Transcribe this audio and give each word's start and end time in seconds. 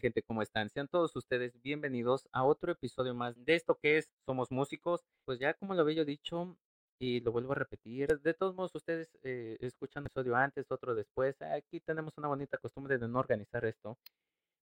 gente? 0.00 0.22
¿Cómo 0.22 0.42
están? 0.42 0.70
Sean 0.70 0.88
todos 0.88 1.14
ustedes 1.14 1.60
bienvenidos 1.62 2.28
a 2.32 2.44
otro 2.44 2.72
episodio 2.72 3.14
más 3.14 3.44
de 3.44 3.54
esto 3.54 3.78
que 3.78 3.98
es 3.98 4.08
Somos 4.24 4.50
Músicos. 4.50 5.02
Pues 5.26 5.38
ya 5.38 5.54
como 5.54 5.74
lo 5.74 5.82
había 5.82 6.04
dicho 6.04 6.56
y 6.98 7.20
lo 7.20 7.32
vuelvo 7.32 7.52
a 7.52 7.56
repetir, 7.56 8.20
de 8.20 8.34
todos 8.34 8.54
modos 8.54 8.74
ustedes 8.74 9.10
eh, 9.22 9.56
escuchan 9.60 10.02
un 10.02 10.06
episodio 10.06 10.36
antes, 10.36 10.70
otro 10.70 10.94
después. 10.94 11.40
Aquí 11.42 11.80
tenemos 11.80 12.16
una 12.16 12.28
bonita 12.28 12.56
costumbre 12.58 12.98
de 12.98 13.08
no 13.08 13.18
organizar 13.18 13.64
esto. 13.64 13.98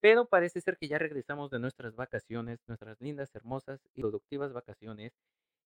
Pero 0.01 0.27
parece 0.27 0.61
ser 0.61 0.79
que 0.79 0.88
ya 0.88 0.98
regresamos 0.98 1.51
de 1.51 1.59
nuestras 1.59 1.95
vacaciones, 1.95 2.60
nuestras 2.66 3.01
lindas, 3.01 3.34
hermosas 3.34 3.80
y 3.95 4.01
productivas 4.01 4.52
vacaciones. 4.52 5.12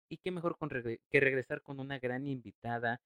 Y 0.08 0.18
qué 0.18 0.30
mejor 0.30 0.58
con 0.58 0.68
que 0.68 1.20
regresar 1.20 1.62
con 1.62 1.80
una 1.80 1.98
gran 1.98 2.26
invitada, 2.26 3.00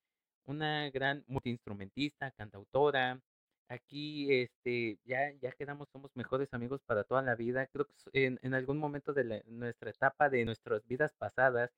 una 0.47 0.91
gran 0.91 1.25
multiinstrumentista, 1.29 2.31
cantautora, 2.33 3.21
Aquí, 3.69 4.33
este, 4.33 4.99
ya, 5.05 5.31
ya 5.43 5.53
quedamos, 5.53 5.89
somos 5.91 6.11
mejores 6.17 6.55
amigos 6.55 6.81
para 6.87 7.05
toda 7.05 7.21
la 7.23 7.35
vida. 7.35 7.67
Creo 7.67 7.87
que 7.87 8.27
en, 8.27 8.39
en 8.43 8.55
algún 8.55 8.79
momento 8.79 9.13
de 9.13 9.43
nuestra 9.47 9.91
etapa, 9.91 10.31
de 10.31 10.45
nuestras 10.47 10.87
vidas 10.87 11.13
pasadas, 11.19 11.71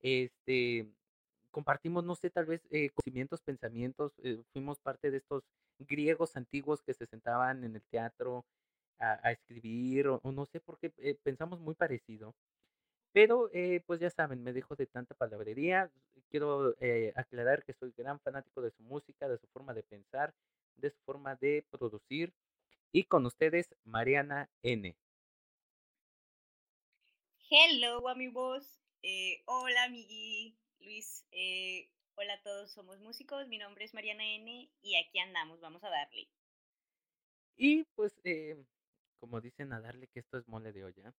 este, 0.00 0.88
compartimos, 1.50 2.04
no 2.04 2.14
sé, 2.16 2.30
tal 2.30 2.46
vez 2.46 2.62
eh, 2.70 2.90
conocimientos, 2.90 3.42
pensamientos, 3.42 4.14
eh, 4.22 4.42
fuimos 4.52 4.80
parte 4.80 5.10
de 5.10 5.18
estos 5.18 5.44
griegos 5.78 6.36
antiguos 6.36 6.82
que 6.82 6.94
se 6.94 7.06
sentaban 7.06 7.64
en 7.64 7.76
el 7.76 7.82
teatro 7.90 8.46
a, 8.98 9.20
a 9.28 9.32
escribir, 9.32 10.08
o, 10.08 10.20
no 10.32 10.46
sé 10.46 10.60
por 10.60 10.78
qué 10.78 10.92
eh, 10.98 11.16
pensamos 11.22 11.60
muy 11.60 11.74
parecido. 11.74 12.34
Pero, 13.12 13.50
eh, 13.52 13.82
pues 13.86 14.00
ya 14.00 14.10
saben, 14.10 14.42
me 14.44 14.52
dejo 14.52 14.76
de 14.76 14.86
tanta 14.86 15.14
palabrería. 15.14 15.90
Quiero 16.30 16.74
eh, 16.80 17.12
aclarar 17.16 17.64
que 17.64 17.72
soy 17.72 17.92
gran 17.96 18.20
fanático 18.20 18.62
de 18.62 18.70
su 18.70 18.82
música, 18.82 19.28
de 19.28 19.38
su 19.38 19.46
forma 19.48 19.74
de 19.74 19.82
pensar 19.82 20.34
de 20.78 20.90
su 20.90 21.00
forma 21.02 21.36
de 21.36 21.66
producir. 21.70 22.32
Y 22.92 23.04
con 23.04 23.26
ustedes, 23.26 23.74
Mariana 23.84 24.50
N. 24.62 24.96
Hello, 27.50 28.08
amigos. 28.08 28.80
Eh, 29.02 29.42
hola, 29.46 29.84
amigui. 29.84 30.56
Luis. 30.80 31.24
Eh, 31.32 31.90
hola 32.14 32.34
a 32.34 32.42
todos, 32.42 32.72
somos 32.72 33.00
músicos. 33.00 33.46
Mi 33.48 33.58
nombre 33.58 33.84
es 33.84 33.94
Mariana 33.94 34.24
N. 34.24 34.70
Y 34.82 34.96
aquí 34.96 35.18
andamos, 35.18 35.60
vamos 35.60 35.82
a 35.84 35.90
darle. 35.90 36.28
Y 37.56 37.84
pues, 37.94 38.18
eh, 38.24 38.56
como 39.18 39.40
dicen 39.40 39.72
a 39.72 39.80
darle 39.80 40.06
que 40.08 40.20
esto 40.20 40.38
es 40.38 40.46
mole 40.48 40.72
de 40.72 40.84
olla. 40.84 41.12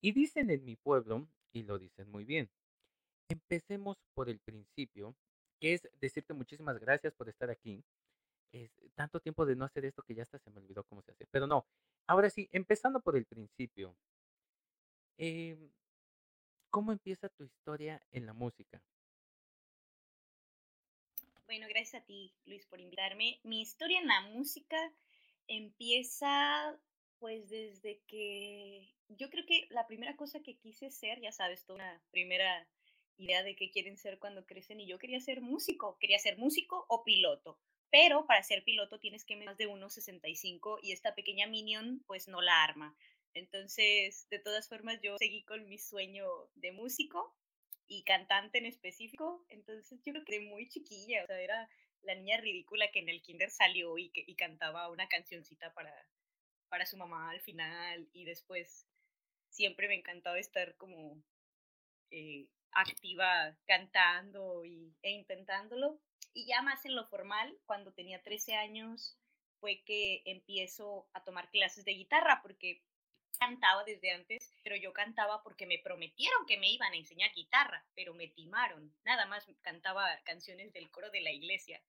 Y 0.00 0.12
dicen 0.12 0.50
en 0.50 0.64
mi 0.64 0.76
pueblo, 0.76 1.28
y 1.52 1.62
lo 1.62 1.78
dicen 1.78 2.10
muy 2.10 2.24
bien. 2.24 2.50
Empecemos 3.28 3.98
por 4.14 4.30
el 4.30 4.38
principio, 4.38 5.14
que 5.60 5.74
es 5.74 5.88
decirte 6.00 6.34
muchísimas 6.34 6.78
gracias 6.78 7.12
por 7.14 7.28
estar 7.28 7.50
aquí 7.50 7.84
es, 8.52 8.70
tanto 8.94 9.20
tiempo 9.20 9.46
de 9.46 9.56
no 9.56 9.64
hacer 9.64 9.84
esto 9.84 10.02
que 10.02 10.14
ya 10.14 10.22
hasta 10.22 10.38
se 10.38 10.50
me 10.50 10.60
olvidó 10.60 10.84
cómo 10.84 11.02
se 11.02 11.12
hace. 11.12 11.26
Pero 11.30 11.46
no, 11.46 11.66
ahora 12.06 12.30
sí, 12.30 12.48
empezando 12.52 13.00
por 13.00 13.16
el 13.16 13.26
principio. 13.26 13.96
Em, 15.16 15.70
¿Cómo 16.70 16.92
empieza 16.92 17.28
tu 17.30 17.44
historia 17.44 18.02
en 18.12 18.26
la 18.26 18.34
música? 18.34 18.82
Bueno, 21.46 21.66
gracias 21.68 22.02
a 22.02 22.04
ti, 22.04 22.34
Luis, 22.44 22.66
por 22.66 22.78
invitarme. 22.78 23.40
Mi 23.42 23.62
historia 23.62 24.00
en 24.00 24.06
la 24.06 24.20
música 24.20 24.76
empieza 25.46 26.78
pues 27.18 27.48
desde 27.48 28.00
que 28.06 28.94
yo 29.08 29.30
creo 29.30 29.44
que 29.46 29.66
la 29.70 29.86
primera 29.86 30.14
cosa 30.14 30.40
que 30.40 30.58
quise 30.58 30.90
ser, 30.90 31.20
ya 31.20 31.32
sabes, 31.32 31.64
toda 31.64 31.76
una 31.76 32.02
primera 32.10 32.68
idea 33.16 33.42
de 33.42 33.56
qué 33.56 33.70
quieren 33.70 33.96
ser 33.96 34.18
cuando 34.18 34.46
crecen 34.46 34.80
y 34.80 34.86
yo 34.86 34.98
quería 34.98 35.20
ser 35.20 35.40
músico, 35.40 35.98
quería 35.98 36.18
ser 36.18 36.36
músico 36.36 36.84
o 36.88 37.02
piloto 37.02 37.58
pero 37.90 38.26
para 38.26 38.42
ser 38.42 38.64
piloto 38.64 38.98
tienes 38.98 39.24
que 39.24 39.36
más 39.36 39.56
de 39.56 39.68
1,65 39.68 40.78
y 40.82 40.92
esta 40.92 41.14
pequeña 41.14 41.46
Minion 41.46 42.02
pues 42.06 42.28
no 42.28 42.40
la 42.40 42.62
arma. 42.62 42.96
Entonces, 43.34 44.28
de 44.30 44.38
todas 44.38 44.68
formas, 44.68 45.00
yo 45.02 45.16
seguí 45.18 45.44
con 45.44 45.68
mi 45.68 45.78
sueño 45.78 46.26
de 46.54 46.72
músico 46.72 47.36
y 47.86 48.02
cantante 48.04 48.58
en 48.58 48.66
específico. 48.66 49.44
Entonces, 49.48 50.00
yo 50.04 50.12
creo 50.12 50.24
que 50.24 50.40
muy 50.40 50.68
chiquilla, 50.68 51.24
o 51.24 51.26
sea, 51.26 51.40
era 51.40 51.68
la 52.02 52.14
niña 52.14 52.38
ridícula 52.38 52.90
que 52.90 53.00
en 53.00 53.08
el 53.08 53.22
kinder 53.22 53.50
salió 53.50 53.98
y, 53.98 54.10
que, 54.10 54.24
y 54.26 54.34
cantaba 54.34 54.90
una 54.90 55.08
cancioncita 55.08 55.72
para, 55.74 55.94
para 56.68 56.86
su 56.86 56.96
mamá 56.96 57.30
al 57.30 57.40
final 57.40 58.08
y 58.12 58.24
después 58.24 58.86
siempre 59.50 59.88
me 59.88 59.94
encantaba 59.94 60.38
estar 60.38 60.76
como 60.76 61.22
eh, 62.10 62.48
activa 62.72 63.56
cantando 63.66 64.64
y, 64.64 64.94
e 65.02 65.10
intentándolo. 65.10 66.00
Y 66.38 66.46
ya 66.46 66.62
más 66.62 66.84
en 66.84 66.94
lo 66.94 67.04
formal, 67.08 67.58
cuando 67.66 67.92
tenía 67.92 68.22
13 68.22 68.54
años, 68.54 69.18
fue 69.58 69.82
que 69.84 70.22
empiezo 70.24 71.08
a 71.12 71.24
tomar 71.24 71.50
clases 71.50 71.84
de 71.84 71.94
guitarra, 71.94 72.42
porque 72.42 72.80
cantaba 73.40 73.82
desde 73.82 74.12
antes, 74.12 74.54
pero 74.62 74.76
yo 74.76 74.92
cantaba 74.92 75.42
porque 75.42 75.66
me 75.66 75.80
prometieron 75.80 76.46
que 76.46 76.56
me 76.56 76.70
iban 76.70 76.92
a 76.92 76.96
enseñar 76.96 77.32
guitarra, 77.34 77.84
pero 77.96 78.14
me 78.14 78.28
timaron. 78.28 78.94
Nada 79.04 79.26
más 79.26 79.48
cantaba 79.62 80.06
canciones 80.22 80.72
del 80.72 80.92
coro 80.92 81.10
de 81.10 81.22
la 81.22 81.32
iglesia. 81.32 81.82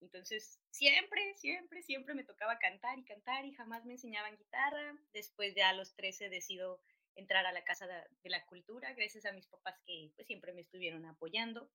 Entonces, 0.00 0.58
siempre, 0.70 1.34
siempre, 1.34 1.82
siempre 1.82 2.14
me 2.14 2.24
tocaba 2.24 2.58
cantar 2.58 2.98
y 2.98 3.04
cantar 3.04 3.44
y 3.44 3.52
jamás 3.52 3.84
me 3.84 3.92
enseñaban 3.92 4.38
guitarra. 4.38 4.96
Después 5.12 5.54
ya 5.54 5.68
a 5.68 5.74
los 5.74 5.94
13 5.94 6.30
decido 6.30 6.80
entrar 7.16 7.44
a 7.44 7.52
la 7.52 7.64
Casa 7.64 7.86
de, 7.86 8.30
la 8.30 8.46
Cultura, 8.46 8.94
gracias 8.94 9.26
a 9.26 9.32
mis 9.32 9.46
papás 9.46 9.78
que 9.84 10.10
pues, 10.16 10.26
siempre 10.26 10.54
me 10.54 10.62
estuvieron 10.62 11.04
apoyando. 11.04 11.70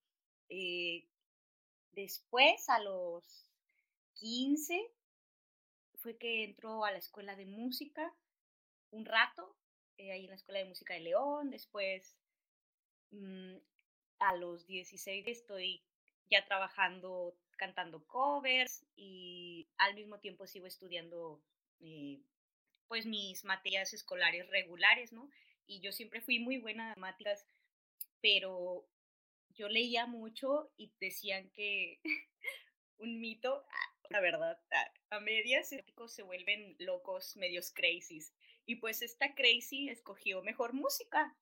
Eh, 0.48 1.08
Después, 1.92 2.68
a 2.68 2.78
los 2.80 3.50
15, 4.14 4.90
fue 5.96 6.16
que 6.16 6.44
entró 6.44 6.84
a 6.84 6.90
la 6.90 6.98
escuela 6.98 7.36
de 7.36 7.46
música 7.46 8.14
un 8.90 9.04
rato, 9.04 9.56
eh, 9.98 10.12
ahí 10.12 10.24
en 10.24 10.30
la 10.30 10.36
escuela 10.36 10.60
de 10.60 10.66
música 10.66 10.94
de 10.94 11.00
León. 11.00 11.50
Después, 11.50 12.16
mm, 13.10 13.56
a 14.18 14.36
los 14.36 14.66
16, 14.66 15.26
estoy 15.26 15.82
ya 16.30 16.44
trabajando, 16.44 17.36
cantando 17.56 18.04
covers 18.06 18.84
y 18.96 19.68
al 19.78 19.94
mismo 19.94 20.18
tiempo 20.18 20.46
sigo 20.46 20.66
estudiando 20.66 21.40
eh, 21.80 22.20
pues 22.88 23.06
mis 23.06 23.44
materias 23.44 23.92
escolares 23.92 24.48
regulares, 24.48 25.12
¿no? 25.12 25.30
Y 25.66 25.80
yo 25.80 25.92
siempre 25.92 26.20
fui 26.20 26.38
muy 26.38 26.58
buena 26.58 26.92
en 26.92 27.00
matemáticas, 27.00 27.46
pero 28.20 28.86
yo 29.56 29.68
leía 29.68 30.06
mucho 30.06 30.70
y 30.76 30.92
decían 31.00 31.50
que 31.50 32.00
un 32.98 33.20
mito, 33.20 33.64
ah, 33.68 33.94
la 34.10 34.20
verdad, 34.20 34.60
a, 35.10 35.20
medias 35.20 35.70
se 36.08 36.22
vuelven 36.22 36.76
locos, 36.78 37.36
medios 37.36 37.72
crazies. 37.72 38.32
Y 38.66 38.76
pues 38.76 39.02
esta 39.02 39.34
crazy 39.34 39.88
escogió 39.88 40.42
mejor 40.42 40.72
música. 40.72 41.36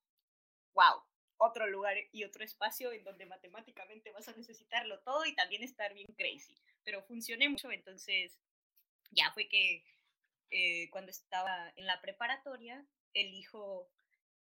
¡Wow! 0.75 1.03
Otro 1.37 1.67
lugar 1.67 1.97
y 2.13 2.25
otro 2.25 2.45
espacio 2.45 2.93
en 2.93 3.05
donde 3.05 3.27
matemáticamente 3.27 4.13
vas 4.13 4.29
a 4.29 4.37
necesitarlo 4.37 5.01
todo 5.01 5.25
y 5.27 5.35
también 5.35 5.63
estar 5.63 5.93
bien 5.95 6.13
crazy. 6.17 6.55
Pero 6.85 7.03
funcioné 7.03 7.49
mucho, 7.49 7.71
entonces 7.71 8.39
ya 9.11 9.33
fue 9.33 9.49
que 9.49 9.85
eh, 10.51 10.89
cuando 10.91 11.11
estaba 11.11 11.73
en 11.77 11.87
la 11.87 12.01
preparatoria, 12.01 12.87
elijo 13.13 13.91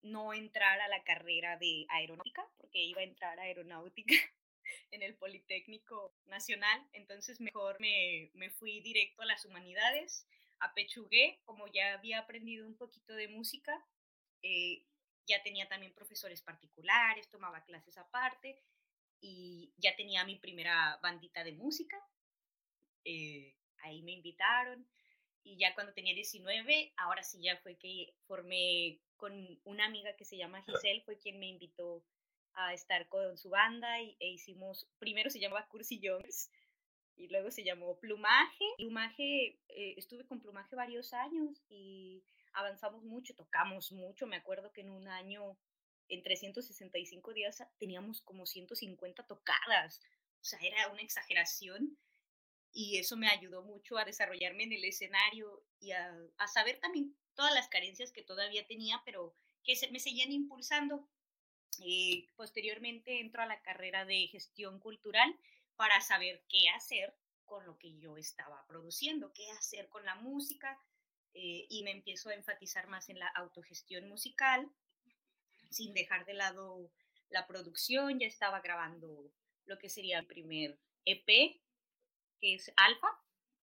no 0.03 0.33
entrar 0.33 0.81
a 0.81 0.89
la 0.89 1.03
carrera 1.05 1.57
de 1.57 1.87
aeronáutica, 1.89 2.47
porque 2.57 2.83
iba 2.83 3.01
a 3.01 3.05
entrar 3.05 3.39
a 3.39 3.43
aeronáutica 3.43 4.15
en 4.91 5.03
el 5.03 5.15
Politécnico 5.17 6.15
Nacional, 6.27 6.87
entonces 6.93 7.41
mejor 7.41 7.79
me, 7.81 8.31
me 8.35 8.51
fui 8.51 8.81
directo 8.81 9.23
a 9.23 9.27
las 9.27 9.45
humanidades, 9.45 10.27
apechugué, 10.59 11.41
como 11.45 11.67
ya 11.69 11.95
había 11.95 12.21
aprendido 12.21 12.67
un 12.67 12.77
poquito 12.77 13.15
de 13.15 13.29
música, 13.29 13.85
eh, 14.43 14.85
ya 15.27 15.43
tenía 15.43 15.69
también 15.69 15.95
profesores 15.95 16.43
particulares, 16.43 17.29
tomaba 17.31 17.65
clases 17.65 17.97
aparte 17.99 18.61
y 19.21 19.73
ya 19.77 19.95
tenía 19.97 20.25
mi 20.25 20.37
primera 20.37 20.99
bandita 21.03 21.45
de 21.45 21.53
música, 21.53 21.97
eh, 23.05 23.55
ahí 23.83 24.03
me 24.03 24.13
invitaron 24.13 24.87
y 25.43 25.57
ya 25.57 25.75
cuando 25.75 25.93
tenía 25.93 26.15
19, 26.15 26.93
ahora 26.97 27.23
sí 27.23 27.41
ya 27.43 27.57
fue 27.59 27.77
que 27.77 28.15
formé 28.27 29.01
con 29.17 29.61
una 29.65 29.87
amiga 29.87 30.15
que 30.17 30.25
se 30.25 30.37
llama 30.37 30.63
Giselle, 30.63 31.03
fue 31.03 31.19
quien 31.19 31.39
me 31.39 31.49
invitó 31.49 32.05
a 32.55 32.75
estar 32.75 33.09
con 33.09 33.37
su 33.39 33.51
banda 33.51 34.01
y, 34.01 34.17
e 34.19 34.29
hicimos, 34.29 34.89
primero 34.99 35.31
se 35.31 35.41
llamaba 35.41 35.67
Cursi 35.69 36.01
Jones 36.03 36.51
y 37.17 37.29
luego 37.29 37.51
se 37.51 37.65
llamó 37.65 37.99
Plumaje. 37.99 38.65
Plumaje, 38.77 39.59
eh, 39.69 39.95
estuve 39.97 40.27
con 40.27 40.41
Plumaje 40.41 40.75
varios 40.75 41.13
años 41.13 41.63
y 41.69 42.23
avanzamos 42.53 43.05
mucho, 43.05 43.35
tocamos 43.35 43.93
mucho, 43.93 44.27
me 44.27 44.37
acuerdo 44.37 44.73
que 44.73 44.81
en 44.81 44.91
un 44.91 45.07
año, 45.09 45.59
en 46.09 46.23
365 46.23 47.33
días, 47.33 47.63
teníamos 47.79 48.23
como 48.23 48.47
150 48.47 49.23
tocadas, 49.25 50.01
o 50.41 50.45
sea, 50.45 50.59
era 50.63 50.89
una 50.89 51.03
exageración 51.03 51.99
y 52.73 52.99
eso 52.99 53.17
me 53.17 53.29
ayudó 53.29 53.63
mucho 53.63 53.99
a 53.99 54.05
desarrollarme 54.05 54.65
en 54.65 54.73
el 54.73 54.85
escenario 54.85 55.65
y 55.81 55.93
a, 55.93 56.17
a 56.39 56.49
saber 56.49 56.79
también 56.81 57.17
todas 57.35 57.55
las 57.55 57.69
carencias 57.69 58.13
que 58.13 58.23
todavía 58.23 58.67
tenía, 58.67 59.01
pero 59.05 59.35
que 59.65 59.77
se, 59.77 59.91
me 59.91 60.01
seguían 60.01 60.33
impulsando. 60.33 61.09
Eh, 61.83 62.29
posteriormente 62.37 63.21
entro 63.21 63.43
a 63.43 63.47
la 63.47 63.63
carrera 63.63 64.05
de 64.05 64.27
gestión 64.27 64.79
cultural 64.81 65.35
para 65.77 66.01
saber 66.01 66.45
qué 66.49 66.69
hacer 66.69 67.15
con 67.47 67.65
lo 67.65 67.79
que 67.79 67.97
yo 67.99 68.17
estaba 68.17 68.67
produciendo, 68.67 69.33
qué 69.33 69.51
hacer 69.53 69.89
con 69.89 70.05
la 70.05 70.15
música. 70.17 70.79
eh, 71.33 71.67
y 71.71 71.85
me 71.85 71.93
empiezo 71.93 72.29
a 72.29 72.35
enfatizar 72.35 72.89
más 72.89 73.09
en 73.09 73.19
la 73.21 73.29
autogestión 73.29 74.09
musical, 74.09 74.69
sin 75.71 75.95
dejar 75.95 76.27
de 76.27 76.35
lado 76.35 76.91
la 77.29 77.47
producción, 77.47 78.19
ya 78.19 78.27
estaba 78.27 78.61
grabando 78.61 79.33
lo 79.65 79.79
que 79.79 79.89
sería 79.89 80.19
el 80.19 80.27
primer 80.27 80.77
EP, 81.05 81.61
que 82.41 82.55
es 82.55 82.73
Alfa, 82.77 83.09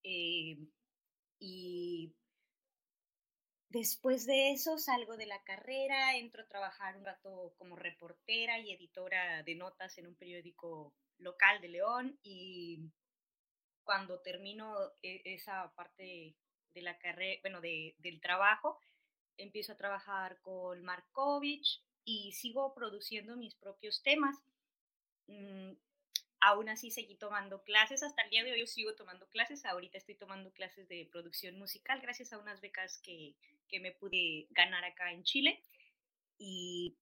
eh, 0.04 0.58
y 1.40 2.14
después 3.70 4.26
de 4.26 4.52
eso 4.52 4.78
salgo 4.78 5.18
de 5.18 5.26
la 5.26 5.44
carrera, 5.44 6.16
entro 6.16 6.44
a 6.44 6.48
trabajar 6.48 6.98
un 6.98 7.06
rato 7.06 7.54
como 7.58 7.76
reportera 7.76 8.60
y 8.60 8.72
editora 8.72 9.44
de 9.44 9.56
notas 9.56 9.98
en 9.98 10.08
un 10.08 10.16
periódico 10.16 10.96
local 11.18 11.62
de 11.62 11.70
León 11.70 12.20
y 12.24 12.92
cuando 13.84 14.20
termino 14.22 14.76
e, 15.02 15.22
esa 15.26 15.74
parte 15.76 16.36
de 16.74 16.82
la 16.82 16.98
carrera, 17.00 17.40
bueno, 17.42 17.62
de, 17.62 17.96
del 18.00 18.20
trabajo, 18.22 18.80
empiezo 19.38 19.74
a 19.74 19.78
trabajar 19.78 20.40
con 20.42 20.84
Markovich 20.84 21.84
y 22.04 22.32
sigo 22.34 22.74
produciendo 22.74 23.36
mis 23.36 23.56
propios 23.56 24.02
temas. 24.04 24.36
Aún 26.40 26.70
así 26.70 26.92
seguí 26.92 27.16
tomando 27.16 27.64
clases, 27.64 28.04
hasta 28.04 28.22
el 28.22 28.30
día 28.30 28.44
de 28.44 28.52
hoy 28.52 28.60
yo 28.60 28.68
sigo 28.68 28.96
tomando 28.96 29.28
clases, 29.30 29.66
ahorita 29.66 29.98
estoy 29.98 30.16
tomando 30.16 30.52
clases 30.52 30.88
de 30.88 31.08
producción 31.12 31.58
musical 31.58 32.00
gracias 32.02 32.32
a 32.32 32.38
unas 32.38 32.62
becas 32.62 33.00
que, 33.00 33.36
que 33.68 33.80
me 33.80 33.92
pude 33.92 34.48
ganar 34.52 34.86
acá 34.86 35.12
en 35.12 35.24
Chile. 35.24 35.64
Y 36.38 36.96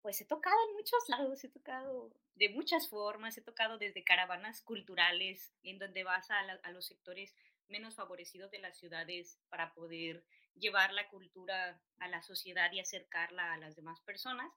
pues 0.00 0.20
he 0.20 0.24
tocado 0.24 0.56
en 0.68 0.74
muchos 0.74 1.08
lados, 1.08 1.42
he 1.42 1.48
tocado 1.48 2.10
de 2.36 2.48
muchas 2.50 2.88
formas, 2.88 3.36
he 3.36 3.42
tocado 3.42 3.78
desde 3.78 4.04
caravanas 4.04 4.62
culturales, 4.62 5.52
en 5.64 5.78
donde 5.78 6.04
vas 6.04 6.30
a, 6.30 6.38
a 6.38 6.70
los 6.70 6.86
sectores 6.86 7.34
menos 7.68 7.96
favorecidos 7.96 8.50
de 8.50 8.60
las 8.60 8.78
ciudades 8.78 9.38
para 9.48 9.74
poder 9.74 10.24
llevar 10.54 10.92
la 10.92 11.08
cultura 11.08 11.80
a 11.98 12.08
la 12.08 12.22
sociedad 12.22 12.70
y 12.72 12.80
acercarla 12.80 13.52
a 13.52 13.58
las 13.58 13.76
demás 13.76 14.00
personas, 14.00 14.50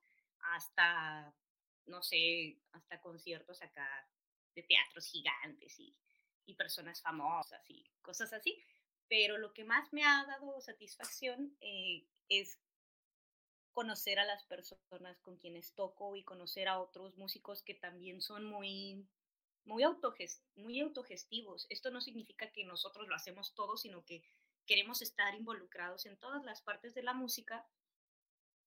hasta, 0.54 1.34
no 1.86 2.02
sé, 2.04 2.58
hasta 2.72 3.02
conciertos 3.02 3.62
acá 3.62 3.88
de 4.56 4.64
teatros 4.64 5.08
gigantes 5.08 5.80
y, 5.80 5.96
y 6.46 6.56
personas 6.56 7.02
famosas 7.02 7.68
y 7.70 7.90
cosas 8.02 8.34
así. 8.34 8.64
Pero 9.08 9.38
lo 9.38 9.54
que 9.54 9.64
más 9.64 9.92
me 9.92 10.04
ha 10.04 10.26
dado 10.26 10.62
satisfacción 10.62 11.56
eh, 11.62 12.08
es 12.30 12.60
conocer 13.74 14.20
a 14.20 14.26
las 14.26 14.44
personas 14.46 15.20
con 15.22 15.38
quienes 15.38 15.74
toco 15.74 16.16
y 16.16 16.24
conocer 16.24 16.68
a 16.68 16.80
otros 16.80 17.18
músicos 17.18 17.64
que 17.64 17.74
también 17.74 18.22
son 18.22 18.46
muy, 18.46 19.08
muy, 19.66 19.84
autogest 19.84 20.44
muy 20.56 20.80
autogestivos. 20.80 21.68
Esto 21.70 21.92
no 21.92 22.02
significa 22.02 22.52
que 22.52 22.66
nosotros 22.66 23.08
lo 23.08 23.16
hacemos 23.16 23.54
todo, 23.54 23.78
sino 23.78 24.06
que 24.06 24.24
queremos 24.66 25.02
estar 25.02 25.34
involucrados 25.36 26.06
en 26.06 26.18
todas 26.18 26.44
las 26.44 26.62
partes 26.62 26.94
de 26.94 27.04
la 27.04 27.14
música 27.14 27.68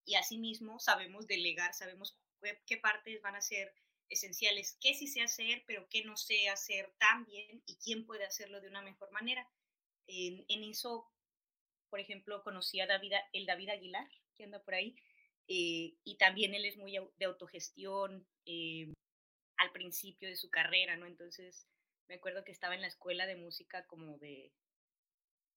y 0.06 0.16
asimismo 0.16 0.78
sabemos 0.78 1.26
delegar, 1.26 1.72
sabemos 1.74 2.18
qué 2.66 2.76
partes 2.76 3.20
van 3.22 3.36
a 3.36 3.40
ser 3.40 3.74
esenciales, 4.08 4.76
qué 4.80 4.94
sí 4.94 5.06
sé 5.06 5.22
hacer, 5.22 5.64
pero 5.66 5.88
qué 5.88 6.04
no 6.04 6.16
sé 6.16 6.48
hacer 6.48 6.92
tan 6.98 7.24
bien 7.24 7.62
y 7.66 7.76
quién 7.76 8.06
puede 8.06 8.24
hacerlo 8.24 8.60
de 8.60 8.68
una 8.68 8.82
mejor 8.82 9.10
manera. 9.12 9.48
En, 10.06 10.44
en 10.48 10.64
eso, 10.64 11.10
por 11.90 12.00
ejemplo, 12.00 12.42
conocí 12.42 12.80
a 12.80 12.86
David, 12.86 13.12
el 13.32 13.46
David 13.46 13.70
Aguilar, 13.70 14.08
que 14.34 14.44
anda 14.44 14.62
por 14.62 14.74
ahí, 14.74 14.96
eh, 15.46 15.94
y 16.04 16.16
también 16.16 16.54
él 16.54 16.64
es 16.64 16.76
muy 16.76 16.98
de 17.16 17.24
autogestión 17.24 18.26
eh, 18.46 18.92
al 19.56 19.72
principio 19.72 20.28
de 20.28 20.36
su 20.36 20.50
carrera, 20.50 20.96
¿no? 20.96 21.06
Entonces, 21.06 21.66
me 22.08 22.16
acuerdo 22.16 22.44
que 22.44 22.52
estaba 22.52 22.74
en 22.74 22.80
la 22.80 22.88
escuela 22.88 23.26
de 23.26 23.36
música 23.36 23.86
como 23.86 24.18
de 24.18 24.52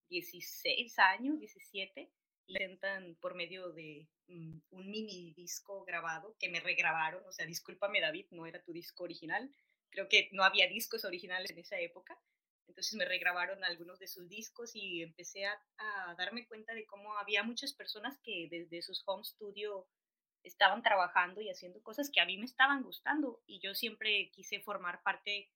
16 0.09 0.99
años, 0.99 1.39
17, 1.39 2.11
y 2.47 2.53
presentan 2.53 3.15
por 3.21 3.35
medio 3.35 3.71
de 3.71 4.07
mm, 4.27 4.59
un 4.71 4.89
mini 4.89 5.33
disco 5.33 5.83
grabado 5.85 6.35
que 6.39 6.49
me 6.49 6.59
regrabaron, 6.59 7.23
o 7.25 7.31
sea, 7.31 7.45
discúlpame 7.45 8.01
David, 8.01 8.27
no 8.31 8.45
era 8.45 8.61
tu 8.63 8.71
disco 8.71 9.03
original, 9.03 9.51
creo 9.89 10.07
que 10.07 10.29
no 10.31 10.43
había 10.43 10.67
discos 10.67 11.05
originales 11.05 11.51
en 11.51 11.59
esa 11.59 11.79
época, 11.79 12.17
entonces 12.67 12.93
me 12.95 13.05
regrabaron 13.05 13.63
algunos 13.63 13.99
de 13.99 14.07
sus 14.07 14.27
discos 14.27 14.75
y 14.75 15.01
empecé 15.01 15.45
a, 15.45 15.61
a 15.77 16.15
darme 16.15 16.47
cuenta 16.47 16.73
de 16.73 16.85
cómo 16.85 17.17
había 17.17 17.43
muchas 17.43 17.73
personas 17.73 18.17
que 18.23 18.47
desde 18.49 18.81
sus 18.81 19.03
home 19.05 19.23
studio 19.23 19.87
estaban 20.43 20.81
trabajando 20.81 21.41
y 21.41 21.49
haciendo 21.49 21.81
cosas 21.81 22.09
que 22.09 22.21
a 22.21 22.25
mí 22.25 22.37
me 22.37 22.45
estaban 22.45 22.83
gustando 22.83 23.41
y 23.45 23.59
yo 23.59 23.75
siempre 23.75 24.31
quise 24.31 24.59
formar 24.61 25.01
parte 25.03 25.49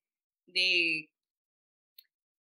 de 0.45 1.09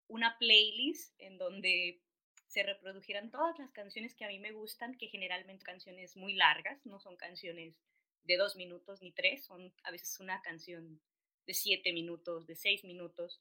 una 0.07 0.38
playlist 0.38 1.13
en 1.19 1.38
donde 1.38 2.01
se 2.49 2.63
reprodujeran 2.63 3.29
todas 3.29 3.57
las 3.59 3.71
canciones 3.71 4.15
que 4.15 4.25
a 4.25 4.27
mí 4.27 4.39
me 4.39 4.51
gustan, 4.51 4.97
que 4.97 5.07
generalmente 5.07 5.63
canciones 5.63 6.17
muy 6.17 6.33
largas, 6.33 6.83
no 6.83 6.99
son 6.99 7.15
canciones 7.15 7.75
de 8.23 8.37
dos 8.37 8.55
minutos 8.55 9.03
ni 9.03 9.11
tres, 9.11 9.45
son 9.45 9.71
a 9.83 9.91
veces 9.91 10.19
una 10.19 10.41
canción 10.41 10.99
de 11.45 11.53
siete 11.53 11.93
minutos, 11.93 12.47
de 12.47 12.55
seis 12.55 12.83
minutos. 12.83 13.39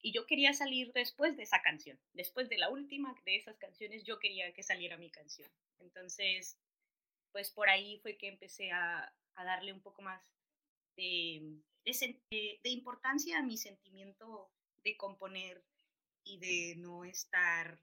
Y 0.00 0.12
yo 0.12 0.24
quería 0.26 0.52
salir 0.52 0.92
después 0.92 1.36
de 1.36 1.42
esa 1.42 1.60
canción, 1.62 1.98
después 2.12 2.48
de 2.48 2.58
la 2.58 2.70
última 2.70 3.12
de 3.24 3.34
esas 3.34 3.56
canciones, 3.58 4.04
yo 4.04 4.20
quería 4.20 4.52
que 4.52 4.62
saliera 4.62 4.96
mi 4.96 5.10
canción. 5.10 5.50
Entonces, 5.80 6.56
pues 7.32 7.50
por 7.50 7.68
ahí 7.68 7.98
fue 7.98 8.16
que 8.16 8.28
empecé 8.28 8.70
a, 8.70 9.12
darle 9.34 9.72
un 9.72 9.80
poco 9.80 10.02
más 10.02 10.22
de, 10.96 11.60
de 11.84 12.70
importancia 12.70 13.38
a 13.38 13.42
mi 13.42 13.56
sentimiento 13.56 14.50
de 14.84 14.96
componer 14.96 15.64
y 16.24 16.38
de 16.38 16.74
no 16.76 17.04
estar 17.04 17.80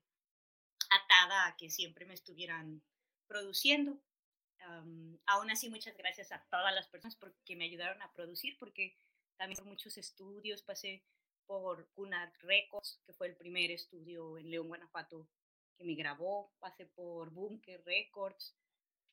atada 0.89 1.47
a 1.47 1.57
que 1.57 1.69
siempre 1.69 2.05
me 2.05 2.13
estuvieran 2.13 2.81
produciendo. 3.27 4.01
aún 5.27 5.51
así, 5.51 5.69
muchas 5.69 5.95
gracias 5.97 6.31
a 6.31 6.43
todas 6.49 6.73
las 6.73 6.87
personas 6.87 7.15
porque 7.15 7.55
me 7.55 7.65
ayudaron 7.65 8.01
a 8.01 8.11
producir, 8.13 8.57
porque 8.57 8.97
también 9.37 9.57
por 9.57 9.67
muchos 9.67 9.97
estudios 9.97 10.63
pasé 10.63 11.03
por 11.45 11.87
Cunard 11.91 12.33
Records, 12.39 12.99
que 13.05 13.13
fue 13.13 13.27
el 13.27 13.35
primer 13.35 13.69
estudio 13.71 14.37
en 14.37 14.49
León, 14.49 14.67
Guanajuato, 14.67 15.29
que 15.77 15.83
me 15.83 15.93
grabó, 15.95 16.51
pasé 16.59 16.85
por 16.88 17.29
Bunker 17.31 17.83
Records, 17.85 18.55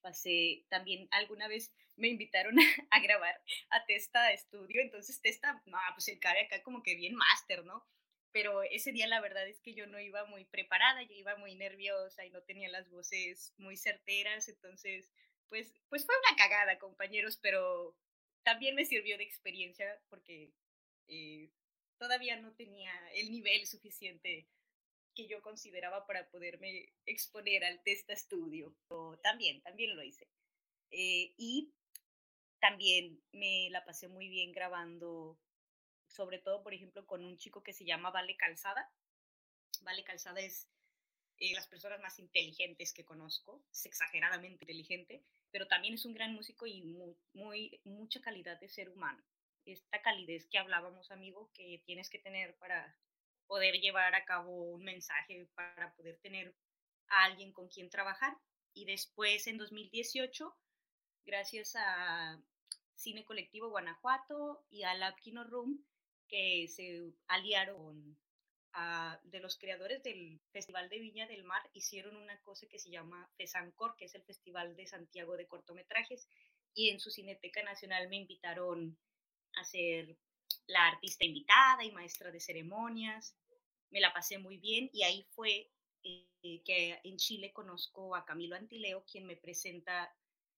pasé 0.01 0.65
también 0.69 1.09
alguna 1.11 1.49
vez 1.49 1.73
me 1.97 2.09
invitaron 2.09 2.57
a, 2.91 3.01
grabar 3.01 3.41
a 3.71 3.85
Testa 3.87 4.33
Estudio, 4.33 4.81
entonces 4.81 5.21
Testa, 5.21 5.63
no, 5.67 5.79
pues 5.95 6.09
el 6.09 6.19
cara 6.19 6.41
acá 6.43 6.63
como 6.63 6.83
que 6.83 6.95
bien 6.95 7.15
máster, 7.15 7.65
¿no? 7.65 7.87
Pero 8.33 8.63
ese 8.63 8.93
día 8.93 9.07
la 9.07 9.21
verdad 9.21 9.47
es 9.47 9.61
que 9.61 9.75
yo 9.75 9.87
no 9.87 10.01
iba 10.01 10.25
muy 10.25 10.45
preparada, 10.45 11.03
yo 11.03 11.15
iba 11.15 11.37
muy 11.37 11.55
nerviosa 11.55 12.25
y 12.25 12.31
no 12.31 12.43
tenía 12.43 12.69
las 12.69 12.91
voces 12.91 13.55
muy 13.59 13.77
certeras, 13.77 14.49
entonces, 14.49 15.11
pues, 15.49 15.75
pues 15.89 16.07
fue 16.07 16.15
una 16.29 16.37
cagada, 16.37 16.79
compañeros, 16.79 17.39
pero 17.41 17.97
también 18.43 18.75
me 18.75 18.85
sirvió 18.85 19.19
de 19.19 19.25
experiencia 19.25 20.01
porque 20.09 20.53
eh, 21.09 21.51
todavía 21.99 22.37
no 22.37 22.53
tenía 22.55 22.93
el 23.15 23.31
nivel 23.31 23.67
suficiente 23.67 24.49
que 25.15 25.29
yo 25.29 25.43
consideraba 25.43 26.07
para 26.07 26.29
poderme 26.31 26.93
exponer 27.05 27.65
al 27.65 27.83
Testa 27.83 28.17
Studio. 28.17 28.75
también, 29.23 29.61
también 29.63 29.95
lo 29.95 30.03
hice. 30.03 30.27
Eh, 30.91 31.35
y 31.37 31.73
también 32.61 33.23
me 33.33 33.69
la 33.71 33.85
pasé 33.85 34.09
muy 34.09 34.29
bien 34.29 34.53
grabando 34.53 35.39
sobre 36.13 36.39
todo, 36.39 36.63
por 36.63 36.75
ejemplo, 36.75 37.07
con 37.07 37.25
un 37.25 37.37
chico 37.39 37.63
que 37.63 37.73
se 37.73 37.85
llama 37.85 38.11
Vale 38.11 38.37
Calzada. 38.37 38.93
Vale 39.81 40.05
Calzada 40.05 40.41
es 40.41 40.69
eh, 41.39 41.55
las 41.55 41.67
personas 41.67 42.01
más 42.01 42.19
inteligentes 42.19 42.93
que 42.93 43.05
conozco, 43.05 43.65
es 43.73 43.87
exageradamente 43.87 44.65
inteligente, 44.65 45.25
pero 45.51 45.67
también 45.67 45.95
es 45.95 46.05
un 46.05 46.15
gran 46.15 46.35
músico 46.35 46.67
y 46.67 46.83
muy, 46.83 47.17
muy, 47.33 47.81
mucha 47.85 48.21
calidad 48.21 48.61
de 48.61 48.69
ser 48.69 48.91
humano. 48.91 49.25
Esta 49.65 50.03
calidez 50.03 50.47
que 50.49 50.59
hablábamos, 50.59 51.11
amigo, 51.11 51.51
que 51.55 51.83
tienes 51.85 52.11
que 52.11 52.19
tener 52.19 52.57
para 52.59 52.97
poder 53.47 53.81
llevar 53.81 54.15
a 54.15 54.25
cabo 54.25 54.71
un 54.71 54.85
mensaje, 54.85 55.49
para 55.55 55.95
poder 55.95 56.19
tener 56.19 56.55
a 57.09 57.25
alguien 57.25 57.53
con 57.53 57.69
quien 57.69 57.91
trabajar. 57.91 58.37
Y 58.75 58.85
después, 58.85 59.47
en 59.47 59.59
2018, 59.59 60.57
gracias 61.25 61.75
a 61.77 62.41
Cine 62.95 63.25
Colectivo 63.25 63.69
Guanajuato 63.69 64.65
y 64.71 64.85
a 64.85 64.95
Lapkino 64.95 65.45
Room, 65.45 65.85
que 66.33 66.67
se 66.67 67.13
aliaron 67.29 68.17
a, 68.73 69.21
de 69.25 69.39
los 69.41 69.59
creadores 69.59 70.03
del 70.03 70.41
Festival 70.51 70.89
de 70.89 70.99
Viña 70.99 71.27
del 71.27 71.45
Mar, 71.45 71.63
hicieron 71.75 72.17
una 72.17 72.41
cosa 72.41 72.67
que 72.69 72.79
se 72.79 72.89
llama 72.89 73.31
FESANCOR, 73.37 73.97
que 73.97 74.07
es 74.07 74.15
el 74.15 74.23
Festival 74.23 74.75
de 74.75 74.87
Santiago 74.87 75.37
de 75.37 75.47
Cortometrajes, 75.47 76.27
y 76.73 76.89
en 76.89 77.01
su 77.01 77.11
Cineteca 77.11 77.63
Nacional 77.63 78.09
me 78.09 78.17
invitaron 78.17 78.99
a 79.57 79.65
ser 79.65 80.17
la 80.69 80.87
artista 80.87 81.27
invitada 81.27 81.85
y 81.85 81.93
maestra 81.93 82.31
de 82.31 82.41
ceremonias. 82.41 83.37
Me 83.91 84.01
la 84.01 84.15
pasé 84.15 84.39
muy 84.39 84.57
bien 84.57 84.89
y 84.95 85.03
ahí 85.03 85.27
fue 85.35 85.71
eh, 86.03 86.63
que 86.65 86.99
en 87.05 87.19
Chile 87.19 87.53
conozco 87.53 88.17
a 88.17 88.25
Camilo 88.25 88.57
Antileo, 88.57 89.05
quien 89.05 89.27
me 89.27 89.37
presenta 89.37 90.17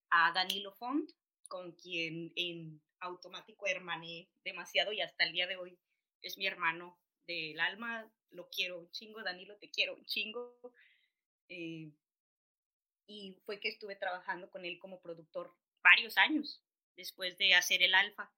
a 0.09 0.31
Danilo 0.31 0.71
Font, 0.71 1.11
con 1.49 1.73
quien 1.73 2.31
en 2.37 2.81
automático 2.99 3.67
hermané 3.67 4.29
demasiado 4.43 4.91
y 4.91 5.01
hasta 5.01 5.23
el 5.23 5.33
día 5.33 5.47
de 5.47 5.57
hoy 5.57 5.77
es 6.21 6.37
mi 6.37 6.47
hermano 6.47 6.97
del 7.27 7.59
alma, 7.59 8.11
lo 8.31 8.49
quiero 8.49 8.79
un 8.79 8.89
chingo, 8.91 9.23
Danilo, 9.23 9.57
te 9.57 9.69
quiero 9.69 9.95
un 9.95 10.05
chingo. 10.05 10.59
Eh, 11.49 11.91
y 13.07 13.33
fue 13.45 13.59
que 13.59 13.69
estuve 13.69 13.95
trabajando 13.95 14.49
con 14.49 14.65
él 14.65 14.79
como 14.79 14.99
productor 14.99 15.55
varios 15.83 16.17
años 16.17 16.63
después 16.95 17.37
de 17.37 17.53
hacer 17.53 17.83
el 17.83 17.93
alfa 17.93 18.31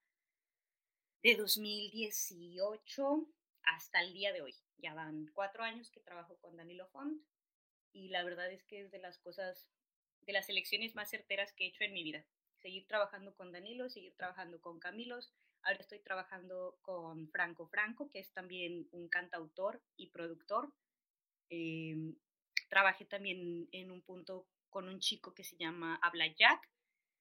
de 1.23 1.35
2018 1.35 3.27
hasta 3.63 4.01
el 4.01 4.13
día 4.13 4.33
de 4.33 4.41
hoy. 4.41 4.55
Ya 4.77 4.93
van 4.93 5.31
cuatro 5.33 5.63
años 5.63 5.89
que 5.89 6.01
trabajo 6.01 6.37
con 6.39 6.57
Danilo 6.57 6.87
Font 6.87 7.21
y 7.93 8.09
la 8.09 8.23
verdad 8.23 8.51
es 8.51 8.63
que 8.65 8.81
es 8.81 8.91
de 8.91 8.99
las 8.99 9.17
cosas, 9.19 9.67
de 10.21 10.33
las 10.33 10.49
elecciones 10.49 10.95
más 10.95 11.09
certeras 11.09 11.53
que 11.53 11.65
he 11.65 11.67
hecho 11.67 11.83
en 11.83 11.93
mi 11.93 12.03
vida. 12.03 12.25
Seguir 12.61 12.87
trabajando 12.87 13.35
con 13.35 13.51
Danilo, 13.51 13.89
seguir 13.89 14.15
trabajando 14.15 14.59
con 14.61 14.79
Camilos. 14.79 15.31
Ahora 15.61 15.79
estoy 15.79 15.99
trabajando 15.99 16.77
con 16.81 17.29
Franco 17.29 17.67
Franco, 17.67 18.09
que 18.09 18.19
es 18.19 18.31
también 18.33 18.87
un 18.91 19.09
cantautor 19.09 19.81
y 19.95 20.07
productor. 20.07 20.73
Em, 21.49 22.15
trabajé 22.69 23.05
también 23.05 23.67
en 23.71 23.91
un 23.91 24.01
punto 24.01 24.47
con 24.69 24.87
un 24.87 24.99
chico 24.99 25.33
que 25.33 25.43
se 25.43 25.57
llama 25.57 25.99
Habla 26.01 26.27
Jack, 26.35 26.69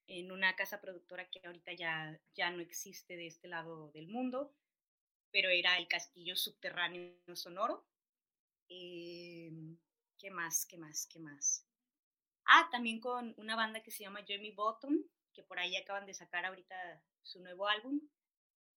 en 0.08 0.32
una 0.32 0.54
casa 0.56 0.80
productora 0.80 1.28
que 1.28 1.40
ahorita 1.44 1.72
ya, 1.72 2.20
ya 2.34 2.50
no 2.50 2.60
existe 2.60 3.16
de 3.16 3.26
este 3.26 3.48
lado 3.48 3.90
del 3.92 4.08
mundo, 4.08 4.54
pero 5.30 5.48
era 5.48 5.78
el 5.78 5.88
Castillo 5.88 6.36
Subterráneo 6.36 7.14
Sonoro. 7.34 7.86
Em, 8.68 9.76
¿Qué 10.18 10.30
más? 10.30 10.66
¿Qué 10.66 10.78
más? 10.78 11.06
¿Qué 11.06 11.18
más? 11.18 11.66
Ah, 12.46 12.68
también 12.70 13.00
con 13.00 13.34
una 13.38 13.56
banda 13.56 13.82
que 13.82 13.90
se 13.90 14.04
llama 14.04 14.24
Jamie 14.26 14.52
Bottom, 14.52 15.02
que 15.36 15.42
por 15.42 15.58
ahí 15.58 15.76
acaban 15.76 16.06
de 16.06 16.14
sacar 16.14 16.46
ahorita 16.46 17.02
su 17.22 17.40
nuevo 17.40 17.68
álbum. 17.68 18.00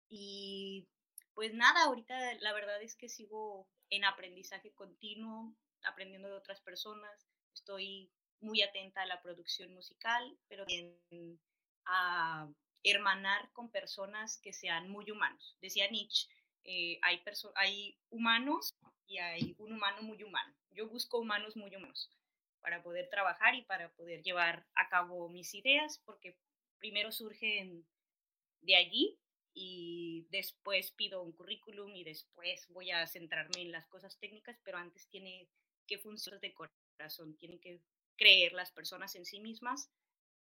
Y 0.09 0.87
pues 1.35 1.53
nada, 1.53 1.83
ahorita 1.83 2.33
la 2.39 2.51
verdad 2.51 2.81
es 2.81 2.95
que 2.95 3.09
sigo 3.09 3.69
en 3.91 4.03
aprendizaje 4.03 4.73
continuo, 4.73 5.55
aprendiendo 5.83 6.27
de 6.27 6.33
otras 6.33 6.59
personas. 6.61 7.29
Estoy 7.53 8.11
muy 8.39 8.63
atenta 8.63 9.03
a 9.03 9.05
la 9.05 9.21
producción 9.21 9.71
musical, 9.73 10.37
pero 10.47 10.65
también 10.65 11.39
a 11.85 12.49
hermanar 12.83 13.51
con 13.53 13.69
personas 13.69 14.39
que 14.39 14.51
sean 14.51 14.89
muy 14.89 15.11
humanos. 15.11 15.57
Decía 15.61 15.89
Nietzsche, 15.89 16.27
eh, 16.63 16.99
hay, 17.03 17.21
hay 17.55 17.97
humanos 18.09 18.75
y 19.05 19.19
hay 19.19 19.55
un 19.59 19.73
humano 19.73 20.01
muy 20.01 20.23
humano. 20.23 20.55
Yo 20.71 20.87
busco 20.87 21.19
humanos 21.19 21.55
muy 21.55 21.75
humanos 21.75 22.09
para 22.61 22.83
poder 22.83 23.09
trabajar 23.09 23.55
y 23.55 23.61
para 23.63 23.89
poder 23.93 24.21
llevar 24.23 24.65
a 24.75 24.89
cabo 24.89 25.29
mis 25.29 25.53
ideas, 25.53 26.01
porque 26.05 26.35
primero 26.79 27.11
surgen 27.11 27.85
de 28.61 28.75
allí 28.75 29.19
y 29.53 30.27
después 30.29 30.91
pido 30.91 31.23
un 31.23 31.31
currículum 31.31 31.95
y 31.95 32.03
después 32.03 32.67
voy 32.69 32.91
a 32.91 33.07
centrarme 33.07 33.61
en 33.61 33.71
las 33.71 33.87
cosas 33.87 34.19
técnicas, 34.19 34.59
pero 34.63 34.77
antes 34.77 35.07
tiene 35.07 35.49
que 35.87 35.97
funcionar 35.97 36.39
de 36.41 36.53
corazón, 36.53 37.35
tiene 37.37 37.59
que 37.59 37.81
creer 38.17 38.53
las 38.53 38.71
personas 38.71 39.15
en 39.15 39.25
sí 39.25 39.39
mismas 39.39 39.89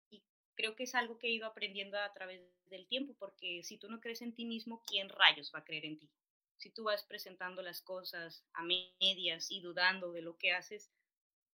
y 0.09 0.23
creo 0.55 0.75
que 0.75 0.83
es 0.83 0.95
algo 0.95 1.17
que 1.19 1.27
he 1.27 1.31
ido 1.31 1.45
aprendiendo 1.45 1.99
a 1.99 2.13
través 2.13 2.41
del 2.65 2.87
tiempo, 2.87 3.15
porque 3.19 3.63
si 3.63 3.77
tú 3.77 3.89
no 3.89 3.99
crees 3.99 4.21
en 4.21 4.33
ti 4.33 4.45
mismo, 4.45 4.81
¿quién 4.87 5.09
rayos 5.09 5.51
va 5.53 5.59
a 5.59 5.65
creer 5.65 5.85
en 5.85 5.99
ti? 5.99 6.09
Si 6.57 6.69
tú 6.71 6.85
vas 6.85 7.03
presentando 7.03 7.61
las 7.61 7.81
cosas 7.81 8.45
a 8.53 8.63
medias 8.63 9.51
y 9.51 9.61
dudando 9.61 10.11
de 10.11 10.21
lo 10.21 10.37
que 10.37 10.53
haces, 10.53 10.89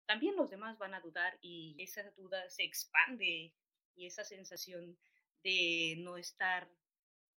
también 0.06 0.36
los 0.36 0.50
demás 0.50 0.78
van 0.78 0.94
a 0.94 1.02
dudar 1.02 1.38
y 1.42 1.76
esa 1.80 2.10
duda 2.12 2.50
se 2.50 2.64
expande 2.64 3.54
y 4.00 4.06
esa 4.06 4.24
sensación 4.24 4.98
de 5.44 5.96
no 6.00 6.18
estar 6.18 6.70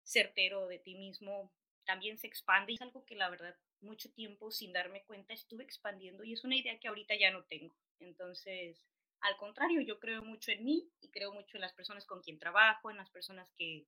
certero 0.04 0.66
de 0.68 0.78
ti 0.78 0.94
mismo 0.94 1.52
también 1.84 2.18
se 2.18 2.28
expande 2.28 2.72
y 2.72 2.74
es 2.76 2.82
algo 2.82 3.04
que 3.04 3.16
la 3.16 3.28
verdad 3.28 3.56
mucho 3.80 4.10
tiempo 4.12 4.50
sin 4.52 4.72
darme 4.72 5.02
cuenta 5.02 5.34
estuve 5.34 5.64
expandiendo 5.64 6.22
y 6.22 6.32
es 6.32 6.44
una 6.44 6.56
idea 6.56 6.78
que 6.78 6.88
ahorita 6.88 7.16
ya 7.16 7.32
no 7.32 7.44
tengo. 7.44 7.74
Entonces, 7.98 8.86
al 9.20 9.36
contrario, 9.36 9.80
yo 9.80 9.98
creo 9.98 10.22
mucho 10.22 10.52
en 10.52 10.64
mí 10.64 10.88
y 11.00 11.08
creo 11.08 11.32
mucho 11.32 11.56
en 11.56 11.62
las 11.62 11.72
personas 11.72 12.06
con 12.06 12.22
quien 12.22 12.38
trabajo, 12.38 12.90
en 12.90 12.96
las 12.96 13.10
personas 13.10 13.50
que 13.56 13.86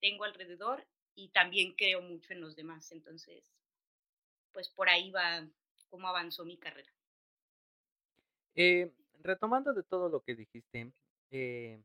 tengo 0.00 0.24
alrededor 0.24 0.86
y 1.14 1.28
también 1.30 1.74
creo 1.74 2.00
mucho 2.02 2.32
en 2.32 2.40
los 2.40 2.54
demás. 2.54 2.92
Entonces, 2.92 3.52
pues 4.52 4.68
por 4.68 4.88
ahí 4.88 5.10
va 5.10 5.48
cómo 5.88 6.08
avanzó 6.08 6.44
mi 6.44 6.56
carrera. 6.56 6.92
Eh, 8.54 8.92
retomando 9.20 9.72
de 9.72 9.82
todo 9.82 10.08
lo 10.08 10.22
que 10.22 10.34
dijiste, 10.34 10.92
eh, 11.30 11.82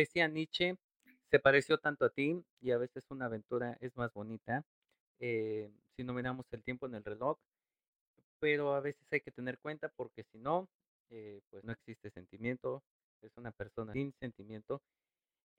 decía 0.00 0.28
Nietzsche, 0.28 0.76
se 1.30 1.38
pareció 1.40 1.78
tanto 1.78 2.04
a 2.04 2.10
ti 2.10 2.44
y 2.60 2.70
a 2.72 2.78
veces 2.78 3.04
una 3.10 3.26
aventura 3.26 3.76
es 3.80 3.96
más 3.96 4.12
bonita 4.12 4.64
eh, 5.20 5.70
si 5.96 6.04
no 6.04 6.12
miramos 6.12 6.46
el 6.52 6.62
tiempo 6.62 6.86
en 6.86 6.94
el 6.94 7.04
reloj, 7.04 7.38
pero 8.40 8.74
a 8.74 8.80
veces 8.80 9.06
hay 9.10 9.20
que 9.20 9.30
tener 9.30 9.58
cuenta 9.58 9.88
porque 9.88 10.24
si 10.24 10.38
no, 10.38 10.68
eh, 11.10 11.40
pues 11.50 11.64
no 11.64 11.72
existe 11.72 12.10
sentimiento, 12.10 12.82
es 13.22 13.36
una 13.36 13.52
persona 13.52 13.92
sin 13.92 14.12
sentimiento. 14.20 14.82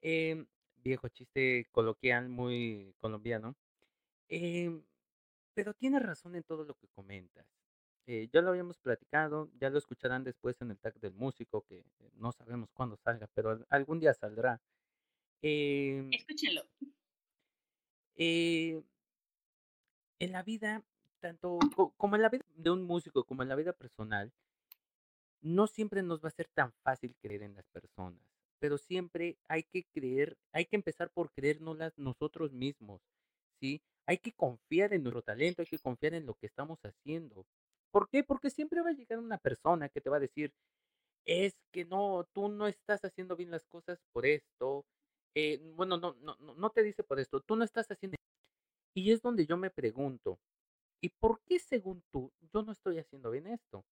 Em, 0.01 0.45
viejo 0.83 1.07
chiste 1.09 1.67
coloquial, 1.71 2.29
muy 2.29 2.93
colombiano. 2.99 3.55
Em, 4.29 4.83
pero 5.53 5.73
tienes 5.73 6.03
razón 6.03 6.35
en 6.35 6.43
todo 6.43 6.63
lo 6.63 6.75
que 6.75 6.87
comentas. 6.89 7.47
Eh, 8.07 8.29
ya 8.31 8.41
lo 8.41 8.49
habíamos 8.49 8.77
platicado, 8.77 9.49
ya 9.59 9.69
lo 9.69 9.79
escucharán 9.79 10.23
después 10.23 10.61
en 10.61 10.71
el 10.71 10.77
tag 10.77 10.99
del 10.99 11.13
músico, 11.13 11.63
que 11.63 11.79
eh, 11.79 12.11
no 12.13 12.31
sabemos 12.31 12.69
cuándo 12.71 12.97
salga, 12.97 13.27
pero 13.33 13.65
algún 13.69 13.99
día 13.99 14.13
saldrá. 14.13 14.61
Em, 15.41 16.11
Escúchenlo. 16.11 16.61
en 18.17 18.83
la 20.31 20.43
vida, 20.43 20.83
tanto 21.19 21.59
como 21.97 22.15
en 22.15 22.21
la 22.21 22.29
vida 22.29 22.45
de 22.55 22.69
un 22.69 22.83
músico, 22.83 23.23
como 23.23 23.43
en 23.43 23.49
la 23.49 23.55
vida 23.55 23.73
personal, 23.73 24.31
no 25.41 25.67
siempre 25.67 26.01
nos 26.01 26.23
va 26.23 26.29
a 26.29 26.31
ser 26.31 26.47
tan 26.53 26.71
fácil 26.83 27.15
creer 27.21 27.43
en 27.43 27.55
las 27.55 27.67
personas, 27.67 28.19
pero 28.59 28.77
siempre 28.77 29.37
hay 29.47 29.63
que 29.63 29.85
creer, 29.93 30.37
hay 30.51 30.65
que 30.65 30.75
empezar 30.75 31.11
por 31.11 31.31
creérnoslas 31.31 31.97
nosotros 31.97 32.51
mismos, 32.51 33.01
¿sí? 33.59 33.81
Hay 34.07 34.17
que 34.17 34.33
confiar 34.33 34.93
en 34.93 35.03
nuestro 35.03 35.21
talento, 35.21 35.61
hay 35.61 35.67
que 35.67 35.79
confiar 35.79 36.13
en 36.13 36.25
lo 36.25 36.35
que 36.35 36.47
estamos 36.47 36.79
haciendo. 36.83 37.45
¿Por 37.95 38.09
qué? 38.09 38.25
Porque 38.25 38.49
siempre 38.49 38.81
va 38.81 38.89
a 38.89 38.93
llegar 38.93 39.19
una 39.19 39.37
persona 39.37 39.87
que 39.87 40.01
te 40.01 40.09
va 40.09 40.17
a 40.17 40.19
decir, 40.19 40.51
es 41.25 41.53
que 41.71 41.85
no, 41.85 42.25
tú 42.33 42.49
no 42.49 42.67
estás 42.67 43.05
haciendo 43.05 43.37
bien 43.37 43.51
las 43.51 43.65
cosas 43.67 44.01
por 44.11 44.25
esto. 44.25 44.85
Eh, 45.33 45.59
bueno, 45.75 45.97
no, 45.97 46.13
no, 46.15 46.35
no 46.37 46.69
te 46.71 46.83
dice 46.83 47.05
por 47.05 47.21
esto, 47.21 47.39
tú 47.39 47.55
no 47.55 47.63
estás 47.63 47.87
haciendo... 47.89 48.17
Y 48.97 49.13
es 49.13 49.21
donde 49.21 49.45
yo 49.45 49.55
me 49.55 49.69
pregunto, 49.69 50.39
¿y 51.01 51.07
por 51.07 51.39
qué 51.45 51.57
según 51.57 52.03
tú 52.11 52.33
yo 52.53 52.63
no 52.63 52.73
estoy 52.73 52.99
haciendo 52.99 53.31
bien 53.31 53.47
esto? 53.47 53.85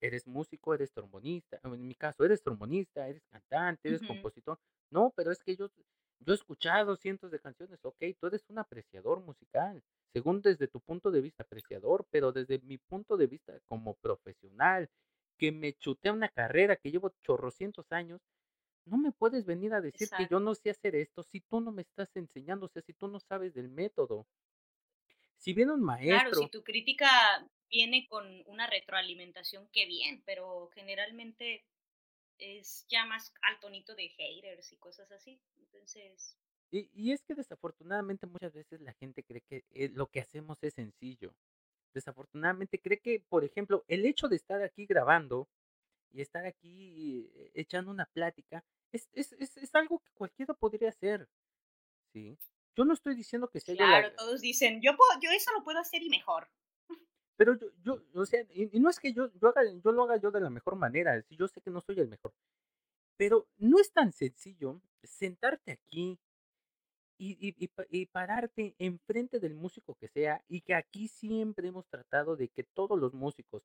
eres 0.00 0.26
músico, 0.26 0.74
eres 0.74 0.92
trombonista, 0.92 1.60
en 1.62 1.86
mi 1.86 1.94
caso, 1.94 2.24
eres 2.24 2.42
trombonista, 2.42 3.08
eres 3.08 3.24
cantante, 3.30 3.88
eres 3.88 4.02
compositor. 4.02 4.58
No, 4.90 5.12
pero 5.16 5.30
es 5.30 5.42
que 5.42 5.56
yo, 5.56 5.70
yo 6.20 6.32
he 6.32 6.36
escuchado 6.36 6.96
cientos 6.96 7.30
de 7.30 7.40
canciones, 7.40 7.78
ok, 7.82 7.96
tú 8.18 8.26
eres 8.26 8.44
un 8.48 8.58
apreciador 8.58 9.20
musical, 9.20 9.82
según 10.12 10.40
desde 10.40 10.68
tu 10.68 10.80
punto 10.80 11.10
de 11.10 11.20
vista 11.20 11.42
apreciador, 11.42 12.06
pero 12.10 12.32
desde 12.32 12.58
mi 12.60 12.78
punto 12.78 13.16
de 13.16 13.26
vista 13.26 13.58
como 13.66 13.94
profesional, 13.94 14.88
que 15.38 15.52
me 15.52 15.74
chuté 15.74 16.10
una 16.10 16.28
carrera 16.28 16.76
que 16.76 16.90
llevo 16.90 17.14
chorrocientos 17.22 17.92
años, 17.92 18.20
no 18.86 18.96
me 18.98 19.12
puedes 19.12 19.44
venir 19.44 19.74
a 19.74 19.80
decir 19.80 20.08
que 20.16 20.26
yo 20.30 20.40
no 20.40 20.54
sé 20.54 20.70
hacer 20.70 20.94
esto 20.94 21.22
si 21.22 21.40
tú 21.40 21.60
no 21.60 21.72
me 21.72 21.82
estás 21.82 22.14
enseñando, 22.16 22.66
o 22.66 22.68
sea, 22.68 22.82
si 22.82 22.94
tú 22.94 23.08
no 23.08 23.20
sabes 23.20 23.52
del 23.52 23.68
método. 23.68 24.26
Si 25.36 25.52
viene 25.52 25.72
un 25.72 25.82
maestro. 25.82 26.30
Claro, 26.30 26.34
si 26.36 26.48
tu 26.48 26.62
crítica 26.62 27.08
viene 27.68 28.06
con 28.08 28.26
una 28.46 28.66
retroalimentación, 28.66 29.68
que 29.72 29.86
bien, 29.86 30.22
pero 30.24 30.70
generalmente 30.72 31.64
es 32.38 32.86
ya 32.88 33.06
más 33.06 33.32
al 33.42 33.58
tonito 33.60 33.94
de 33.94 34.08
haters 34.08 34.72
y 34.72 34.76
cosas 34.76 35.10
así. 35.12 35.40
Entonces. 35.58 36.36
Y, 36.70 36.90
y 36.92 37.12
es 37.12 37.22
que 37.22 37.34
desafortunadamente 37.34 38.26
muchas 38.26 38.52
veces 38.52 38.80
la 38.80 38.92
gente 38.94 39.22
cree 39.22 39.42
que 39.42 39.64
eh, 39.70 39.88
lo 39.88 40.08
que 40.08 40.20
hacemos 40.20 40.58
es 40.62 40.74
sencillo. 40.74 41.34
Desafortunadamente 41.94 42.80
cree 42.80 42.98
que, 42.98 43.20
por 43.20 43.44
ejemplo, 43.44 43.84
el 43.88 44.04
hecho 44.04 44.28
de 44.28 44.36
estar 44.36 44.62
aquí 44.62 44.86
grabando 44.86 45.48
y 46.12 46.20
estar 46.20 46.44
aquí 46.46 47.30
eh, 47.34 47.52
echando 47.54 47.90
una 47.90 48.06
plática 48.06 48.64
es, 48.92 49.08
es, 49.12 49.32
es, 49.32 49.56
es 49.56 49.74
algo 49.74 50.00
que 50.00 50.12
cualquiera 50.12 50.54
podría 50.54 50.88
hacer. 50.88 51.28
¿sí? 52.12 52.38
Yo 52.76 52.84
no 52.84 52.94
estoy 52.94 53.14
diciendo 53.14 53.48
que 53.48 53.60
sea 53.60 53.74
Claro, 53.74 54.12
todos 54.14 54.40
dicen, 54.40 54.80
yo, 54.82 54.96
puedo, 54.96 55.10
yo 55.20 55.30
eso 55.30 55.52
lo 55.52 55.64
puedo 55.64 55.78
hacer 55.78 56.02
y 56.02 56.10
mejor. 56.10 56.50
Pero 57.36 57.54
yo, 57.54 57.68
yo, 57.82 58.02
o 58.14 58.26
sea, 58.26 58.42
y, 58.50 58.80
no 58.80 58.90
es 58.90 58.98
que 58.98 59.12
yo, 59.12 59.30
yo, 59.40 59.48
haga, 59.48 59.62
yo 59.84 59.92
lo 59.92 60.04
haga 60.04 60.16
yo 60.16 60.30
de 60.30 60.40
la 60.40 60.50
mejor 60.50 60.76
manera, 60.76 61.22
yo 61.30 61.48
sé 61.48 61.60
que 61.60 61.70
no 61.70 61.80
soy 61.80 62.00
el 62.00 62.08
mejor, 62.08 62.32
pero 63.16 63.46
no 63.58 63.78
es 63.78 63.92
tan 63.92 64.12
sencillo 64.12 64.80
sentarte 65.02 65.72
aquí 65.72 66.18
y, 67.18 67.36
y, 67.48 67.70
y, 67.90 68.06
pararte 68.06 68.74
enfrente 68.78 69.40
del 69.40 69.54
músico 69.54 69.94
que 69.96 70.08
sea, 70.08 70.42
y 70.48 70.62
que 70.62 70.74
aquí 70.74 71.08
siempre 71.08 71.68
hemos 71.68 71.86
tratado 71.88 72.36
de 72.36 72.48
que 72.48 72.64
todos 72.64 72.98
los 72.98 73.14
músicos, 73.14 73.62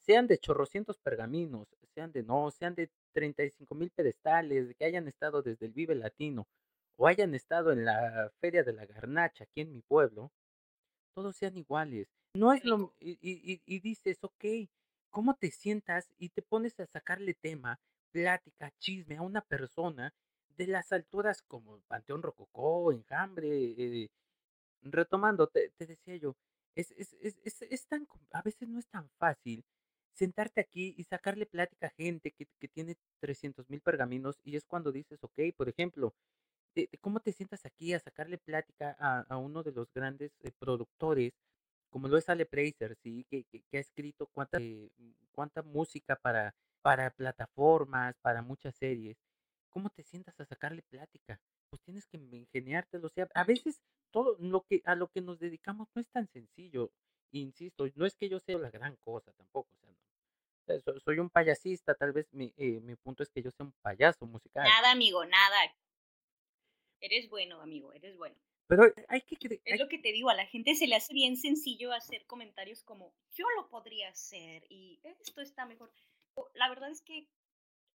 sean 0.00 0.26
de 0.26 0.38
chorrocientos 0.38 0.98
pergaminos, 0.98 1.66
sean 1.94 2.12
de 2.12 2.22
no, 2.22 2.50
sean 2.50 2.74
de 2.74 2.90
35 3.12 3.74
mil 3.74 3.90
pedestales, 3.90 4.74
que 4.76 4.84
hayan 4.84 5.08
estado 5.08 5.42
desde 5.42 5.66
el 5.66 5.72
Vive 5.72 5.94
Latino, 5.94 6.46
o 6.96 7.06
hayan 7.06 7.34
estado 7.34 7.72
en 7.72 7.84
la 7.84 8.30
Feria 8.40 8.62
de 8.64 8.72
la 8.72 8.86
Garnacha 8.86 9.44
aquí 9.44 9.62
en 9.62 9.72
mi 9.72 9.80
pueblo, 9.80 10.30
todos 11.14 11.36
sean 11.36 11.56
iguales. 11.56 12.08
No 12.34 12.52
es 12.52 12.64
lo... 12.64 12.94
Y, 13.00 13.18
y, 13.22 13.62
y 13.64 13.80
dices, 13.80 14.18
ok, 14.22 14.44
cómo 15.10 15.34
te 15.34 15.50
sientas 15.50 16.12
y 16.18 16.30
te 16.30 16.42
pones 16.42 16.78
a 16.80 16.86
sacarle 16.86 17.34
tema, 17.34 17.80
plática, 18.10 18.72
chisme 18.78 19.16
a 19.16 19.22
una 19.22 19.40
persona 19.42 20.12
de 20.56 20.66
las 20.66 20.92
alturas 20.92 21.42
como 21.42 21.80
Panteón 21.88 22.22
Rococó, 22.22 22.92
Enjambre, 22.92 23.48
eh, 23.48 24.10
retomando, 24.82 25.48
te, 25.48 25.70
te 25.70 25.86
decía 25.86 26.16
yo, 26.16 26.36
es, 26.74 26.92
es, 26.92 27.14
es, 27.20 27.38
es, 27.44 27.62
es 27.62 27.86
tan, 27.86 28.06
a 28.32 28.42
veces 28.42 28.68
no 28.68 28.78
es 28.78 28.86
tan 28.88 29.08
fácil 29.18 29.64
sentarte 30.12 30.60
aquí 30.60 30.94
y 30.96 31.04
sacarle 31.04 31.46
plática 31.46 31.88
a 31.88 31.90
gente 31.90 32.30
que, 32.30 32.46
que 32.60 32.68
tiene 32.68 32.96
300 33.20 33.68
mil 33.68 33.80
pergaminos 33.80 34.38
y 34.44 34.56
es 34.56 34.64
cuando 34.64 34.92
dices, 34.92 35.18
ok, 35.22 35.40
por 35.56 35.68
ejemplo, 35.68 36.14
de 36.74 36.88
¿cómo 37.00 37.20
te 37.20 37.32
sientas 37.32 37.64
aquí 37.66 37.94
a 37.94 38.00
sacarle 38.00 38.38
plática 38.38 38.96
a, 38.98 39.20
a 39.28 39.36
uno 39.38 39.62
de 39.62 39.72
los 39.72 39.92
grandes 39.92 40.32
eh, 40.42 40.52
productores, 40.58 41.32
como 41.94 42.08
lo 42.08 42.18
es 42.18 42.28
Ale 42.28 42.44
Fraser, 42.44 42.96
¿sí? 42.96 43.24
Que, 43.30 43.44
que, 43.44 43.62
que 43.70 43.76
ha 43.76 43.80
escrito 43.80 44.26
cuánta, 44.26 44.58
eh, 44.60 44.90
cuánta 45.30 45.62
música 45.62 46.16
para, 46.16 46.52
para 46.82 47.08
plataformas, 47.10 48.16
para 48.20 48.42
muchas 48.42 48.74
series. 48.74 49.16
¿Cómo 49.70 49.90
te 49.90 50.02
sientas 50.02 50.34
a 50.40 50.44
sacarle 50.44 50.82
plática? 50.82 51.40
Pues 51.70 51.80
tienes 51.82 52.04
que 52.08 52.16
ingeniártelo. 52.16 53.06
O 53.06 53.10
sea, 53.10 53.28
a 53.32 53.44
veces 53.44 53.80
todo 54.10 54.36
lo 54.40 54.62
que, 54.62 54.82
a 54.84 54.96
lo 54.96 55.06
que 55.06 55.20
nos 55.20 55.38
dedicamos 55.38 55.86
no 55.94 56.02
es 56.02 56.08
tan 56.08 56.26
sencillo. 56.26 56.90
Insisto, 57.30 57.86
no 57.94 58.06
es 58.06 58.16
que 58.16 58.28
yo 58.28 58.40
sea 58.40 58.58
la 58.58 58.72
gran 58.72 58.96
cosa 58.96 59.32
tampoco. 59.34 59.68
O 59.72 59.78
sea, 59.78 59.92
no. 59.92 60.80
So- 60.80 60.98
soy 60.98 61.20
un 61.20 61.30
payasista, 61.30 61.94
tal 61.94 62.10
vez 62.10 62.26
mi, 62.32 62.52
eh, 62.56 62.80
mi 62.80 62.96
punto 62.96 63.22
es 63.22 63.30
que 63.30 63.40
yo 63.40 63.52
sea 63.52 63.66
un 63.66 63.72
payaso 63.82 64.26
musical. 64.26 64.64
Nada, 64.64 64.90
amigo, 64.90 65.24
nada. 65.26 65.76
Eres 67.00 67.28
bueno, 67.28 67.60
amigo, 67.60 67.92
eres 67.92 68.16
bueno. 68.16 68.34
Pero 68.66 68.84
hay 69.08 69.22
que, 69.22 69.36
cre- 69.38 69.60
Es 69.64 69.74
hay- 69.74 69.78
lo 69.78 69.88
que 69.88 69.98
te 69.98 70.12
digo, 70.12 70.28
a 70.30 70.34
la 70.34 70.46
gente 70.46 70.74
se 70.74 70.86
le 70.86 70.96
hace 70.96 71.12
bien 71.14 71.36
sencillo 71.36 71.92
hacer 71.92 72.26
comentarios 72.26 72.82
como, 72.82 73.14
yo 73.30 73.46
lo 73.56 73.68
podría 73.68 74.08
hacer 74.10 74.66
y 74.70 75.00
esto 75.02 75.40
está 75.40 75.66
mejor. 75.66 75.92
La 76.54 76.68
verdad 76.68 76.90
es 76.90 77.02
que, 77.02 77.28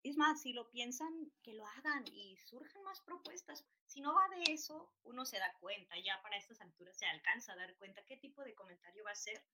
es 0.05 0.17
más, 0.17 0.43
si 0.43 0.53
lo 0.53 0.71
piensan, 0.71 1.33
que 1.43 1.55
lo 1.55 1.67
hagan 1.67 2.05
y 2.09 2.37
surjan 2.39 2.83
más 2.85 3.01
propuestas. 3.03 3.65
Si 3.87 4.01
no 4.01 4.15
va 4.15 4.29
de 4.37 4.53
eso, 4.53 4.93
uno 5.05 5.27
se 5.27 5.39
da 5.39 5.53
cuenta, 5.61 5.97
ya 5.99 6.21
para 6.23 6.37
estas 6.39 6.61
alturas 6.61 6.97
se 6.99 7.07
alcanza 7.07 7.53
a 7.53 7.57
dar 7.57 7.77
cuenta 7.77 8.05
qué 8.07 8.17
tipo 8.19 8.45
de 8.45 8.55
comentario 8.55 9.05
va 9.05 9.13
a 9.13 9.17
ser. 9.17 9.45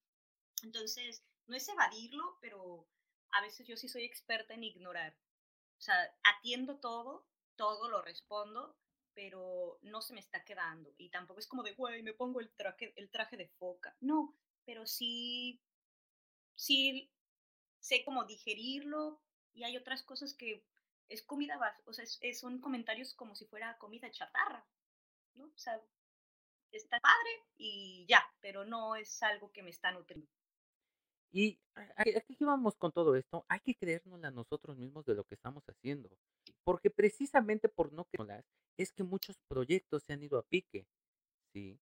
Entonces, 0.63 1.23
no 1.47 1.55
es 1.57 1.67
evadirlo, 1.69 2.37
pero 2.41 2.87
a 3.31 3.41
veces 3.41 3.67
yo 3.67 3.77
sí 3.77 3.87
soy 3.89 4.03
experta 4.05 4.53
en 4.53 4.63
ignorar. 4.63 5.15
O 5.77 5.81
sea, 5.81 5.95
atiendo 6.23 6.79
todo, 6.79 7.27
todo 7.57 7.89
lo 7.89 8.01
respondo, 8.01 8.77
pero 9.13 9.79
no 9.81 10.01
se 10.01 10.13
me 10.13 10.19
está 10.19 10.43
quedando. 10.43 10.93
Y 10.97 11.09
tampoco 11.09 11.39
es 11.39 11.47
como 11.47 11.63
de, 11.63 11.73
güey, 11.73 12.03
me 12.03 12.13
pongo 12.13 12.39
el 12.39 12.51
traje, 12.51 12.93
el 12.95 13.09
traje 13.09 13.37
de 13.37 13.47
foca. 13.47 13.95
No, 14.01 14.35
pero 14.65 14.85
sí, 14.85 15.61
sí 16.55 17.11
sé 17.79 18.03
cómo 18.05 18.25
digerirlo 18.25 19.21
y 19.53 19.63
hay 19.63 19.77
otras 19.77 20.03
cosas 20.03 20.33
que 20.35 20.65
es 21.09 21.23
comida, 21.23 21.59
o 21.85 21.93
sea, 21.93 22.03
es- 22.05 22.19
es- 22.21 22.39
son 22.39 22.59
comentarios 22.61 23.13
como 23.15 23.35
si 23.35 23.45
fuera 23.45 23.77
comida 23.77 24.09
chatarra, 24.11 24.65
¿no? 25.35 25.45
O 25.47 25.57
sea, 25.57 25.81
está 26.71 26.99
padre 26.99 27.31
y 27.57 28.05
ya, 28.07 28.23
pero 28.41 28.65
no 28.65 28.95
es 28.95 29.21
algo 29.23 29.51
que 29.51 29.63
me 29.63 29.71
está 29.71 29.91
nutriendo. 29.91 30.27
Y 31.33 31.59
aquí 31.95 32.35
vamos 32.39 32.75
con 32.75 32.91
todo 32.91 33.15
esto, 33.15 33.45
hay 33.47 33.59
que 33.61 33.75
creérnosla 33.75 34.31
nosotros 34.31 34.77
mismos 34.77 35.05
de 35.05 35.15
lo 35.15 35.23
que 35.23 35.35
estamos 35.35 35.63
haciendo, 35.67 36.09
porque 36.63 36.89
precisamente 36.89 37.69
por 37.69 37.91
no 37.93 38.05
creérnoslas 38.05 38.45
es 38.77 38.91
que 38.91 39.03
muchos 39.03 39.37
proyectos 39.47 40.03
se 40.03 40.13
han 40.13 40.23
ido 40.23 40.37
a 40.37 40.43
pique, 40.43 40.85
¿sí? 41.53 41.79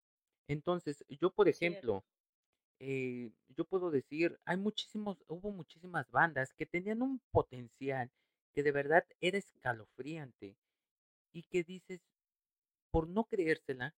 Entonces, 0.47 1.05
yo 1.09 1.31
por 1.31 1.47
ejemplo, 1.47 2.03
eh, 2.79 3.31
yo 3.49 3.65
puedo 3.65 3.91
decir, 3.91 4.39
hay 4.45 4.57
muchísimos, 4.57 5.23
hubo 5.27 5.51
muchísimas 5.51 6.09
bandas 6.11 6.53
que 6.53 6.65
tenían 6.65 7.01
un 7.01 7.21
potencial 7.31 8.09
que 8.53 8.63
de 8.63 8.71
verdad 8.71 9.05
era 9.21 9.37
escalofriante 9.37 10.55
y 11.33 11.43
que 11.43 11.63
dices, 11.63 12.01
por 12.91 13.07
no 13.07 13.25
creérsela, 13.25 13.93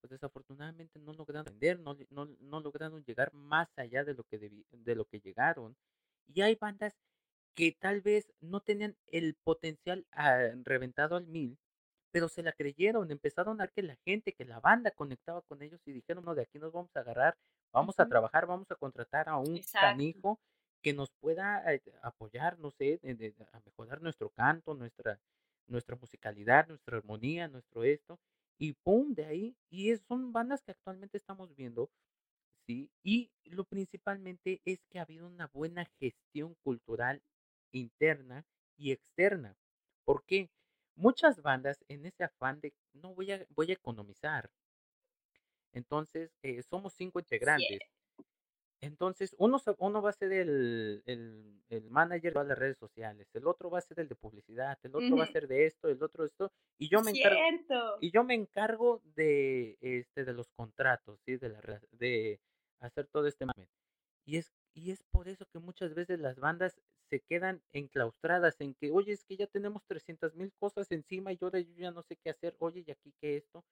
pues 0.00 0.10
desafortunadamente 0.10 0.98
no 1.00 1.12
lograron 1.12 1.46
vender, 1.46 1.80
no, 1.80 1.96
no, 2.10 2.26
no 2.40 2.60
lograron 2.60 3.04
llegar 3.04 3.32
más 3.34 3.68
allá 3.76 4.04
de 4.04 4.14
lo 4.14 4.24
que 4.24 4.38
de 4.38 4.94
lo 4.94 5.04
que 5.06 5.20
llegaron. 5.20 5.76
Y 6.28 6.42
hay 6.42 6.54
bandas 6.54 6.94
que 7.54 7.72
tal 7.72 8.00
vez 8.02 8.32
no 8.40 8.60
tenían 8.60 8.96
el 9.06 9.34
potencial 9.36 10.06
ah, 10.12 10.50
reventado 10.64 11.16
al 11.16 11.26
mil, 11.26 11.58
pero 12.12 12.28
se 12.28 12.42
la 12.42 12.52
creyeron, 12.52 13.10
empezaron 13.10 13.60
a 13.60 13.64
ver 13.64 13.72
que 13.72 13.82
la 13.82 13.96
gente, 14.06 14.34
que 14.34 14.44
la 14.44 14.60
banda 14.60 14.90
conectaba 14.92 15.42
con 15.42 15.62
ellos 15.62 15.80
y 15.86 15.92
dijeron, 15.92 16.24
no, 16.24 16.34
de 16.34 16.42
aquí 16.42 16.58
nos 16.58 16.72
vamos 16.72 16.90
a 16.96 17.00
agarrar, 17.00 17.36
vamos 17.72 18.00
a 18.00 18.06
trabajar, 18.06 18.46
vamos 18.46 18.70
a 18.70 18.76
contratar 18.76 19.28
a 19.28 19.38
un 19.38 19.62
Exacto. 19.62 19.78
canijo 19.78 20.40
que 20.82 20.94
nos 20.94 21.10
pueda 21.20 21.72
eh, 21.74 21.82
apoyar, 22.02 22.58
no 22.58 22.70
sé, 22.70 22.98
de- 23.02 23.14
de- 23.14 23.34
a 23.52 23.60
mejorar 23.60 24.00
nuestro 24.02 24.30
canto, 24.30 24.74
nuestra, 24.74 25.20
nuestra 25.68 25.96
musicalidad, 25.96 26.66
nuestra 26.68 26.96
armonía, 26.98 27.48
nuestro 27.48 27.84
esto, 27.84 28.20
y 28.58 28.72
pum, 28.74 29.14
de 29.14 29.26
ahí, 29.26 29.56
y 29.70 29.90
es- 29.90 30.02
son 30.08 30.32
bandas 30.32 30.62
que 30.62 30.72
actualmente 30.72 31.18
estamos 31.18 31.54
viendo, 31.56 31.90
¿sí? 32.66 32.90
Y 33.02 33.32
lo 33.44 33.64
principalmente 33.64 34.60
es 34.64 34.80
que 34.90 34.98
ha 34.98 35.02
habido 35.02 35.26
una 35.26 35.48
buena 35.48 35.86
gestión 36.00 36.54
cultural 36.62 37.22
interna 37.72 38.44
y 38.76 38.92
externa. 38.92 39.56
¿Por 40.04 40.24
qué? 40.24 40.50
Muchas 40.96 41.42
bandas 41.42 41.84
en 41.88 42.06
ese 42.06 42.24
afán 42.24 42.60
de 42.60 42.74
no 42.92 43.14
voy 43.14 43.32
a, 43.32 43.46
voy 43.50 43.70
a 43.70 43.74
economizar. 43.74 44.50
Entonces, 45.72 46.30
eh, 46.42 46.62
somos 46.62 46.94
cinco 46.94 47.20
integrantes. 47.20 47.82
Entonces, 48.80 49.34
uno, 49.38 49.58
uno 49.78 50.02
va 50.02 50.10
a 50.10 50.12
ser 50.12 50.32
el, 50.32 51.02
el, 51.06 51.62
el 51.68 51.90
manager 51.90 52.34
de 52.34 52.44
las 52.44 52.58
redes 52.58 52.78
sociales, 52.78 53.28
el 53.34 53.46
otro 53.48 53.70
va 53.70 53.78
a 53.78 53.82
ser 53.82 53.98
el 54.00 54.08
de 54.08 54.14
publicidad, 54.14 54.78
el 54.84 54.94
otro 54.94 55.16
va 55.16 55.24
a 55.24 55.26
ser 55.26 55.48
de 55.48 55.66
esto, 55.66 55.88
el 55.88 56.00
otro 56.02 56.22
de 56.24 56.28
esto, 56.28 56.52
y 56.78 56.88
yo 56.88 57.02
me 57.02 57.10
encargo, 57.12 57.40
Cierto. 57.40 57.96
y 58.00 58.12
yo 58.12 58.22
me 58.24 58.34
encargo 58.34 59.02
de, 59.04 59.78
este, 59.80 60.24
de 60.24 60.32
los 60.32 60.48
contratos, 60.52 61.20
¿sí? 61.26 61.36
De, 61.38 61.48
la, 61.48 61.60
de 61.92 62.40
hacer 62.80 63.08
todo 63.08 63.26
este 63.26 63.46
mame. 63.46 63.68
Y 64.26 64.38
es, 64.38 64.52
y 64.74 64.92
es 64.92 65.02
por 65.10 65.28
eso 65.28 65.46
que 65.46 65.58
muchas 65.58 65.94
veces 65.94 66.20
las 66.20 66.38
bandas 66.38 66.80
se 67.10 67.20
quedan 67.20 67.62
enclaustradas 67.72 68.60
en 68.60 68.74
que, 68.74 68.90
oye, 68.90 69.12
es 69.12 69.24
que 69.24 69.36
ya 69.36 69.46
tenemos 69.46 69.84
300 69.86 70.34
mil 70.34 70.52
cosas 70.54 70.90
encima 70.92 71.32
y 71.32 71.38
ahora 71.42 71.60
yo 71.60 71.74
ya 71.76 71.90
no 71.90 72.02
sé 72.02 72.16
qué 72.16 72.30
hacer, 72.30 72.56
oye, 72.58 72.84
y 72.86 72.90
aquí 72.90 73.14
qué 73.20 73.36
esto. 73.36 73.64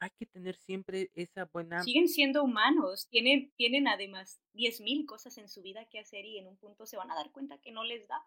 Hay 0.00 0.10
que 0.10 0.26
tener 0.26 0.56
siempre 0.56 1.10
esa 1.14 1.44
buena... 1.44 1.82
Siguen 1.82 2.08
siendo 2.08 2.42
humanos, 2.42 3.08
tienen, 3.10 3.52
tienen 3.56 3.86
además 3.88 4.40
10.000 4.52 5.06
cosas 5.06 5.38
en 5.38 5.48
su 5.48 5.62
vida 5.62 5.88
que 5.88 5.98
hacer 6.00 6.24
y 6.24 6.38
en 6.38 6.46
un 6.48 6.56
punto 6.56 6.84
se 6.86 6.96
van 6.96 7.10
a 7.10 7.14
dar 7.14 7.30
cuenta 7.32 7.58
que 7.58 7.72
no 7.72 7.84
les 7.84 8.06
da. 8.08 8.24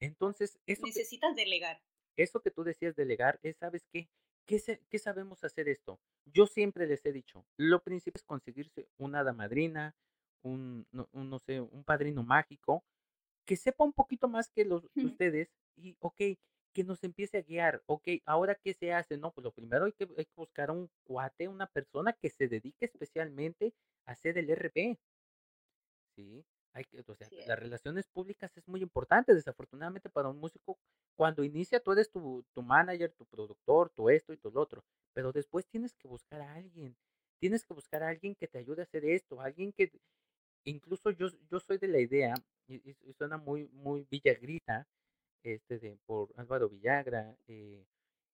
Entonces, 0.00 0.58
eso 0.66 0.82
que, 0.82 0.88
Necesitas 0.90 1.34
delegar. 1.34 1.82
eso 2.16 2.40
que 2.40 2.50
tú 2.50 2.64
decías 2.64 2.94
delegar 2.94 3.38
es, 3.42 3.56
¿sabes 3.56 3.86
qué? 3.92 4.08
¿Qué, 4.46 4.58
se- 4.58 4.80
qué 4.90 4.98
sabemos 4.98 5.42
hacer 5.44 5.68
esto? 5.68 6.00
Yo 6.26 6.46
siempre 6.46 6.86
les 6.86 7.04
he 7.06 7.12
dicho, 7.12 7.46
lo 7.56 7.82
principal 7.82 8.18
es 8.20 8.24
conseguirse 8.24 8.88
una 8.98 9.20
hada 9.20 9.32
madrina, 9.32 9.94
un, 10.42 10.86
no, 10.92 11.08
un, 11.12 11.30
no 11.30 11.38
sé, 11.38 11.60
un 11.60 11.84
padrino 11.84 12.22
mágico, 12.22 12.84
que 13.46 13.56
sepa 13.56 13.84
un 13.84 13.92
poquito 13.92 14.28
más 14.28 14.50
que 14.50 14.64
los 14.64 14.88
que 14.90 15.06
ustedes 15.06 15.50
y, 15.76 15.96
ok, 16.00 16.20
que 16.74 16.84
nos 16.84 17.04
empiece 17.04 17.38
a 17.38 17.42
guiar, 17.42 17.82
ok, 17.86 18.08
ahora 18.26 18.56
qué 18.56 18.74
se 18.74 18.92
hace, 18.92 19.16
no, 19.16 19.32
pues 19.32 19.44
lo 19.44 19.52
primero 19.52 19.84
hay 19.86 19.92
que, 19.92 20.04
hay 20.18 20.24
que 20.24 20.34
buscar 20.36 20.70
un 20.70 20.90
cuate, 21.04 21.48
una 21.48 21.66
persona 21.68 22.12
que 22.12 22.30
se 22.30 22.48
dedique 22.48 22.84
especialmente 22.86 23.74
a 24.06 24.12
hacer 24.12 24.38
el 24.38 24.50
RP, 24.50 24.98
¿sí? 26.16 26.44
Hay 26.72 26.84
que, 26.84 27.04
o 27.06 27.14
sea, 27.14 27.28
las 27.46 27.58
relaciones 27.58 28.08
públicas 28.08 28.56
es 28.56 28.66
muy 28.66 28.82
importante, 28.82 29.32
desafortunadamente 29.34 30.10
para 30.10 30.28
un 30.28 30.38
músico, 30.38 30.78
cuando 31.16 31.44
inicia 31.44 31.78
tú 31.80 31.92
eres 31.92 32.10
tu, 32.10 32.44
tu 32.52 32.62
manager, 32.62 33.12
tu 33.12 33.26
productor, 33.26 33.90
tu 33.90 34.10
esto 34.10 34.32
y 34.32 34.38
tu 34.38 34.50
lo 34.50 34.60
otro, 34.60 34.84
pero 35.12 35.30
después 35.32 35.66
tienes 35.68 35.94
que 35.94 36.08
buscar 36.08 36.40
a 36.40 36.54
alguien, 36.54 36.96
tienes 37.40 37.64
que 37.64 37.74
buscar 37.74 38.02
a 38.02 38.08
alguien 38.08 38.34
que 38.34 38.48
te 38.48 38.58
ayude 38.58 38.82
a 38.82 38.84
hacer 38.84 39.04
esto, 39.04 39.40
alguien 39.40 39.72
que, 39.72 39.92
incluso 40.64 41.10
yo, 41.12 41.28
yo 41.50 41.60
soy 41.60 41.78
de 41.78 41.88
la 41.88 42.00
idea, 42.00 42.34
y, 42.68 42.94
suena 43.14 43.38
muy, 43.38 43.66
muy 43.68 44.06
villagrita, 44.10 44.86
este 45.44 45.78
de 45.78 45.98
por 46.06 46.32
Álvaro 46.36 46.68
Villagra, 46.68 47.36
eh, 47.48 47.86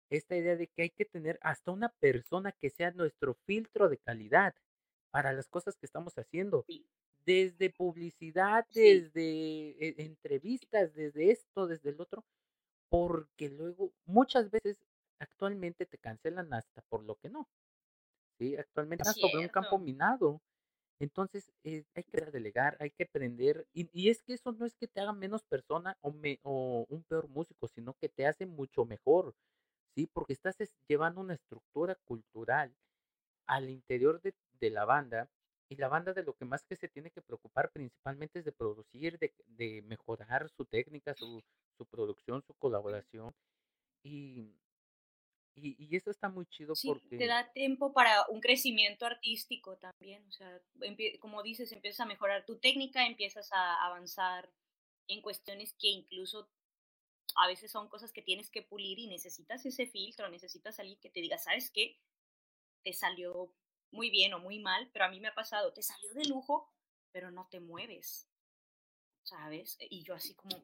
esta 0.10 0.38
idea 0.38 0.56
de 0.58 0.68
que 0.68 0.84
hay 0.84 0.90
que 0.92 1.06
tener 1.06 1.40
hasta 1.42 1.72
una 1.72 1.90
persona 1.90 2.52
que 2.54 2.70
sea 2.70 2.92
nuestro 2.92 3.36
filtro 3.46 3.90
de 3.90 3.98
calidad 4.00 4.56
para 5.12 5.34
las 5.34 5.50
cosas 5.50 5.78
que 5.78 5.86
estamos 5.88 6.18
haciendo, 6.18 6.68
Sí. 6.68 6.88
desde 7.26 7.70
publicidad, 7.72 8.68
Sí. 8.70 8.82
desde 8.82 9.70
eh, 9.88 9.96
entrevistas, 10.00 10.94
desde 10.96 11.32
esto, 11.32 11.68
desde 11.68 11.90
el 11.92 12.02
otro, 12.02 12.26
porque 12.90 13.50
luego 13.50 13.94
muchas 14.06 14.52
veces 14.52 14.80
actualmente 15.20 15.86
te 15.86 15.98
cancelan 15.98 16.54
hasta 16.54 16.82
por 16.84 17.04
lo 17.04 17.16
que 17.18 17.30
no, 17.30 17.50
¿sí? 18.40 18.56
Actualmente 18.58 19.04
estás 19.04 19.18
sobre 19.22 19.40
un 19.40 19.50
campo 19.50 19.80
minado. 19.80 20.42
Entonces, 21.00 21.52
eh, 21.64 21.86
hay 21.96 22.04
que 22.04 22.22
delegar, 22.22 22.78
hay 22.80 22.92
que 22.92 23.04
aprender. 23.04 23.68
Y, 23.74 23.90
y 23.94 24.10
es 24.10 24.24
que 24.24 24.34
eso 24.34 24.52
no 24.54 24.66
es 24.66 24.76
que 24.76 24.88
te 24.88 25.00
haga 25.02 25.14
menos 25.14 25.44
persona 25.46 25.98
o, 26.02 26.12
me, 26.12 26.40
o 26.44 26.86
un 26.90 27.04
peor 27.04 27.30
músico, 27.30 27.68
sino 27.68 27.94
que 27.96 28.10
te 28.10 28.26
hace 28.28 28.46
mucho 28.48 28.86
mejor, 28.86 29.36
¿sí? 29.96 30.08
Porque 30.08 30.34
estás 30.34 30.60
es- 30.62 30.76
llevando 30.88 31.22
una 31.22 31.36
estructura 31.36 31.96
cultural 32.06 32.76
al 33.48 33.70
interior 33.70 34.22
de, 34.22 34.36
de 34.60 34.70
la 34.70 34.86
banda 34.86 35.30
Y 35.70 35.76
la 35.78 35.90
banda 35.90 36.14
de 36.14 36.24
lo 36.24 36.34
que 36.36 36.46
más 36.46 36.64
que 36.66 36.76
se 36.78 36.88
tiene 36.90 37.12
que 37.12 37.22
preocupar 37.22 37.72
principalmente 37.72 38.40
es 38.40 38.46
de 38.46 38.52
producir, 38.54 39.20
de, 39.20 39.34
de 39.48 39.82
mejorar 39.84 40.50
su 40.50 40.66
técnica, 40.66 41.14
su, 41.16 41.44
su 41.78 41.86
producción, 41.88 42.42
su 42.44 42.54
colaboración. 42.56 43.34
Y, 44.04 44.56
y, 45.58 45.76
y 45.80 45.96
eso 45.96 46.12
está 46.12 46.30
muy 46.30 46.46
chido 46.46 46.76
Sí, 46.76 46.88
porque... 46.90 47.18
te 47.18 47.26
da 47.26 47.52
tiempo 47.52 47.92
para 47.94 48.28
un 48.30 48.40
crecimiento 48.40 49.06
artístico 49.06 49.78
también, 49.78 50.26
o 50.28 50.32
sea, 50.32 50.62
como 51.20 51.42
dices, 51.42 51.72
empiezas 51.72 52.02
a 52.02 52.06
mejorar 52.06 52.46
tu 52.46 52.58
técnica, 52.60 53.06
empiezas 53.06 53.52
a 53.52 53.86
avanzar 53.86 54.50
en 55.08 55.22
cuestiones 55.22 55.74
que 55.74 55.88
incluso 55.88 56.50
a 57.36 57.48
veces 57.48 57.72
son 57.72 57.88
cosas 57.90 58.12
que 58.12 58.22
tienes 58.22 58.50
que 58.50 58.62
pulir 58.62 59.00
y 59.00 59.08
necesitas 59.08 59.66
ese 59.66 59.88
filtro, 59.88 60.30
necesitas 60.30 60.80
alguien 60.80 61.00
que 61.00 61.10
te 61.10 61.22
diga, 61.22 61.38
¿sabes 61.38 61.72
qué? 61.72 62.00
Te 62.84 62.94
salió 62.94 63.54
muy 63.92 64.10
bien 64.10 64.34
o 64.34 64.40
muy 64.40 64.60
mal, 64.60 64.90
pero 64.94 65.06
a 65.06 65.10
mí 65.10 65.20
me 65.20 65.30
ha 65.30 65.36
pasado, 65.36 65.74
te 65.74 65.82
salió 65.82 66.14
de 66.14 66.26
lujo, 66.26 66.72
pero 67.12 67.32
no 67.32 67.48
te 67.50 67.60
mueves, 67.60 68.30
¿sabes? 69.24 69.78
Y 69.90 70.04
yo 70.04 70.14
así 70.14 70.36
como, 70.36 70.64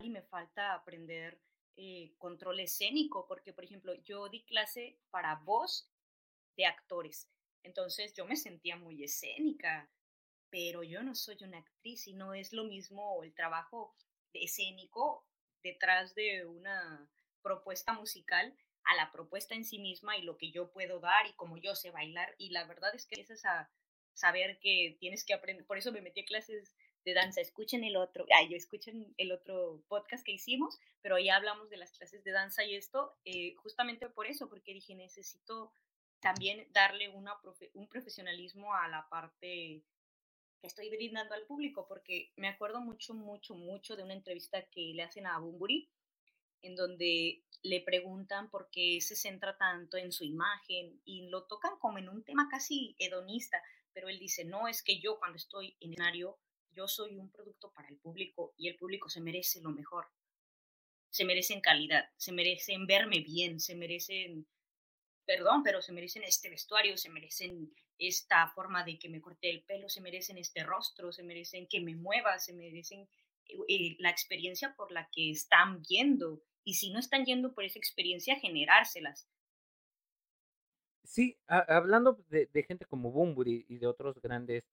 y 0.00 0.10
me 0.10 0.22
falta 0.22 0.74
aprender 0.74 1.40
eh, 1.76 2.14
control 2.18 2.60
escénico, 2.60 3.26
porque 3.26 3.52
por 3.52 3.64
ejemplo, 3.64 3.94
yo 4.04 4.28
di 4.28 4.44
clase 4.44 4.98
para 5.10 5.36
voz 5.36 5.90
de 6.56 6.66
actores, 6.66 7.30
entonces 7.62 8.14
yo 8.14 8.26
me 8.26 8.36
sentía 8.36 8.76
muy 8.76 9.02
escénica, 9.02 9.90
pero 10.50 10.82
yo 10.82 11.02
no 11.02 11.14
soy 11.14 11.36
una 11.42 11.58
actriz 11.58 12.06
y 12.06 12.14
no 12.14 12.32
es 12.32 12.52
lo 12.52 12.64
mismo 12.64 13.22
el 13.22 13.34
trabajo 13.34 13.94
escénico 14.32 15.26
detrás 15.62 16.14
de 16.14 16.46
una 16.46 17.10
propuesta 17.42 17.92
musical 17.92 18.56
a 18.84 18.94
la 18.94 19.10
propuesta 19.10 19.54
en 19.54 19.64
sí 19.64 19.78
misma 19.78 20.16
y 20.16 20.22
lo 20.22 20.36
que 20.36 20.52
yo 20.52 20.70
puedo 20.70 21.00
dar 21.00 21.26
y 21.26 21.34
cómo 21.34 21.56
yo 21.56 21.74
sé 21.74 21.90
bailar. 21.90 22.34
Y 22.38 22.50
la 22.50 22.64
verdad 22.64 22.94
es 22.94 23.06
que 23.06 23.16
empiezas 23.16 23.44
a 23.44 23.70
saber 24.14 24.58
que 24.60 24.96
tienes 25.00 25.24
que 25.24 25.34
aprender. 25.34 25.66
Por 25.66 25.76
eso 25.76 25.90
me 25.90 26.00
metí 26.00 26.20
a 26.20 26.24
clases 26.24 26.72
de 27.06 27.14
danza. 27.14 27.40
Escuchen 27.40 27.84
el 27.84 27.96
otro, 27.96 28.26
ay, 28.36 28.52
escuchen 28.54 29.14
el 29.16 29.32
otro 29.32 29.80
podcast 29.88 30.24
que 30.24 30.32
hicimos, 30.32 30.78
pero 31.00 31.18
ya 31.18 31.36
hablamos 31.36 31.70
de 31.70 31.76
las 31.76 31.92
clases 31.92 32.22
de 32.24 32.32
danza 32.32 32.64
y 32.64 32.74
esto, 32.74 33.16
eh, 33.24 33.54
justamente 33.54 34.08
por 34.10 34.26
eso, 34.26 34.48
porque 34.48 34.74
dije, 34.74 34.94
necesito 34.96 35.72
también 36.20 36.66
darle 36.72 37.08
una 37.08 37.34
un 37.74 37.88
profesionalismo 37.88 38.74
a 38.74 38.88
la 38.88 39.08
parte 39.08 39.84
que 40.60 40.66
estoy 40.66 40.90
brindando 40.90 41.34
al 41.34 41.46
público, 41.46 41.86
porque 41.86 42.32
me 42.36 42.48
acuerdo 42.48 42.80
mucho, 42.80 43.14
mucho, 43.14 43.54
mucho 43.54 43.94
de 43.94 44.02
una 44.02 44.14
entrevista 44.14 44.66
que 44.66 44.92
le 44.94 45.04
hacen 45.04 45.26
a 45.26 45.38
Bumburi, 45.38 45.88
en 46.62 46.74
donde 46.74 47.44
le 47.62 47.80
preguntan 47.82 48.50
por 48.50 48.68
qué 48.70 49.00
se 49.00 49.14
centra 49.14 49.56
tanto 49.56 49.96
en 49.96 50.10
su 50.10 50.24
imagen 50.24 51.00
y 51.04 51.28
lo 51.28 51.44
tocan 51.44 51.78
como 51.78 51.98
en 51.98 52.08
un 52.08 52.24
tema 52.24 52.48
casi 52.50 52.96
hedonista, 52.98 53.62
pero 53.92 54.08
él 54.08 54.18
dice, 54.18 54.44
no, 54.44 54.66
es 54.66 54.82
que 54.82 54.98
yo 54.98 55.18
cuando 55.20 55.36
estoy 55.36 55.76
en 55.80 55.92
escenario, 55.92 56.38
yo 56.76 56.86
soy 56.86 57.16
un 57.16 57.30
producto 57.30 57.72
para 57.72 57.88
el 57.88 57.96
público 57.96 58.52
y 58.56 58.68
el 58.68 58.76
público 58.76 59.08
se 59.08 59.20
merece 59.20 59.60
lo 59.62 59.70
mejor. 59.70 60.06
Se 61.10 61.24
merecen 61.24 61.60
calidad, 61.60 62.04
se 62.16 62.32
merecen 62.32 62.86
verme 62.86 63.20
bien, 63.20 63.58
se 63.58 63.74
merecen, 63.74 64.46
perdón, 65.24 65.62
pero 65.62 65.80
se 65.80 65.92
merecen 65.92 66.22
este 66.24 66.50
vestuario, 66.50 66.98
se 66.98 67.08
merecen 67.08 67.72
esta 67.98 68.48
forma 68.48 68.84
de 68.84 68.98
que 68.98 69.08
me 69.08 69.22
corte 69.22 69.48
el 69.48 69.62
pelo, 69.64 69.88
se 69.88 70.02
merecen 70.02 70.36
este 70.36 70.62
rostro, 70.62 71.12
se 71.12 71.22
merecen 71.22 71.66
que 71.66 71.80
me 71.80 71.96
mueva, 71.96 72.38
se 72.38 72.52
merecen 72.52 73.08
eh, 73.68 73.96
la 73.98 74.10
experiencia 74.10 74.74
por 74.76 74.92
la 74.92 75.08
que 75.10 75.30
están 75.30 75.80
viendo. 75.88 76.42
Y 76.62 76.74
si 76.74 76.90
no 76.90 76.98
están 76.98 77.24
yendo 77.24 77.54
por 77.54 77.64
esa 77.64 77.78
experiencia, 77.78 78.38
generárselas. 78.38 79.26
Sí, 81.04 81.38
hablando 81.46 82.18
de, 82.28 82.48
gente 82.66 82.84
como 82.84 83.12
Bumburi 83.12 83.64
y 83.68 83.78
de 83.78 83.86
otros 83.86 84.20
grandes 84.20 84.64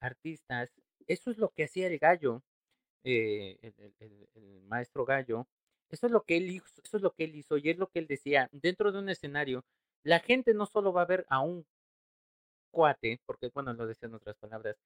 artistas, 0.00 0.70
eso 1.08 1.30
es 1.30 1.38
lo 1.38 1.50
que 1.50 1.64
hacía 1.64 1.86
el 1.86 1.98
gallo, 1.98 2.42
eh, 3.04 3.58
el, 3.98 4.62
maestro 4.66 5.04
gallo, 5.04 5.46
eso 5.90 6.06
es 6.06 6.12
lo 6.12 6.22
que 6.22 6.36
él 6.36 6.50
hizo, 6.50 6.66
eso 6.82 6.96
es 6.96 7.02
lo 7.02 7.12
que 7.12 7.24
él 7.24 7.34
hizo 7.36 7.58
y 7.58 7.70
es 7.70 7.78
lo 7.78 7.88
que 7.88 7.98
él 7.98 8.06
decía, 8.06 8.48
dentro 8.52 8.92
de 8.92 8.98
un 8.98 9.08
escenario, 9.08 9.64
la 10.02 10.20
gente 10.20 10.54
no 10.54 10.66
solo 10.66 10.92
va 10.92 11.02
a 11.02 11.06
ver 11.06 11.26
a 11.28 11.40
un 11.40 11.66
cuate, 12.70 13.20
porque 13.26 13.50
bueno, 13.54 13.72
lo 13.74 13.86
decía 13.86 14.08
en 14.08 14.14
otras 14.14 14.36
palabras, 14.36 14.76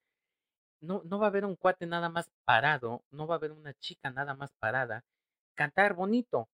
no, 0.80 1.02
no 1.04 1.18
va 1.18 1.26
a 1.26 1.30
haber 1.30 1.44
un 1.44 1.56
cuate 1.56 1.86
nada 1.86 2.08
más 2.08 2.30
parado, 2.44 3.02
no 3.10 3.26
va 3.26 3.36
a 3.36 3.38
haber 3.38 3.52
una 3.52 3.74
chica 3.74 4.10
nada 4.10 4.34
más 4.34 4.52
parada, 4.58 5.04
cantar 5.54 5.94
bonito. 5.94 6.48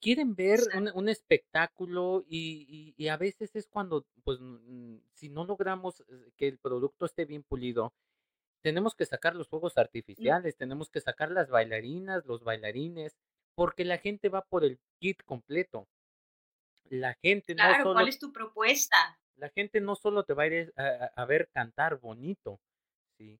Quieren 0.00 0.34
ver 0.34 0.60
un, 0.94 1.08
espectáculo 1.08 2.24
y, 2.28 2.94
y, 2.96 3.08
a 3.08 3.16
veces 3.16 3.54
es 3.54 3.68
cuando, 3.68 4.04
pues, 4.24 4.40
si 5.14 5.28
no 5.28 5.44
logramos 5.44 6.00
eh, 6.00 6.32
que 6.36 6.48
el 6.48 6.58
producto 6.58 7.06
esté 7.06 7.24
bien 7.24 7.44
pulido, 7.44 7.92
tenemos 8.62 8.94
que 8.94 9.04
sacar 9.04 9.34
los 9.34 9.48
fuegos 9.48 9.74
mm. 9.76 9.80
artificiales, 9.80 10.56
tenemos 10.56 10.88
que 10.88 11.00
sacar 11.00 11.30
las 11.30 11.50
bailarinas, 11.50 12.24
los 12.24 12.42
bailarines, 12.44 13.16
porque 13.54 13.84
la 13.84 13.98
gente 13.98 14.28
va 14.28 14.42
por 14.42 14.64
el 14.64 14.78
kit 14.98 15.22
completo. 15.24 15.88
La 16.88 17.14
gente 17.14 17.54
no 17.54 17.62
solo... 17.74 17.92
¿cuál 17.94 18.08
es 18.08 18.18
tu 18.18 18.32
propuesta? 18.32 18.96
La 19.36 19.50
gente 19.50 19.80
no 19.80 19.96
solo 19.96 20.24
te 20.24 20.34
va 20.34 20.44
a 20.44 20.46
ir 20.46 20.72
a, 20.76 21.24
ver 21.24 21.48
cantar 21.52 21.98
bonito, 21.98 22.60
¿sí? 23.18 23.38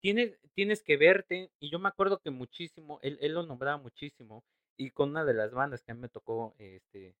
Tienes, 0.00 0.38
tienes 0.54 0.82
que 0.82 0.96
verte, 0.96 1.50
y 1.60 1.70
yo 1.70 1.78
me 1.78 1.88
acuerdo 1.88 2.18
que 2.18 2.30
muchísimo, 2.30 2.98
él, 3.02 3.18
él 3.20 3.34
lo 3.34 3.44
nombraba 3.44 3.76
muchísimo, 3.76 4.42
y 4.78 4.90
con 4.90 5.10
una 5.10 5.26
de 5.26 5.34
las 5.34 5.52
bandas 5.52 5.82
que 5.82 5.92
a 5.92 5.94
mí 5.94 6.00
me 6.00 6.08
tocó 6.08 6.54
este, 6.58 7.14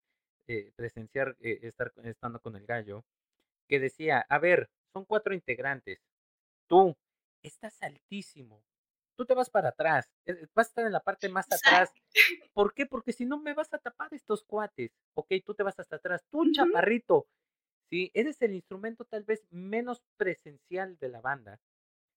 eh, 0.48 0.72
presenciar, 0.74 1.36
eh, 1.40 1.60
estar 1.62 1.92
estando 2.04 2.40
con 2.40 2.56
el 2.56 2.64
gallo, 2.64 3.04
que 3.68 3.78
decía, 3.78 4.24
a 4.28 4.38
ver, 4.38 4.70
son 4.94 5.04
cuatro 5.04 5.34
integrantes, 5.34 6.00
tú 6.66 6.96
estás 7.42 7.82
altísimo, 7.82 8.64
tú 9.16 9.26
te 9.26 9.34
vas 9.34 9.50
para 9.50 9.70
atrás, 9.70 10.10
eh, 10.26 10.46
vas 10.54 10.68
a 10.68 10.70
estar 10.70 10.86
en 10.86 10.92
la 10.92 11.00
parte 11.00 11.28
más 11.28 11.46
atrás. 11.50 11.92
¿Por 12.52 12.74
qué? 12.74 12.86
Porque 12.86 13.12
si 13.12 13.26
no 13.26 13.38
me 13.38 13.54
vas 13.54 13.72
a 13.72 13.78
tapar 13.78 14.12
estos 14.14 14.44
cuates, 14.44 14.92
ok, 15.14 15.32
tú 15.44 15.54
te 15.54 15.62
vas 15.62 15.78
hasta 15.78 15.96
atrás, 15.96 16.24
tú 16.30 16.50
chaparrito, 16.52 17.26
¿sí? 17.90 18.10
Eres 18.14 18.40
el 18.42 18.54
instrumento 18.54 19.04
tal 19.04 19.24
vez 19.24 19.46
menos 19.50 20.02
presencial 20.16 20.98
de 20.98 21.08
la 21.08 21.20
banda, 21.20 21.60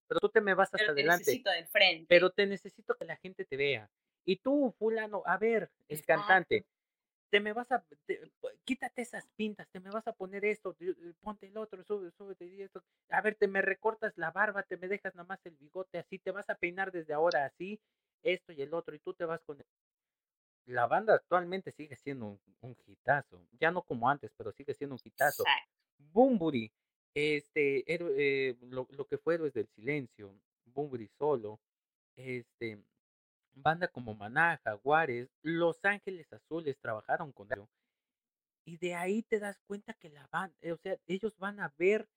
pero 0.07 0.19
tú 0.19 0.29
te 0.29 0.41
me 0.41 0.53
vas 0.53 0.67
hasta 0.67 0.77
pero 0.77 0.95
te 0.95 1.01
adelante. 1.01 1.25
Necesito 1.25 1.49
de 1.49 1.65
frente. 1.65 2.05
Pero 2.07 2.31
te 2.31 2.45
necesito 2.45 2.95
que 2.95 3.05
la 3.05 3.17
gente 3.17 3.45
te 3.45 3.57
vea. 3.57 3.89
Y 4.25 4.38
tú, 4.38 4.73
fulano, 4.77 5.23
a 5.25 5.38
ver, 5.38 5.69
el 5.89 6.05
cantante, 6.05 6.65
te 7.34 7.39
me 7.39 7.52
vas 7.52 7.72
a, 7.72 7.84
quítate 8.63 9.02
esas 9.02 9.28
pintas, 9.36 9.67
te 9.72 9.80
me 9.80 9.89
vas 9.89 10.08
a 10.08 10.13
poner 10.13 10.46
esto, 10.46 10.76
eh, 10.80 10.93
ponte 11.19 11.48
el 11.48 11.58
otro, 11.58 11.84
sube, 11.84 12.12
súbete 12.12 12.63
esto. 12.63 12.84
A 13.10 13.22
ver, 13.22 13.34
te 13.34 13.48
me 13.48 13.63
recortas 13.63 14.15
la 14.17 14.30
barba, 14.30 14.62
te 14.62 14.78
me 14.78 14.88
dejas 14.88 15.15
nada 15.15 15.26
más 15.28 15.43
el 15.48 15.56
bigote 15.56 15.98
así, 15.98 16.19
te 16.19 16.30
vas 16.30 16.48
a 16.52 16.54
peinar 16.54 16.91
desde 16.91 17.12
ahora 17.12 17.46
así, 17.46 17.82
esto 18.22 18.54
y 18.54 18.62
el 18.62 18.72
otro, 18.76 18.93
y 18.93 19.00
tú 19.00 19.15
te 19.15 19.26
vas 19.26 19.41
con 19.41 19.58
la 20.67 20.86
banda 20.86 21.15
actualmente 21.15 21.72
sigue 21.72 21.96
siendo 21.96 22.28
un, 22.28 22.39
un 22.62 22.78
hitazo, 22.86 23.43
ya 23.60 23.72
no 23.72 23.82
como 23.82 24.08
antes, 24.08 24.32
pero 24.38 24.52
sigue 24.52 24.76
siendo 24.76 24.93
un 24.93 25.02
hitazo. 25.04 25.43
Bumburi, 25.98 26.72
este, 27.15 27.84
eh, 27.88 28.56
lo, 28.62 28.88
lo, 28.91 29.08
que 29.08 29.17
fue 29.17 29.34
Héroes 29.34 29.54
del 29.54 29.67
Silencio, 29.69 30.36
Bumburi 30.65 31.08
solo, 31.17 31.60
este, 32.15 32.78
banda 33.56 33.88
como 33.88 34.16
Maná, 34.16 34.60
Jaguares, 34.63 35.30
Los 35.42 35.84
Ángeles 35.86 36.32
Azules 36.34 36.80
trabajaron 36.80 37.32
con 37.32 37.52
ellos. 37.52 37.70
Y 38.66 38.78
de 38.78 38.96
ahí 38.96 39.24
te 39.24 39.39
das 39.39 39.60
cuenta 39.68 39.94
que 39.94 40.10
la 40.10 40.28
banda, 40.32 40.56
o 40.72 40.78
sea, 40.78 40.98
ellos 41.08 41.38
van 41.38 41.60
a 41.60 41.74
ver, 41.78 42.08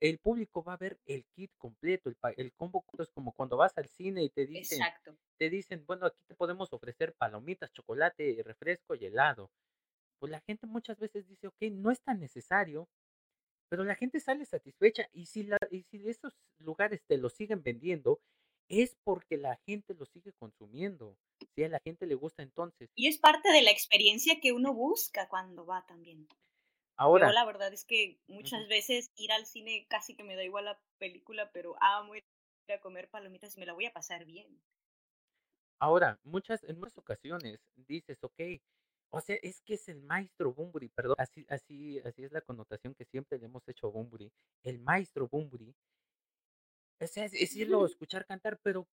el 0.00 0.18
público 0.18 0.62
va 0.62 0.74
a 0.74 0.78
ver 0.78 0.98
el 1.06 1.24
kit 1.34 1.50
completo, 1.58 2.10
el, 2.10 2.16
el 2.36 2.52
combo 2.52 2.84
es 2.98 3.10
como 3.10 3.32
cuando 3.32 3.56
vas 3.56 3.76
al 3.76 3.88
cine 3.88 4.22
y 4.22 4.30
te 4.30 4.46
dicen, 4.46 4.82
Exacto 4.82 5.16
te 5.38 5.48
dicen, 5.48 5.84
bueno, 5.86 6.06
aquí 6.06 6.18
te 6.26 6.34
podemos 6.34 6.72
ofrecer 6.72 7.14
palomitas, 7.14 7.72
chocolate, 7.72 8.42
refresco 8.44 8.94
y 8.94 9.06
helado. 9.06 9.50
Pues 10.18 10.30
la 10.32 10.40
gente 10.40 10.66
muchas 10.66 10.98
veces 10.98 11.26
dice, 11.28 11.46
ok, 11.46 11.62
no 11.72 11.90
es 11.90 12.00
tan 12.02 12.18
necesario, 12.18 12.88
pero 13.70 13.84
la 13.84 13.94
gente 13.94 14.20
sale 14.20 14.44
satisfecha 14.44 15.08
y 15.12 15.26
si, 15.26 15.44
la, 15.44 15.58
y 15.70 15.84
si 15.84 16.08
esos 16.08 16.34
lugares 16.58 17.02
te 17.06 17.18
lo 17.18 17.30
siguen 17.30 17.62
vendiendo, 17.62 18.20
es 18.68 18.96
porque 19.04 19.36
la 19.36 19.56
gente 19.66 19.94
lo 19.94 20.06
sigue 20.06 20.32
consumiendo. 20.32 21.16
Si 21.54 21.64
a 21.64 21.68
la 21.68 21.80
gente 21.80 22.06
le 22.06 22.14
gusta 22.14 22.42
entonces. 22.42 22.90
Y 22.94 23.08
es 23.08 23.18
parte 23.18 23.50
de 23.50 23.62
la 23.62 23.70
experiencia 23.70 24.40
que 24.40 24.52
uno 24.52 24.74
busca 24.74 25.28
cuando 25.28 25.66
va 25.66 25.86
también. 25.86 26.28
Ahora. 26.96 27.28
Yo 27.28 27.32
la 27.32 27.44
verdad 27.44 27.72
es 27.72 27.84
que 27.84 28.18
muchas 28.26 28.66
veces 28.68 29.10
ir 29.16 29.32
al 29.32 29.46
cine 29.46 29.86
casi 29.88 30.16
que 30.16 30.24
me 30.24 30.36
da 30.36 30.42
igual 30.42 30.64
la 30.64 30.80
película, 30.98 31.50
pero 31.52 31.76
amo 31.80 32.16
ir 32.16 32.24
a 32.68 32.80
comer 32.80 33.08
palomitas 33.08 33.56
y 33.56 33.60
me 33.60 33.66
la 33.66 33.72
voy 33.72 33.86
a 33.86 33.92
pasar 33.92 34.24
bien. 34.24 34.60
Ahora, 35.80 36.18
muchas, 36.24 36.64
en 36.64 36.78
muchas 36.78 36.98
ocasiones 36.98 37.60
dices, 37.76 38.18
ok, 38.22 38.40
o 39.10 39.20
sea, 39.20 39.36
es 39.42 39.62
que 39.62 39.74
es 39.74 39.88
el 39.88 40.02
maestro 40.02 40.52
Bumburi, 40.52 40.88
perdón, 40.88 41.14
así, 41.18 41.46
así, 41.48 42.00
así 42.00 42.24
es 42.24 42.32
la 42.32 42.40
connotación 42.40 42.94
que 42.94 43.04
siempre 43.04 43.38
le 43.38 43.46
hemos 43.46 43.66
hecho 43.68 43.86
a 43.86 43.90
Bumburi, 43.90 44.30
el 44.64 44.80
maestro 44.80 45.28
Bumburi. 45.28 45.72
O 47.00 47.06
sea, 47.06 47.24
es, 47.24 47.34
es 47.34 47.54
irlo 47.56 47.84
a 47.84 47.86
escuchar 47.86 48.26
cantar, 48.26 48.58
pero, 48.62 48.86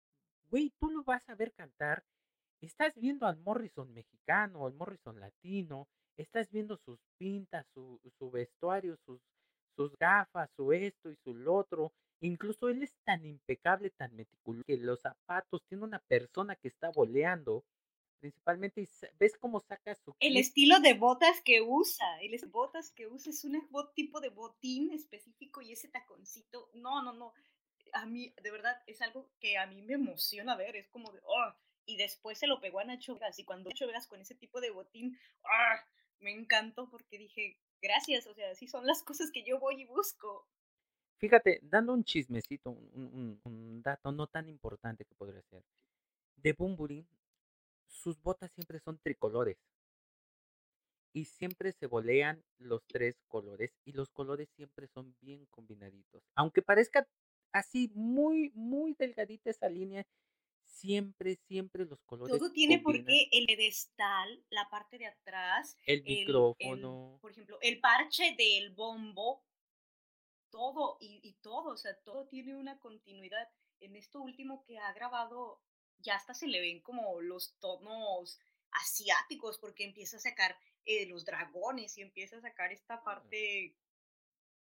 güey, 0.51 0.73
tú 0.79 0.91
lo 0.91 1.03
vas 1.05 1.29
a 1.29 1.35
ver 1.35 1.53
cantar, 1.53 2.05
estás 2.61 2.95
viendo 2.97 3.27
al 3.27 3.39
Morrison 3.39 3.93
mexicano, 3.93 4.67
al 4.67 4.75
Morrison 4.75 5.19
latino, 5.21 5.89
estás 6.17 6.51
viendo 6.51 6.77
sus 6.77 6.99
pintas, 7.19 7.67
su, 7.73 8.01
su 8.19 8.31
vestuario, 8.31 8.97
sus, 9.05 9.21
sus 9.77 9.97
gafas, 9.97 10.51
su 10.57 10.73
esto 10.73 11.11
y 11.11 11.17
su 11.17 11.35
lo 11.35 11.55
otro. 11.55 11.93
Incluso 12.21 12.69
él 12.69 12.83
es 12.83 12.95
tan 13.05 13.25
impecable, 13.25 13.91
tan 13.91 14.15
meticuloso, 14.15 14.65
que 14.67 14.77
los 14.79 15.01
zapatos 15.01 15.63
tiene 15.69 15.85
una 15.85 15.99
persona 15.99 16.57
que 16.57 16.69
está 16.69 16.91
boleando, 16.91 17.65
principalmente, 18.21 18.89
ves 19.19 19.37
cómo 19.39 19.61
saca 19.61 19.95
su... 19.95 20.15
El 20.21 20.39
estilo 20.39 20.81
de 20.81 20.95
botas 20.95 21.43
que 21.43 21.61
usa, 21.61 22.23
el 22.23 22.35
botas 22.49 22.93
que 22.93 23.07
usa 23.07 23.31
es 23.31 23.45
un 23.45 23.61
tipo 23.95 24.21
de 24.21 24.31
botín 24.31 24.91
específico 24.93 25.61
y 25.61 25.73
ese 25.73 25.89
taconcito, 25.89 26.71
no, 26.75 27.03
no, 27.03 27.13
no, 27.13 27.35
a 27.93 28.07
mí, 28.07 28.35
de 28.43 28.51
verdad, 28.51 28.83
es 28.87 29.03
algo 29.03 29.31
que 29.41 29.59
a 29.59 29.67
mí 29.67 29.83
me 29.83 29.95
emociona 29.95 30.57
ver, 30.57 30.77
es 30.77 30.89
como 30.89 31.13
de, 31.13 31.21
oh, 31.25 31.55
y 31.87 31.97
después 31.97 32.39
se 32.39 32.47
lo 32.47 32.61
pegó 32.61 32.81
a 32.81 32.85
Nacho 32.85 33.15
Vegas, 33.15 33.39
y 33.39 33.45
cuando 33.45 33.71
Nacho 33.71 33.87
Vegas 33.87 34.07
con 34.07 34.21
ese 34.21 34.35
tipo 34.35 34.61
de 34.61 34.71
botín, 34.71 35.19
oh, 35.43 35.81
me 36.21 36.33
encantó 36.33 36.89
porque 36.89 37.19
dije, 37.19 37.59
gracias, 37.81 38.27
o 38.27 38.35
sea, 38.35 38.51
así 38.51 38.67
son 38.67 38.87
las 38.87 39.03
cosas 39.03 39.31
que 39.31 39.45
yo 39.45 39.59
voy 39.59 39.83
y 39.83 39.85
busco. 39.85 40.49
Fíjate, 41.19 41.61
dando 41.63 41.93
un 41.93 42.05
chismecito, 42.05 42.71
un, 42.71 43.81
dato 43.83 44.13
no 44.13 44.27
tan 44.27 44.49
importante 44.49 45.05
que 45.05 45.15
podría 45.15 45.43
ser. 45.43 45.63
De 46.37 46.53
Bumburi, 46.53 47.07
sus 47.87 48.21
botas 48.21 48.51
siempre 48.53 48.81
son 48.81 48.99
tricolores. 48.99 49.57
Y 51.13 51.27
siempre 51.27 51.71
se 51.73 51.87
bolean 51.87 52.43
los 52.59 52.85
tres 52.89 53.17
colores. 53.29 53.71
Y 53.85 53.93
los 53.93 54.11
colores 54.11 54.49
siempre 54.57 54.89
son 54.89 55.15
bien 55.21 55.47
combinaditos. 55.47 56.25
Aunque 56.35 56.61
parezca 56.61 57.07
así 57.55 57.91
muy, 57.95 58.51
muy 58.55 58.95
delgadita 58.95 59.49
esa 59.49 59.69
línea, 59.69 60.05
siempre, 60.65 61.37
siempre 61.47 61.87
los 61.87 62.03
colores. 62.03 62.37
Todo 62.37 62.53
tiene 62.53 62.81
por 62.81 63.03
qué 63.05 63.29
el 63.31 63.47
pedestal, 63.47 64.45
la 64.51 64.69
parte 64.69 64.99
de 64.99 65.07
atrás, 65.07 65.79
el, 65.87 66.03
micrófono. 66.03 67.19
por 67.23 67.31
ejemplo, 67.31 67.59
el 67.63 67.81
parche 67.81 68.35
del 68.37 68.71
bombo, 68.75 69.45
todo 70.51 70.99
y, 71.01 71.33
todo, 71.41 71.71
o 71.73 71.77
sea, 71.77 71.95
todo 72.03 72.27
tiene 72.27 72.57
una 72.57 72.79
continuidad. 72.81 73.49
En 73.81 73.95
esto 73.95 74.21
último 74.21 74.65
que 74.65 74.79
ha 74.79 74.93
grabado, 74.93 75.61
ya 75.99 76.17
hasta 76.17 76.35
se 76.35 76.49
le 76.49 76.61
ven 76.61 76.81
como 76.81 77.21
los 77.21 77.55
tonos 77.61 78.41
asiáticos, 78.73 79.59
porque 79.59 79.85
empieza 79.85 80.17
a 80.17 80.21
sacar 80.21 80.57
eh, 80.85 81.07
los 81.07 81.25
dragones 81.25 81.97
y 81.99 82.03
empieza 82.03 82.37
a 82.37 82.41
sacar 82.41 82.73
esta 82.73 83.05
parte 83.05 83.77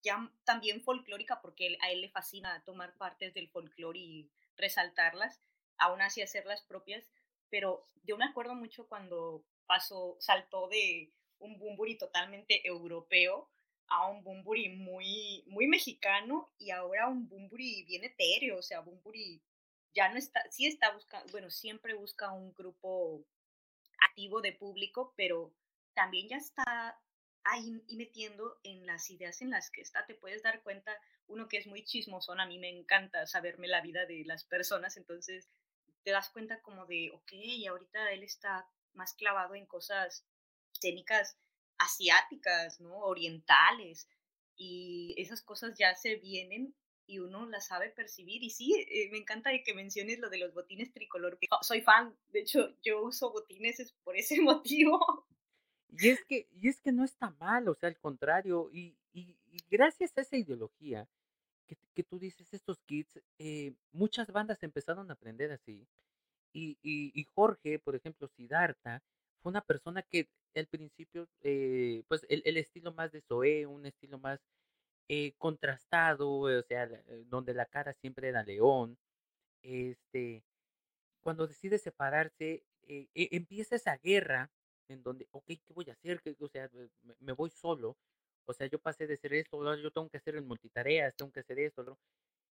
ya 0.06 0.30
también 0.44 0.80
folclórica, 0.80 1.42
porque 1.42 1.76
a 1.82 1.90
él 1.90 2.00
le 2.00 2.08
fascina 2.08 2.62
tomar 2.64 2.96
partes 2.96 3.34
del 3.34 3.48
folclore 3.48 3.98
y 3.98 4.30
resaltarlas 4.56 5.42
aún 5.78 6.00
así 6.00 6.22
hacerlas 6.22 6.62
propias, 6.62 7.04
pero 7.50 7.84
yo 8.04 8.16
me 8.16 8.24
acuerdo 8.24 8.54
mucho 8.54 8.86
cuando 8.88 9.44
pasó, 9.66 10.16
saltó 10.20 10.68
de 10.68 11.12
un 11.38 11.58
Bumburi 11.58 11.98
totalmente 11.98 12.66
europeo 12.66 13.50
a 13.88 14.08
un 14.08 14.22
Bumburi 14.22 14.68
muy, 14.68 15.44
muy 15.46 15.66
mexicano 15.66 16.50
y 16.58 16.70
ahora 16.70 17.08
un 17.08 17.28
Bumburi 17.28 17.84
bien 17.84 18.04
etéreo, 18.04 18.58
o 18.58 18.62
sea, 18.62 18.80
Bumburi 18.80 19.42
ya 19.92 20.08
no 20.08 20.18
está, 20.18 20.42
sí 20.50 20.66
está 20.66 20.92
buscando, 20.92 21.30
bueno, 21.32 21.50
siempre 21.50 21.94
busca 21.94 22.32
un 22.32 22.54
grupo 22.54 23.24
activo 24.00 24.40
de 24.40 24.52
público, 24.52 25.12
pero 25.16 25.52
también 25.94 26.28
ya 26.28 26.36
está 26.36 27.00
ahí 27.46 27.82
y 27.88 27.96
metiendo 27.96 28.58
en 28.62 28.86
las 28.86 29.10
ideas 29.10 29.40
en 29.42 29.50
las 29.50 29.70
que 29.70 29.80
está, 29.80 30.06
te 30.06 30.14
puedes 30.14 30.42
dar 30.42 30.62
cuenta, 30.62 30.92
uno 31.26 31.48
que 31.48 31.58
es 31.58 31.66
muy 31.66 31.84
chismosón, 31.84 32.40
a 32.40 32.46
mí 32.46 32.58
me 32.58 32.68
encanta 32.68 33.26
saberme 33.26 33.68
la 33.68 33.80
vida 33.80 34.06
de 34.06 34.24
las 34.24 34.44
personas, 34.44 34.96
entonces 34.96 35.48
te 36.02 36.12
das 36.12 36.30
cuenta 36.30 36.60
como 36.62 36.86
de, 36.86 37.10
ok, 37.12 37.32
ahorita 37.68 38.12
él 38.12 38.22
está 38.22 38.68
más 38.94 39.14
clavado 39.14 39.54
en 39.54 39.66
cosas 39.66 40.24
técnicas 40.80 41.36
asiáticas, 41.78 42.80
¿no? 42.80 42.96
Orientales. 42.98 44.08
Y 44.56 45.14
esas 45.18 45.42
cosas 45.42 45.76
ya 45.78 45.94
se 45.94 46.16
vienen 46.16 46.74
y 47.06 47.18
uno 47.18 47.46
las 47.46 47.66
sabe 47.66 47.90
percibir. 47.90 48.42
Y 48.42 48.50
sí, 48.50 48.74
eh, 48.88 49.08
me 49.10 49.18
encanta 49.18 49.50
que 49.64 49.74
menciones 49.74 50.18
lo 50.18 50.30
de 50.30 50.38
los 50.38 50.54
botines 50.54 50.92
tricolor. 50.92 51.38
Soy 51.62 51.82
fan, 51.82 52.16
de 52.28 52.40
hecho, 52.40 52.76
yo 52.82 53.02
uso 53.02 53.32
botines 53.32 53.92
por 54.02 54.16
ese 54.16 54.40
motivo. 54.40 55.26
Y 55.98 56.08
es 56.08 56.24
que, 56.24 56.48
y 56.52 56.68
es 56.68 56.80
que 56.80 56.92
no 56.92 57.04
está 57.04 57.30
mal, 57.40 57.68
o 57.68 57.74
sea, 57.74 57.88
al 57.88 57.98
contrario, 57.98 58.70
y, 58.72 58.96
y, 59.12 59.36
gracias 59.70 60.16
a 60.16 60.20
esa 60.20 60.36
ideología 60.36 61.08
que, 61.66 61.76
que, 61.94 62.02
tú 62.02 62.18
dices, 62.18 62.52
estos 62.52 62.78
kits, 62.82 63.20
eh, 63.38 63.72
muchas 63.92 64.30
bandas 64.30 64.62
empezaron 64.62 65.10
a 65.10 65.14
aprender 65.14 65.52
así, 65.52 65.86
y, 66.58 67.28
Jorge, 67.34 67.78
por 67.78 67.94
ejemplo, 67.94 68.28
Siddhartha, 68.28 69.02
fue 69.42 69.50
una 69.50 69.60
persona 69.60 70.02
que 70.02 70.28
al 70.54 70.66
principio, 70.66 71.28
eh, 71.42 72.02
pues 72.08 72.24
el, 72.28 72.56
estilo 72.56 72.92
más 72.92 73.12
de 73.12 73.20
Zoé, 73.20 73.66
un 73.66 73.84
estilo 73.84 74.18
más 74.18 74.40
eh, 75.08 75.34
contrastado, 75.38 76.30
o 76.30 76.62
sea, 76.62 76.84
eh, 76.84 77.24
donde 77.26 77.54
la 77.54 77.66
cara 77.66 77.92
siempre 77.94 78.28
era 78.28 78.42
león, 78.42 78.96
este, 79.62 80.42
cuando 81.22 81.46
decide 81.46 81.78
separarse, 81.78 82.64
e, 82.88 83.08
empieza 83.14 83.76
esa 83.76 83.98
guerra 83.98 84.50
en 84.88 85.02
donde, 85.02 85.26
ok, 85.30 85.46
¿qué 85.46 85.72
voy 85.74 85.86
a 85.88 85.92
hacer? 85.92 86.20
O 86.40 86.48
sea, 86.48 86.70
me, 87.20 87.32
voy 87.32 87.50
solo. 87.50 87.96
O 88.44 88.52
sea, 88.52 88.66
yo 88.68 88.78
pasé 88.78 89.06
de 89.06 89.16
ser 89.16 89.34
esto, 89.34 89.76
yo 89.76 89.90
tengo 89.90 90.08
que 90.08 90.18
hacer 90.18 90.36
en 90.36 90.46
multitareas, 90.46 91.14
tengo 91.16 91.32
que 91.32 91.40
hacer 91.40 91.58
esto, 91.58 91.82
¿no? 91.82 91.98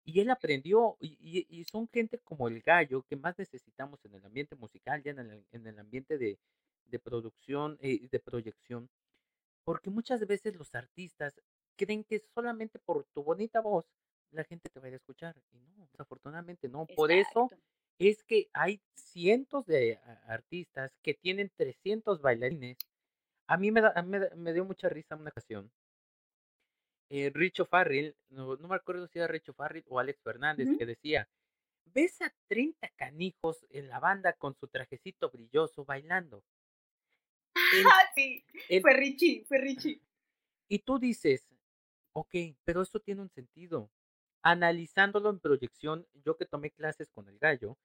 Y 0.03 0.19
él 0.19 0.29
aprendió, 0.29 0.97
y, 0.99 1.63
son 1.65 1.87
gente 1.89 2.17
como 2.19 2.47
el 2.47 2.61
gallo 2.61 3.03
que 3.03 3.15
más 3.15 3.37
necesitamos 3.37 4.03
en 4.05 4.15
el 4.15 4.25
ambiente 4.25 4.55
musical, 4.55 5.03
ya 5.03 5.11
en 5.11 5.19
el, 5.19 5.45
en 5.51 5.67
el 5.67 5.77
ambiente 5.77 6.17
de, 6.17 6.39
de 6.85 6.99
producción 6.99 7.77
y 7.81 8.05
eh, 8.05 8.09
de 8.11 8.19
proyección, 8.19 8.89
porque 9.63 9.89
muchas 9.89 10.25
veces 10.25 10.55
los 10.55 10.73
artistas 10.73 11.39
creen 11.75 12.03
que 12.03 12.19
solamente 12.33 12.79
por 12.79 13.05
tu 13.13 13.23
bonita 13.23 13.61
voz 13.61 13.85
la 14.31 14.43
gente 14.43 14.69
te 14.69 14.79
va 14.79 14.87
a 14.87 14.89
escuchar, 14.89 15.35
y 15.51 15.59
no, 15.59 15.87
desafortunadamente 15.91 16.69
no. 16.69 16.87
Por 16.95 17.11
eso 17.11 17.49
es 17.99 18.23
que 18.23 18.49
hay 18.53 18.81
cientos 18.95 19.65
de 19.65 19.99
artistas 20.27 20.91
que 21.01 21.13
tienen 21.13 21.51
300 21.55 22.21
bailarines. 22.21 22.77
A 23.47 23.57
mí 23.57 23.71
me, 23.71 23.81
da, 23.81 24.01
me, 24.01 24.29
me 24.35 24.53
dio 24.53 24.65
mucha 24.65 24.89
risa 24.89 25.15
una 25.15 25.29
ocasión 25.29 25.71
eh, 27.13 27.29
Richo 27.33 27.65
Farrell, 27.65 28.15
no, 28.29 28.55
me 28.55 28.75
acuerdo 28.75 29.05
si 29.05 29.19
era 29.19 29.27
Richo 29.27 29.53
Farrell 29.53 29.83
o 29.89 29.99
Alex 29.99 30.21
Fernández, 30.23 30.69
que 30.77 30.85
decía, 30.85 31.27
ves 31.93 32.21
a 32.21 32.33
30 32.47 32.87
canijos 32.95 33.65
en 33.69 33.89
la 33.89 33.99
banda 33.99 34.31
con 34.31 34.55
su 34.55 34.69
trajecito 34.69 35.29
brilloso 35.29 35.83
bailando. 35.83 36.41
sí, 38.15 38.45
fue 38.81 38.93
Richie, 38.93 39.43
fue 39.45 39.57
Richie. 39.57 40.01
Y 40.69 40.79
tú 40.79 40.99
dices, 40.99 41.45
ok, 42.13 42.33
pero 42.63 42.81
eso 42.81 43.01
tiene 43.01 43.23
un 43.23 43.29
sentido. 43.29 43.91
Analizándolo 44.43 45.29
en 45.29 45.39
proyección, 45.39 46.07
yo 46.25 46.35
que 46.37 46.45
tomé 46.45 46.71
clases 46.71 47.09
con 47.11 47.27
el 47.29 47.37
gallo, 47.37 47.77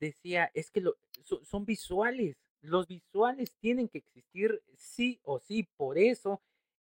decía, 0.00 0.50
es 0.54 0.70
que 0.70 0.80
lo, 0.80 0.96
son 1.42 1.64
visuales. 1.64 2.36
Los 2.60 2.86
visuales 2.86 3.52
tienen 3.60 3.88
que 3.88 3.98
existir 3.98 4.62
sí 4.76 5.20
o 5.22 5.38
sí. 5.38 5.68
Por 5.76 5.98
eso 5.98 6.40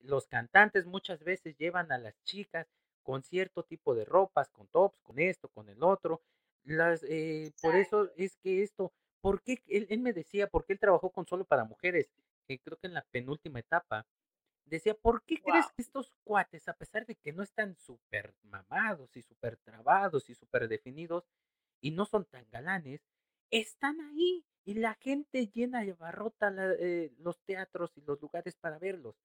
los 0.01 0.27
cantantes 0.27 0.87
muchas 0.87 1.23
veces 1.25 1.57
llevan 1.57 1.91
a 1.93 1.99
las 1.99 2.15
chicas 2.25 2.67
con 3.03 3.23
cierto 3.23 3.63
tipo 3.63 3.95
de 3.95 4.05
ropas, 4.05 4.51
con 4.51 4.67
tops, 4.69 5.01
con 5.03 5.19
esto, 5.19 5.49
con 5.49 5.69
el 5.69 5.83
otro. 5.83 6.23
Las, 6.65 7.05
eh, 7.05 7.53
por 7.63 7.77
eso 7.77 8.11
es 8.17 8.37
que 8.37 8.63
esto, 8.63 8.93
¿por 9.21 9.43
qué? 9.43 9.63
Él, 9.69 10.01
me 10.01 10.13
decía, 10.13 10.49
porque 10.49 10.73
él 10.73 10.81
trabajó 10.81 11.11
con 11.11 11.27
solo 11.27 11.45
para 11.45 11.65
mujeres, 11.65 12.11
que 12.49 12.59
creo 12.59 12.77
que 12.77 12.89
en 12.89 12.95
la 12.95 13.07
penúltima 13.11 13.61
etapa, 13.61 14.05
decía, 14.67 14.95
¿por 14.95 15.25
qué 15.25 15.41
crees 15.43 15.67
que 15.73 15.83
estos 15.83 16.13
cuates, 16.25 16.69
a 16.69 16.75
pesar 16.75 17.07
de 17.07 17.15
que 17.15 17.33
no 17.33 17.43
están 17.43 17.77
súper 17.77 18.35
mamados 18.43 19.17
y 19.17 19.23
súper 19.23 19.57
trabados 19.59 20.29
y 20.29 20.35
súper 20.35 20.69
definidos, 20.69 21.25
y 21.81 21.91
no 21.91 22.05
son 22.05 22.25
tan 22.25 22.47
galanes, 22.51 23.01
están 23.51 24.01
ahí 24.01 24.45
y 24.65 24.75
la 24.75 24.95
gente 24.95 25.47
llena 25.47 25.85
de 25.85 25.93
barrota 25.93 26.53
eh, 26.79 27.13
los 27.19 27.41
teatros 27.45 27.97
y 27.97 28.01
los 28.01 28.21
lugares 28.21 28.57
para 28.57 28.79
verlos? 28.79 29.17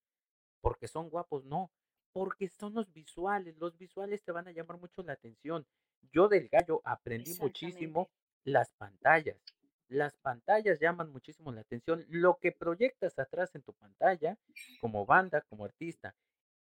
porque 0.62 0.88
son 0.88 1.10
guapos, 1.10 1.44
no, 1.46 1.72
porque 2.14 2.48
son 2.48 2.74
los 2.74 2.92
visuales, 2.94 3.58
los 3.58 3.78
visuales 3.78 4.24
te 4.24 4.32
van 4.32 4.48
a 4.48 4.52
llamar 4.52 4.78
mucho 4.78 5.04
la 5.04 5.14
atención. 5.14 5.66
Yo 6.14 6.28
del 6.30 6.48
gallo 6.48 6.82
aprendí 6.86 7.34
muchísimo 7.40 8.10
las 8.44 8.72
pantallas. 8.74 9.38
Las 9.92 10.16
pantallas 10.18 10.80
llaman 10.80 11.12
muchísimo 11.12 11.52
la 11.52 11.62
atención. 11.62 12.06
Lo 12.08 12.38
que 12.40 12.54
proyectas 12.54 13.20
atrás 13.20 13.54
en 13.56 13.62
tu 13.62 13.74
pantalla, 13.74 14.38
como 14.80 15.06
banda, 15.06 15.42
como 15.42 15.66
artista. 15.66 16.16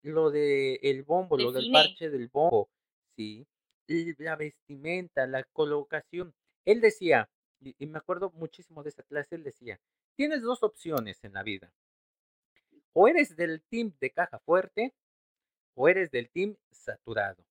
Lo 0.01 0.31
de 0.31 0.75
el 0.81 1.03
bombo, 1.03 1.37
lo 1.37 1.51
del 1.51 1.69
parche 1.71 2.09
del 2.09 2.29
bombo, 2.29 2.69
sí. 3.17 3.45
La 3.87 4.37
vestimenta, 4.37 5.27
la 5.27 5.43
colocación. 5.43 6.33
Él 6.63 6.79
decía, 6.79 7.29
y 7.59 7.85
me 7.85 7.97
acuerdo 7.97 8.31
muchísimo 8.31 8.81
de 8.81 8.89
esa 8.89 9.03
clase, 9.03 9.35
él 9.35 9.43
decía, 9.43 9.79
tienes 10.15 10.41
dos 10.41 10.63
opciones 10.63 11.21
en 11.23 11.33
la 11.33 11.43
vida 11.43 11.73
o 12.99 13.07
eres 13.07 13.35
del 13.35 13.61
team 13.69 13.93
de 13.99 14.09
caja 14.09 14.39
fuerte 14.39 14.91
o 15.75 15.87
eres 15.87 16.09
del 16.09 16.31
team 16.31 16.55
saturado. 16.71 17.46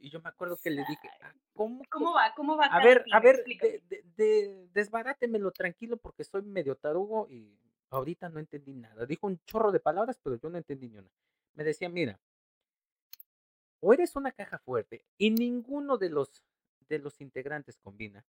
Y 0.00 0.10
yo 0.10 0.20
me 0.20 0.28
acuerdo 0.28 0.56
que 0.62 0.70
le 0.70 0.84
dije, 0.88 1.08
ah, 1.22 1.32
¿cómo, 1.54 1.82
¿cómo 1.90 2.14
va? 2.14 2.32
¿Cómo 2.34 2.56
va? 2.56 2.66
A 2.66 2.82
ver, 2.82 3.04
a 3.12 3.20
ver, 3.20 3.44
de, 3.44 3.82
de, 4.16 4.68
desbarátemelo 4.72 5.50
tranquilo 5.50 5.96
porque 5.96 6.24
soy 6.24 6.42
medio 6.42 6.76
tarugo 6.76 7.28
y 7.30 7.58
Ahorita 7.90 8.28
no 8.28 8.38
entendí 8.38 8.74
nada. 8.74 9.06
Dijo 9.06 9.26
un 9.26 9.38
chorro 9.46 9.72
de 9.72 9.80
palabras, 9.80 10.18
pero 10.22 10.36
yo 10.36 10.50
no 10.50 10.58
entendí 10.58 10.88
ni 10.88 10.98
una. 10.98 11.10
Me 11.54 11.64
decía, 11.64 11.88
mira, 11.88 12.20
o 13.80 13.92
eres 13.92 14.14
una 14.16 14.32
caja 14.32 14.58
fuerte 14.58 15.04
y 15.16 15.30
ninguno 15.30 15.96
de 15.96 16.10
los, 16.10 16.44
de 16.88 16.98
los 16.98 17.20
integrantes 17.20 17.78
combina. 17.78 18.24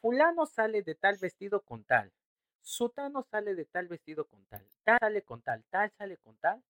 Fulano 0.00 0.46
sale 0.46 0.82
de 0.82 0.94
tal 0.94 1.18
vestido 1.18 1.60
con 1.62 1.84
tal. 1.84 2.12
Sutano 2.60 3.22
sale 3.22 3.54
de 3.54 3.64
tal 3.66 3.88
vestido 3.88 4.26
con 4.26 4.44
tal. 4.46 4.66
Tal 4.82 4.98
sale 4.98 5.22
con 5.22 5.42
tal. 5.42 5.64
Tal 5.70 5.90
sale 5.92 6.16
con 6.18 6.36
tal. 6.38 6.62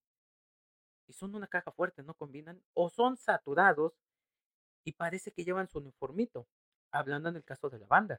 Y 1.07 1.13
son 1.13 1.35
una 1.35 1.47
caja 1.47 1.71
fuerte, 1.71 2.03
no 2.03 2.13
combinan. 2.13 2.61
O 2.73 2.89
son 2.89 3.17
saturados 3.17 3.93
y 4.85 4.93
parece 4.93 5.31
que 5.31 5.43
llevan 5.43 5.67
su 5.67 5.79
uniformito. 5.79 6.47
Hablando 6.91 7.27
en 7.27 7.35
el 7.35 7.43
caso 7.43 7.69
de 7.69 7.79
la 7.79 7.87
banda. 7.87 8.17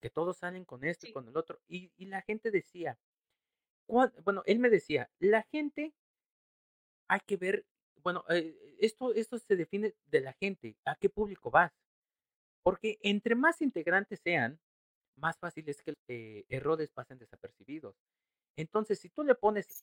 Que 0.00 0.10
todos 0.10 0.36
salen 0.36 0.64
con 0.64 0.84
esto 0.84 1.08
y 1.08 1.12
con 1.12 1.26
el 1.26 1.36
otro. 1.36 1.60
Y, 1.66 1.90
y 1.96 2.06
la 2.06 2.22
gente 2.22 2.52
decía, 2.52 2.98
bueno, 3.88 4.42
él 4.46 4.60
me 4.60 4.70
decía, 4.70 5.10
la 5.18 5.42
gente 5.42 5.92
hay 7.08 7.20
que 7.26 7.36
ver 7.36 7.66
bueno, 8.02 8.24
eh, 8.28 8.56
esto, 8.78 9.14
esto 9.14 9.38
se 9.38 9.56
define 9.56 9.94
de 10.06 10.20
la 10.20 10.32
gente, 10.34 10.76
a 10.84 10.96
qué 10.96 11.08
público 11.08 11.50
vas. 11.50 11.72
Porque 12.62 12.98
entre 13.02 13.34
más 13.34 13.62
integrantes 13.62 14.20
sean, 14.20 14.60
más 15.16 15.38
fácil 15.38 15.68
es 15.68 15.82
que 15.82 15.94
eh, 16.08 16.44
errores 16.48 16.90
pasen 16.90 17.18
desapercibidos. 17.18 17.96
Entonces, 18.56 18.98
si 18.98 19.08
tú 19.08 19.22
le 19.24 19.34
pones 19.34 19.82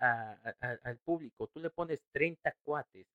al 0.00 0.98
público, 1.04 1.46
tú 1.48 1.60
le 1.60 1.70
pones 1.70 2.02
30 2.12 2.54
cuates 2.62 3.06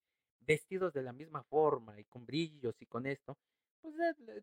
vestidos 0.46 0.92
de 0.92 1.02
la 1.02 1.12
misma 1.12 1.42
forma 1.44 1.98
y 1.98 2.04
con 2.04 2.26
brillos 2.26 2.74
y 2.80 2.86
con 2.86 3.06
esto, 3.06 3.36
pues 3.80 3.94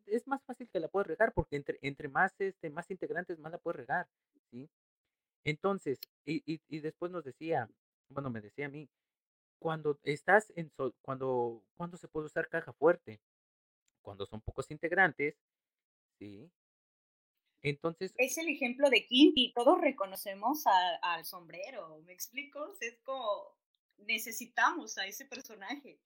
es 0.06 0.28
más 0.28 0.44
fácil 0.44 0.70
que 0.70 0.80
la 0.80 0.88
puedes 0.88 1.08
regar 1.08 1.34
porque 1.34 1.64
entre, 1.82 2.08
más, 2.10 2.34
este, 2.40 2.70
más 2.70 2.90
integrantes 2.92 3.40
más 3.40 3.52
la 3.52 3.58
puedes 3.58 3.78
regar, 3.78 4.08
¿sí? 4.52 4.70
Entonces, 5.44 6.00
y, 6.26 6.44
y, 6.46 6.80
después 6.80 7.12
nos 7.12 7.24
decía, 7.24 7.68
bueno, 8.10 8.30
me 8.30 8.42
decía 8.42 8.68
a 8.68 8.70
mí, 8.70 8.88
cuando 9.60 10.00
estás 10.04 10.52
en 10.56 10.72
cuando, 11.02 11.64
cuando 11.76 11.98
se 11.98 12.08
puede 12.08 12.28
usar 12.28 12.48
caja 12.50 12.74
fuerte, 12.74 13.20
cuando 14.02 14.26
son 14.26 14.42
pocos 14.42 14.70
integrantes, 14.70 15.36
¿sí? 16.20 16.52
Entonces. 17.64 18.14
Es 18.18 18.38
el 18.38 18.50
ejemplo 18.50 18.90
de 18.90 19.06
Kinky, 19.06 19.54
todos 19.54 19.80
reconocemos 19.80 20.64
al 21.02 21.26
sombrero, 21.26 22.00
¿me 22.06 22.14
explico? 22.14 22.74
Es 22.80 23.00
como, 23.04 23.56
necesitamos 24.06 24.98
a 24.98 25.06
ese 25.06 25.26
personaje 25.26 26.00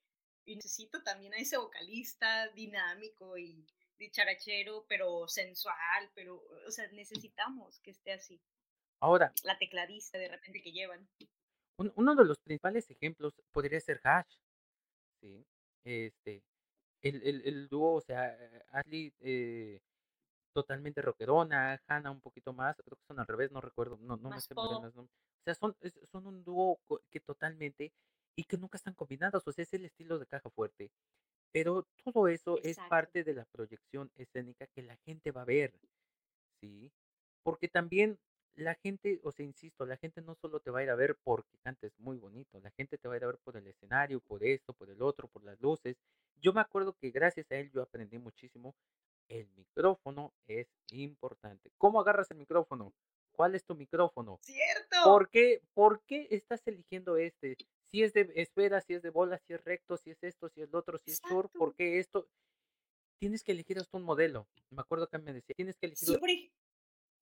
y 0.45 0.55
necesito 0.55 1.01
también 1.03 1.33
a 1.33 1.37
ese 1.37 1.57
vocalista 1.57 2.47
dinámico 2.49 3.37
y 3.37 3.65
dicharachero, 3.97 4.85
pero 4.87 5.27
sensual, 5.27 6.11
pero, 6.13 6.43
o 6.67 6.71
sea, 6.71 6.87
necesitamos 6.91 7.79
que 7.79 7.91
esté 7.91 8.13
así. 8.13 8.39
Ahora. 8.99 9.33
La 9.43 9.57
tecladista 9.57 10.17
de 10.17 10.27
repente 10.27 10.61
que 10.61 10.71
llevan 10.71 11.07
uno 11.77 12.15
de 12.15 12.25
los 12.25 12.39
principales 12.39 12.89
ejemplos 12.89 13.33
podría 13.51 13.79
ser 13.79 13.99
Hash, 14.03 14.37
¿sí? 15.21 15.45
Este, 15.83 16.41
el, 17.01 17.21
el, 17.23 17.41
el 17.45 17.67
dúo, 17.67 17.95
o 17.95 18.01
sea, 18.01 18.37
Ashley 18.71 19.13
eh, 19.19 19.79
totalmente 20.55 21.01
rockerona, 21.01 21.81
Hannah 21.87 22.11
un 22.11 22.21
poquito 22.21 22.53
más, 22.53 22.77
creo 22.77 22.95
que 22.97 23.05
son 23.05 23.19
al 23.19 23.27
revés, 23.27 23.51
no 23.51 23.59
recuerdo, 23.59 23.97
no, 24.01 24.15
no 24.15 24.29
me 24.29 24.39
sé 24.39 24.55
muy 24.55 24.69
bien 24.69 24.85
O 24.85 25.09
sea, 25.43 25.53
son, 25.53 25.75
son 26.11 26.25
un 26.27 26.43
dúo 26.45 26.79
que 27.11 27.19
totalmente, 27.19 27.91
y 28.37 28.45
que 28.45 28.57
nunca 28.57 28.77
están 28.77 28.93
combinados, 28.93 29.45
o 29.45 29.51
sea, 29.51 29.63
es 29.63 29.73
el 29.73 29.85
estilo 29.85 30.17
de 30.17 30.27
caja 30.27 30.49
fuerte. 30.49 30.91
Pero 31.51 31.85
todo 32.03 32.27
eso 32.29 32.57
es 32.63 32.77
parte 32.89 33.23
de 33.23 33.33
la 33.33 33.45
proyección 33.45 34.11
escénica 34.15 34.67
que 34.67 34.81
la 34.81 34.97
gente 35.05 35.31
va 35.31 35.41
a 35.41 35.45
ver, 35.45 35.73
¿sí? 36.61 36.91
Porque 37.43 37.67
también 37.67 38.17
la 38.55 38.75
gente, 38.75 39.19
o 39.23 39.31
sea, 39.31 39.45
insisto, 39.45 39.85
la 39.85 39.97
gente 39.97 40.21
no 40.21 40.35
solo 40.35 40.59
te 40.61 40.71
va 40.71 40.79
a 40.79 40.83
ir 40.83 40.89
a 40.89 40.95
ver 40.95 41.17
porque 41.23 41.57
cantes 41.63 41.93
muy 41.99 42.17
bonito, 42.17 42.59
la 42.61 42.71
gente 42.71 42.97
te 42.97 43.07
va 43.07 43.15
a 43.15 43.17
ir 43.17 43.23
a 43.25 43.27
ver 43.27 43.39
por 43.39 43.57
el 43.57 43.67
escenario, 43.67 44.21
por 44.21 44.43
esto, 44.43 44.73
por 44.73 44.89
el 44.89 45.01
otro, 45.01 45.27
por 45.27 45.43
las 45.43 45.59
luces. 45.61 45.97
Yo 46.41 46.53
me 46.53 46.61
acuerdo 46.61 46.93
que 46.93 47.11
gracias 47.11 47.51
a 47.51 47.55
él 47.55 47.71
yo 47.71 47.81
aprendí 47.81 48.17
muchísimo. 48.17 48.75
El 49.27 49.49
micrófono 49.55 50.33
es 50.47 50.67
importante. 50.91 51.71
¿Cómo 51.77 51.99
agarras 51.99 52.29
el 52.31 52.37
micrófono? 52.37 52.93
¿Cuál 53.31 53.55
es 53.55 53.65
tu 53.65 53.75
micrófono? 53.75 54.39
Cierto. 54.41 54.97
¿Por 55.03 55.29
qué, 55.29 55.61
¿Por 55.73 56.03
qué 56.05 56.27
estás 56.31 56.65
eligiendo 56.67 57.17
este? 57.17 57.57
Si 57.87 58.03
es 58.03 58.13
de 58.13 58.31
esfera, 58.35 58.81
si 58.81 58.93
es 58.93 59.01
de 59.01 59.09
bola, 59.09 59.39
si 59.39 59.53
es 59.53 59.63
recto, 59.63 59.97
si 59.97 60.11
es 60.11 60.23
esto, 60.23 60.49
si 60.49 60.61
es 60.61 60.71
lo 60.71 60.79
otro, 60.79 60.97
si 60.97 61.11
es 61.11 61.19
sur, 61.27 61.49
¿por 61.51 61.75
qué 61.75 61.99
esto? 61.99 62.27
Tienes 63.19 63.43
que 63.43 63.51
elegir 63.51 63.77
hasta 63.79 63.97
un 63.97 64.03
modelo. 64.03 64.47
Me 64.69 64.81
acuerdo 64.81 65.07
que 65.07 65.17
me 65.17 65.33
decía, 65.33 65.55
tienes 65.55 65.77
que 65.77 65.87
elegir. 65.87 66.51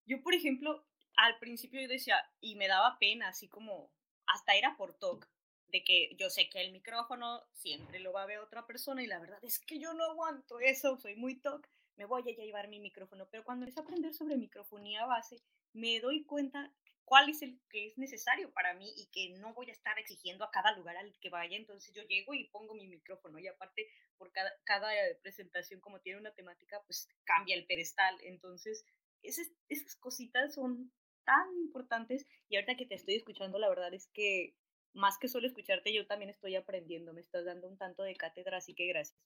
yo, 0.06 0.22
por 0.22 0.34
ejemplo, 0.34 0.86
al 1.18 1.38
principio 1.40 1.82
yo 1.82 1.88
decía, 1.88 2.18
y 2.40 2.56
me 2.56 2.68
daba 2.68 2.98
pena, 3.00 3.30
así 3.30 3.48
como, 3.48 3.92
hasta 4.28 4.56
era 4.56 4.76
por 4.78 4.94
TOC, 4.94 5.28
de 5.68 5.84
que 5.84 6.16
yo 6.18 6.30
sé 6.30 6.50
que 6.50 6.62
el 6.62 6.72
micrófono 6.72 7.44
siempre 7.52 8.00
lo 8.00 8.14
va 8.14 8.24
a 8.24 8.28
ver 8.28 8.40
otra 8.40 8.66
persona 8.66 9.04
y 9.04 9.08
la 9.08 9.20
verdad 9.20 9.40
es 9.42 9.60
que 9.60 9.80
yo 9.80 9.94
no 9.94 10.04
aguanto 10.06 10.60
eso, 10.60 10.98
soy 10.98 11.16
muy 11.16 11.40
TOC, 11.40 11.68
me 11.96 12.06
voy 12.06 12.22
a 12.22 12.36
llevar 12.36 12.68
mi 12.68 12.80
micrófono, 12.80 13.28
pero 13.30 13.44
cuando 13.44 13.66
empecé 13.66 13.80
a 13.80 13.84
aprender 13.84 14.14
sobre 14.14 14.38
microfonía 14.38 15.06
base, 15.06 15.42
me 15.74 16.00
doy 16.00 16.24
cuenta 16.26 16.74
cuál 17.06 17.30
es 17.30 17.42
el 17.42 17.60
que 17.70 17.88
es 17.88 17.98
necesario 17.98 18.52
para 18.54 18.74
mí 18.74 18.92
y 18.96 19.08
que 19.08 19.38
no 19.40 19.54
voy 19.54 19.70
a 19.70 19.74
estar 19.74 19.98
exigiendo 20.00 20.44
a 20.44 20.52
cada 20.52 20.76
lugar 20.76 20.98
al 20.98 21.14
que 21.20 21.30
vaya, 21.30 21.58
entonces 21.58 21.94
yo 21.94 22.02
llego 22.04 22.34
y 22.34 22.48
pongo 22.50 22.74
mi 22.74 22.88
micrófono 22.88 23.40
y 23.40 23.48
aparte 23.48 23.88
por 24.18 24.32
cada, 24.32 24.52
cada 24.64 24.90
presentación 25.22 25.82
como 25.82 26.00
tiene 26.00 26.20
una 26.20 26.34
temática, 26.34 26.82
pues 26.86 27.10
cambia 27.26 27.56
el 27.56 27.66
pedestal, 27.66 28.18
entonces 28.22 28.86
esas, 29.22 29.52
esas 29.70 29.96
cositas 29.96 30.54
son 30.54 30.92
tan 31.26 31.48
importantes 31.58 32.28
y 32.50 32.56
ahorita 32.56 32.76
que 32.76 32.86
te 32.86 32.96
estoy 32.96 33.16
escuchando, 33.16 33.60
la 33.60 33.70
verdad 33.70 33.94
es 33.94 34.08
que 34.08 34.56
más 34.94 35.18
que 35.18 35.28
solo 35.28 35.48
escucharte, 35.48 35.94
yo 35.94 36.06
también 36.06 36.30
estoy 36.30 36.56
aprendiendo, 36.56 37.14
me 37.14 37.22
estás 37.22 37.46
dando 37.46 37.68
un 37.68 37.78
tanto 37.78 38.04
de 38.04 38.16
cátedra, 38.16 38.58
así 38.58 38.76
que 38.76 38.88
gracias. 38.88 39.20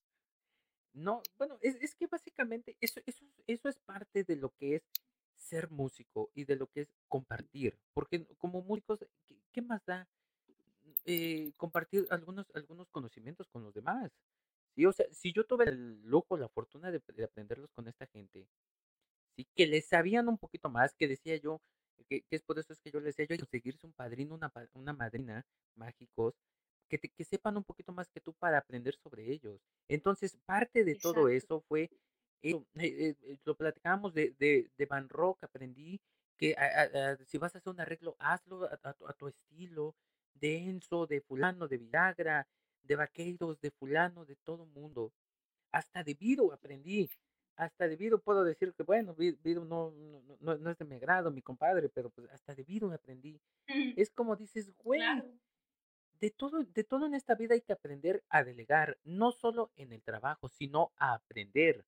No, 0.98 1.22
bueno, 1.38 1.60
es, 1.62 1.76
es 1.76 1.94
que 1.94 2.08
básicamente 2.08 2.76
eso, 2.82 3.00
eso, 3.06 3.24
eso 3.46 3.70
es 3.70 3.78
parte 3.78 4.24
de 4.24 4.36
lo 4.36 4.50
que 4.50 4.78
es 4.78 4.84
ser 5.36 5.70
músico 5.70 6.32
y 6.34 6.46
de 6.46 6.56
lo 6.56 6.66
que 6.68 6.82
es 6.82 6.90
compartir, 7.08 7.78
porque 7.94 8.26
como 8.40 8.64
músicos, 8.64 9.06
¿qué, 9.54 9.62
más 9.62 9.86
da 9.86 10.08
eh, 11.06 11.54
compartir 11.56 12.08
algunos, 12.10 12.48
algunos 12.56 12.90
conocimientos 12.90 13.48
con 13.48 13.64
los 13.64 13.76
demás? 13.76 14.12
¿Sí? 14.76 14.88
O 14.88 14.92
sea, 14.92 15.06
si 15.12 15.32
yo 15.34 15.46
tuve 15.46 15.66
el 15.66 16.02
lujo, 16.02 16.36
la 16.36 16.50
fortuna 16.50 16.90
de, 16.92 17.00
de 17.14 17.24
aprenderlos 17.26 17.70
con 17.74 17.88
esta 17.88 18.08
gente, 18.08 18.48
¿sí? 19.36 19.48
que 19.56 19.68
les 19.68 19.86
sabían 19.86 20.28
un 20.28 20.40
poquito 20.40 20.68
más, 20.68 20.96
que 20.96 21.08
decía 21.08 21.38
yo, 21.38 21.62
que, 22.10 22.26
es 22.32 22.42
por 22.42 22.58
eso 22.58 22.74
es 22.74 22.80
que 22.80 22.90
yo 22.90 23.00
les 23.00 23.16
decía, 23.16 23.28
yo 23.28 23.34
hay 23.34 23.38
que 23.38 23.46
conseguirse 23.46 23.86
un 23.86 23.94
padrino, 23.94 24.34
una, 24.34 24.52
una 24.74 24.94
madrina 24.94 25.46
mágicos, 25.76 26.34
que, 26.88 26.98
que 27.00 27.24
sepan 27.24 27.58
un 27.58 27.64
poquito 27.64 27.92
más 27.92 28.10
que 28.10 28.22
tú 28.22 28.34
para 28.34 28.58
aprender 28.58 28.96
sobre 28.96 29.32
ellos. 29.32 29.60
Entonces, 29.88 30.38
parte 30.46 30.84
de 30.84 30.96
todo 30.96 31.30
eso 31.30 31.62
fue, 31.68 31.90
eh, 32.42 32.62
eh, 32.76 33.16
eh, 33.22 33.38
lo 33.44 33.56
platicábamos 33.56 34.14
de, 34.14 34.36
de, 34.40 34.70
de, 34.78 34.86
Van 34.86 35.10
Rock, 35.10 35.44
aprendí 35.44 36.00
que 36.38 36.56
si 37.26 37.40
vas 37.40 37.56
a 37.56 37.58
hacer 37.58 37.74
un 37.74 37.80
arreglo, 37.80 38.16
hazlo 38.20 38.66
a, 38.66 39.14
tu 39.14 39.28
estilo, 39.28 39.96
de 40.36 40.58
Enzo, 40.58 41.08
de 41.08 41.22
fulano, 41.22 41.68
de 41.68 41.78
Villagra, 41.80 42.48
de 42.84 42.96
Vaqueiros, 42.96 43.60
de 43.60 43.72
fulano, 43.72 44.24
de 44.24 44.36
todo 44.36 44.68
mundo. 44.68 45.12
Hasta 45.72 46.04
de 46.04 46.14
Viro 46.14 46.54
aprendí 46.54 47.10
hasta 47.58 47.88
debido 47.88 48.20
puedo 48.20 48.44
decir 48.44 48.74
que, 48.74 48.84
bueno, 48.84 49.16
Vido 49.16 49.66
no, 49.66 49.92
no, 50.40 50.58
no, 50.58 50.70
es 50.70 50.78
de 50.78 50.86
mi 50.86 50.96
agrado, 50.96 51.32
mi 51.32 51.42
compadre, 51.42 51.90
pero 51.90 52.12
pues 52.12 52.30
hasta 52.30 52.54
debido 52.54 52.88
me 52.88 52.96
aprendí. 52.96 53.42
Es 53.98 54.12
como 54.12 54.36
dices, 54.36 54.72
güey, 54.84 55.02
de, 56.20 56.32
todo, 56.32 56.64
de 56.64 56.84
todo 56.84 57.06
en 57.06 57.14
esta 57.14 57.36
vida 57.36 57.54
hay 57.54 57.62
que 57.62 57.74
aprender 57.74 58.24
a 58.30 58.44
delegar, 58.44 58.98
no 59.04 59.32
solo 59.32 59.72
en 59.76 59.92
el 59.92 60.02
trabajo, 60.02 60.50
sino 60.50 60.92
a 60.98 61.14
aprender. 61.14 61.86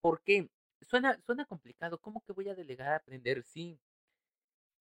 ¿Por 0.00 0.22
qué? 0.22 0.48
Suena, 0.80 1.18
suena 1.20 1.44
complicado, 1.44 1.98
¿cómo 1.98 2.22
que 2.22 2.32
voy 2.32 2.48
a 2.48 2.54
delegar 2.54 2.92
a 2.92 2.96
aprender? 2.96 3.42
Sí, 3.42 3.78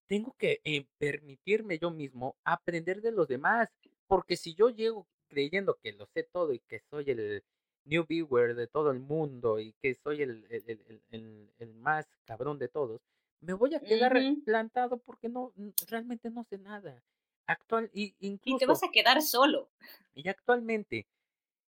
tengo 0.08 0.36
que 0.38 0.62
eh, 0.64 0.86
permitirme 0.98 1.80
yo 1.80 1.92
mismo 1.92 2.36
aprender 2.44 3.02
de 3.02 3.12
los 3.12 3.28
demás, 3.28 3.70
porque 4.08 4.36
si 4.36 4.54
yo 4.54 4.70
llego 4.70 5.08
creyendo 5.28 5.80
que 5.82 5.94
lo 5.94 6.06
sé 6.08 6.24
todo 6.24 6.54
y 6.54 6.60
que 6.60 6.80
soy 6.80 7.10
el, 7.10 7.44
New 7.86 8.06
Viewer 8.08 8.56
de 8.56 8.68
todo 8.68 8.92
el 8.92 9.00
mundo 9.00 9.60
y 9.60 9.74
que 9.74 9.94
soy 9.96 10.22
el, 10.22 10.46
el, 10.50 11.50
el, 11.60 11.74
más 11.76 12.08
cabrón 12.26 12.58
de 12.58 12.70
todos, 12.70 13.02
me 13.42 13.54
voy 13.54 13.76
a 13.76 13.80
quedar 13.80 14.18
plantado 14.46 14.98
porque 15.00 15.28
no 15.28 15.54
realmente 15.88 16.30
no 16.30 16.44
sé 16.46 16.58
nada. 16.58 17.04
Actual, 17.48 17.90
y, 17.94 18.16
incluso, 18.20 18.56
y 18.56 18.60
te 18.60 18.66
vas 18.66 18.84
a 18.84 18.92
quedar 18.92 19.22
solo. 19.22 19.70
Y 20.16 20.28
actualmente, 20.30 21.08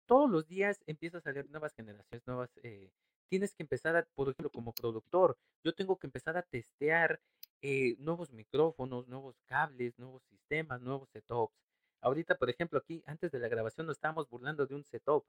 todos 0.07 0.31
los 0.31 0.47
días 0.47 0.81
empiezas 0.87 1.21
a 1.21 1.25
salir 1.25 1.51
nuevas 1.51 1.75
generaciones, 1.75 2.27
nuevas. 2.27 2.51
Eh, 2.63 2.91
tienes 3.29 3.55
que 3.55 3.63
empezar, 3.63 3.97
a, 3.97 4.07
por 4.15 4.29
ejemplo, 4.29 4.51
como 4.51 4.73
productor, 4.73 5.37
yo 5.63 5.75
tengo 5.75 5.99
que 5.99 6.07
empezar 6.07 6.37
a 6.37 6.43
testear 6.43 7.21
eh, 7.61 7.97
nuevos 7.99 8.33
micrófonos, 8.33 9.09
nuevos 9.09 9.37
cables, 9.47 9.99
nuevos 9.99 10.23
sistemas, 10.25 10.81
nuevos 10.81 11.09
setups. 11.11 11.53
Ahorita, 12.01 12.37
por 12.37 12.49
ejemplo, 12.49 12.79
aquí, 12.79 13.03
antes 13.07 13.33
de 13.33 13.39
la 13.41 13.49
grabación, 13.49 13.87
nos 13.87 13.97
estábamos 13.97 14.29
burlando 14.31 14.67
de 14.67 14.75
un 14.75 14.85
setup 14.85 15.25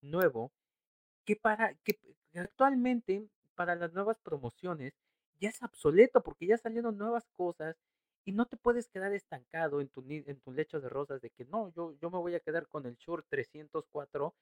nuevo 0.00 0.50
que 1.24 1.36
para 1.36 1.74
que 1.84 1.98
actualmente 2.34 3.28
para 3.54 3.74
las 3.74 3.92
nuevas 3.92 4.18
promociones 4.20 4.94
ya 5.40 5.50
es 5.50 5.62
obsoleto 5.62 6.22
porque 6.22 6.46
ya 6.46 6.56
salieron 6.56 6.96
nuevas 6.96 7.26
cosas 7.36 7.76
y 8.26 8.32
no 8.32 8.44
te 8.46 8.56
puedes 8.56 8.88
quedar 8.88 9.12
estancado 9.12 9.80
en 9.80 9.88
tu, 9.88 10.04
en 10.08 10.40
tu 10.40 10.52
lecho 10.52 10.80
de 10.80 10.88
rosas 10.88 11.22
de 11.22 11.30
que 11.30 11.44
no, 11.44 11.72
yo, 11.72 11.96
yo 12.02 12.10
me 12.10 12.18
voy 12.18 12.34
a 12.34 12.40
quedar 12.40 12.66
con 12.66 12.84
el 12.84 12.96
Shure 12.96 13.22
304 13.28 14.34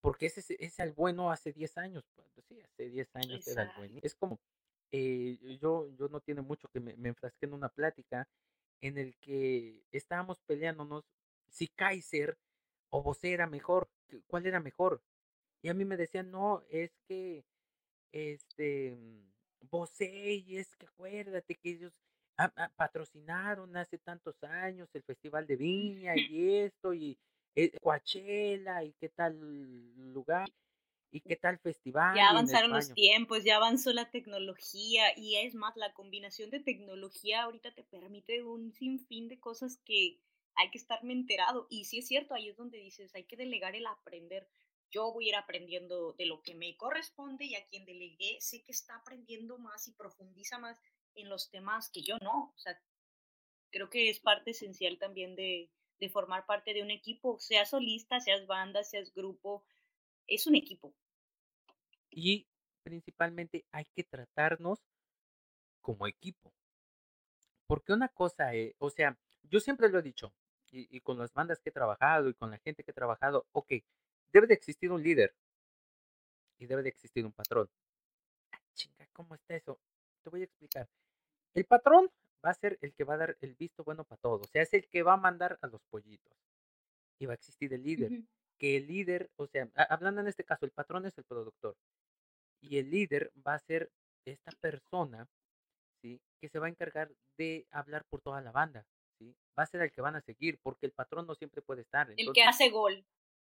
porque 0.00 0.26
ese 0.26 0.56
es 0.58 0.78
el 0.78 0.92
bueno 0.92 1.30
hace 1.30 1.52
10 1.52 1.76
años. 1.76 2.04
Pues, 2.14 2.28
sí, 2.48 2.58
hace 2.62 2.88
10 2.88 3.14
años 3.16 3.46
era 3.46 3.64
el 3.64 3.70
bueno. 3.76 4.00
Es 4.02 4.14
como, 4.14 4.40
eh, 4.90 5.38
yo, 5.60 5.90
yo 5.98 6.08
no 6.08 6.20
tiene 6.20 6.40
mucho 6.40 6.68
que 6.68 6.80
me, 6.80 6.96
me 6.96 7.10
enfrasqué 7.10 7.44
en 7.44 7.52
una 7.52 7.68
plática 7.68 8.26
en 8.80 8.96
el 8.96 9.14
que 9.18 9.84
estábamos 9.92 10.40
peleándonos 10.40 11.04
si 11.50 11.68
Kaiser 11.68 12.38
o 12.88 13.02
Bose 13.02 13.32
era 13.32 13.46
mejor, 13.46 13.90
cuál 14.28 14.46
era 14.46 14.60
mejor. 14.60 15.02
Y 15.60 15.68
a 15.68 15.74
mí 15.74 15.84
me 15.84 15.98
decían, 15.98 16.30
no, 16.30 16.62
es 16.70 16.96
que, 17.06 17.44
este, 18.12 18.96
Bose, 19.60 20.06
y 20.06 20.56
es 20.56 20.74
que 20.76 20.86
acuérdate 20.86 21.56
que 21.56 21.70
ellos 21.72 21.92
patrocinaron 22.76 23.76
hace 23.76 23.98
tantos 23.98 24.42
años 24.42 24.88
el 24.94 25.02
Festival 25.02 25.46
de 25.46 25.56
Viña 25.56 26.14
y 26.16 26.56
esto, 26.56 26.94
y 26.94 27.18
eh, 27.54 27.72
Coachella, 27.80 28.84
y 28.84 28.92
qué 28.94 29.08
tal 29.08 29.36
lugar, 30.12 30.48
y 31.10 31.20
qué 31.20 31.36
tal 31.36 31.58
festival. 31.58 32.16
Ya 32.16 32.30
avanzaron 32.30 32.70
los 32.70 32.92
tiempos, 32.94 33.44
ya 33.44 33.56
avanzó 33.56 33.92
la 33.92 34.10
tecnología, 34.10 35.04
y 35.16 35.36
es 35.36 35.54
más, 35.54 35.76
la 35.76 35.92
combinación 35.92 36.50
de 36.50 36.60
tecnología 36.60 37.42
ahorita 37.42 37.74
te 37.74 37.84
permite 37.84 38.42
un 38.42 38.72
sinfín 38.72 39.28
de 39.28 39.40
cosas 39.40 39.78
que 39.84 40.20
hay 40.54 40.70
que 40.70 40.78
estarme 40.78 41.12
enterado. 41.12 41.66
Y 41.70 41.84
sí 41.84 41.98
es 41.98 42.06
cierto, 42.06 42.34
ahí 42.34 42.48
es 42.48 42.56
donde 42.56 42.78
dices, 42.78 43.14
hay 43.14 43.24
que 43.24 43.36
delegar 43.36 43.74
el 43.74 43.86
aprender. 43.86 44.48
Yo 44.90 45.12
voy 45.12 45.26
a 45.26 45.28
ir 45.30 45.36
aprendiendo 45.36 46.14
de 46.14 46.26
lo 46.26 46.42
que 46.42 46.54
me 46.54 46.76
corresponde 46.76 47.44
y 47.44 47.54
a 47.54 47.64
quien 47.66 47.84
delegué 47.84 48.38
sé 48.40 48.62
que 48.62 48.72
está 48.72 48.96
aprendiendo 48.96 49.56
más 49.58 49.86
y 49.86 49.92
profundiza 49.92 50.58
más 50.58 50.80
en 51.14 51.28
los 51.28 51.50
temas 51.50 51.90
que 51.90 52.02
yo 52.02 52.16
no. 52.18 52.52
O 52.54 52.58
sea, 52.58 52.80
creo 53.70 53.88
que 53.88 54.10
es 54.10 54.20
parte 54.20 54.50
esencial 54.50 54.98
también 54.98 55.36
de, 55.36 55.70
formar 56.12 56.46
parte 56.46 56.72
de 56.72 56.82
un 56.82 56.90
equipo, 56.90 57.38
seas 57.38 57.70
solista, 57.70 58.20
seas 58.20 58.46
banda, 58.46 58.82
seas 58.84 59.12
grupo, 59.12 59.64
es 60.26 60.46
un 60.46 60.56
equipo. 60.56 60.94
Y 62.10 62.48
principalmente 62.82 63.66
hay 63.70 63.84
que 63.94 64.04
tratarnos 64.04 64.80
como 65.80 66.06
equipo. 66.06 66.52
Porque 67.66 67.92
una 67.92 68.08
cosa, 68.08 68.54
es, 68.54 68.74
o 68.78 68.90
sea, 68.90 69.16
yo 69.42 69.60
siempre 69.60 69.90
lo 69.90 69.98
he 69.98 70.02
dicho, 70.02 70.32
y, 70.72 71.00
con 71.00 71.18
las 71.18 71.32
bandas 71.32 71.60
que 71.60 71.70
he 71.70 71.72
trabajado 71.72 72.28
y 72.28 72.34
con 72.34 72.50
la 72.50 72.58
gente 72.58 72.84
que 72.84 72.92
he 72.92 72.94
trabajado, 72.94 73.46
ok, 73.52 73.72
debe 74.32 74.46
de 74.46 74.54
existir 74.54 74.90
un 74.92 75.02
líder 75.02 75.34
y 76.58 76.66
debe 76.66 76.82
de 76.82 76.90
existir 76.90 77.24
un 77.24 77.32
patrón. 77.32 77.68
Ah, 78.52 78.60
chinga, 78.74 79.06
¿cómo 79.12 79.34
está 79.34 79.56
eso? 79.56 79.80
Te 80.22 80.30
voy 80.30 80.42
a 80.42 80.44
explicar. 80.44 80.88
El 81.54 81.64
patrón 81.64 82.10
va 82.44 82.50
a 82.50 82.54
ser 82.54 82.78
el 82.80 82.94
que 82.94 83.04
va 83.04 83.14
a 83.14 83.18
dar 83.18 83.36
el 83.40 83.54
visto 83.54 83.84
bueno 83.84 84.04
para 84.04 84.20
todos, 84.20 84.42
o 84.42 84.50
sea, 84.50 84.62
es 84.62 84.72
el 84.72 84.88
que 84.88 85.02
va 85.02 85.14
a 85.14 85.18
mandar 85.18 85.58
a 85.60 85.66
los 85.66 85.82
pollitos. 85.90 86.36
Y 87.18 87.26
va 87.26 87.32
a 87.32 87.34
existir 87.34 87.72
el 87.74 87.82
líder, 87.82 88.22
que 88.58 88.76
el 88.76 88.86
líder, 88.86 89.30
o 89.36 89.46
sea, 89.46 89.68
hablando 89.90 90.22
en 90.22 90.28
este 90.28 90.44
caso, 90.44 90.64
el 90.64 90.72
patrón 90.72 91.04
es 91.04 91.16
el 91.18 91.24
productor. 91.24 91.76
Y 92.62 92.78
el 92.78 92.90
líder 92.90 93.30
va 93.46 93.54
a 93.54 93.58
ser 93.58 93.90
esta 94.24 94.52
persona, 94.52 95.26
¿sí? 96.02 96.20
Que 96.40 96.48
se 96.48 96.58
va 96.58 96.66
a 96.66 96.70
encargar 96.70 97.10
de 97.36 97.66
hablar 97.70 98.04
por 98.08 98.22
toda 98.22 98.40
la 98.40 98.52
banda 98.52 98.86
va 99.58 99.64
a 99.64 99.66
ser 99.66 99.82
el 99.82 99.92
que 99.92 100.00
van 100.00 100.16
a 100.16 100.20
seguir, 100.20 100.58
porque 100.62 100.86
el 100.86 100.92
patrón 100.92 101.26
no 101.26 101.34
siempre 101.34 101.62
puede 101.62 101.82
estar. 101.82 102.12
el 102.16 102.32
que 102.32 102.42
hace 102.42 102.70
gol. 102.70 103.04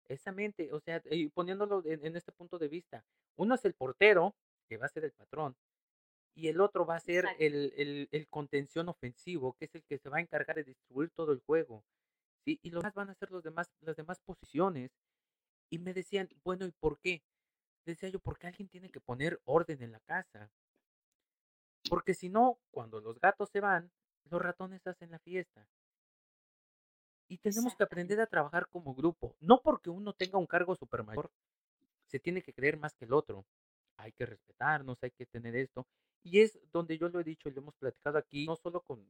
Exactamente, 0.08 0.72
o 0.72 0.80
sea, 0.80 1.02
y 1.10 1.28
poniéndolo 1.28 1.82
en, 1.84 2.16
este 2.16 2.32
punto 2.32 2.58
de 2.58 2.68
vista, 2.68 3.04
uno 3.36 3.54
es 3.54 3.64
el 3.66 3.74
portero, 3.74 4.34
que 4.66 4.78
va 4.78 4.86
a 4.86 4.88
ser 4.88 5.04
el 5.04 5.12
patrón, 5.12 5.54
y 6.38 6.46
el 6.46 6.60
otro 6.60 6.86
va 6.86 6.94
a 6.94 7.00
ser 7.00 7.26
el, 7.40 8.08
el, 8.12 8.28
contención 8.28 8.88
ofensivo, 8.88 9.54
que 9.54 9.64
es 9.64 9.74
el 9.74 9.82
que 9.82 9.98
se 9.98 10.08
va 10.08 10.18
a 10.18 10.20
encargar 10.20 10.54
de 10.54 10.62
distribuir 10.62 11.10
todo 11.10 11.32
el 11.32 11.40
juego, 11.40 11.82
¿sí? 12.44 12.60
Y 12.62 12.70
los 12.70 12.80
demás 12.80 12.94
van 12.94 13.10
a 13.10 13.14
ser 13.14 13.32
los 13.32 13.42
demás, 13.42 13.68
las 13.80 13.96
demás 13.96 14.20
posiciones. 14.20 14.92
Y 15.68 15.80
me 15.80 15.92
decían, 15.92 16.28
bueno, 16.44 16.64
¿y 16.64 16.70
por 16.70 17.00
qué? 17.00 17.24
Decía 17.84 18.08
yo, 18.08 18.20
porque 18.20 18.46
alguien 18.46 18.68
tiene 18.68 18.88
que 18.88 19.00
poner 19.00 19.40
orden 19.46 19.82
en 19.82 19.90
la 19.90 19.98
casa. 19.98 20.48
Porque 21.90 22.14
si 22.14 22.28
no, 22.28 22.60
cuando 22.70 23.00
los 23.00 23.18
gatos 23.18 23.50
se 23.50 23.58
van, 23.58 23.90
los 24.30 24.40
ratones 24.40 24.86
hacen 24.86 25.10
la 25.10 25.18
fiesta. 25.18 25.66
Y 27.26 27.38
tenemos 27.38 27.74
que 27.74 27.82
aprender 27.82 28.20
a 28.20 28.26
trabajar 28.26 28.68
como 28.68 28.94
grupo. 28.94 29.34
No 29.40 29.60
porque 29.60 29.90
uno 29.90 30.12
tenga 30.12 30.38
un 30.38 30.46
cargo 30.46 30.76
super 30.76 31.02
mayor, 31.02 31.32
se 32.06 32.20
tiene 32.20 32.42
que 32.42 32.54
creer 32.54 32.78
más 32.78 32.94
que 32.94 33.06
el 33.06 33.12
otro. 33.12 33.44
Hay 33.96 34.12
que 34.12 34.24
respetarnos, 34.24 35.02
hay 35.02 35.10
que 35.10 35.26
tener 35.26 35.56
esto. 35.56 35.84
Y 36.22 36.40
es 36.40 36.58
donde 36.72 36.98
yo 36.98 37.08
lo 37.08 37.20
he 37.20 37.24
dicho 37.24 37.48
y 37.48 37.52
lo 37.52 37.60
hemos 37.60 37.76
platicado 37.76 38.18
aquí, 38.18 38.46
no 38.46 38.56
solo 38.56 38.82
con, 38.82 39.08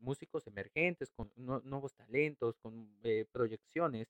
músicos 0.00 0.46
emergentes, 0.46 1.10
con 1.10 1.30
nuevos 1.36 1.94
talentos, 1.94 2.56
con 2.58 2.88
eh, 3.02 3.26
proyecciones, 3.32 4.08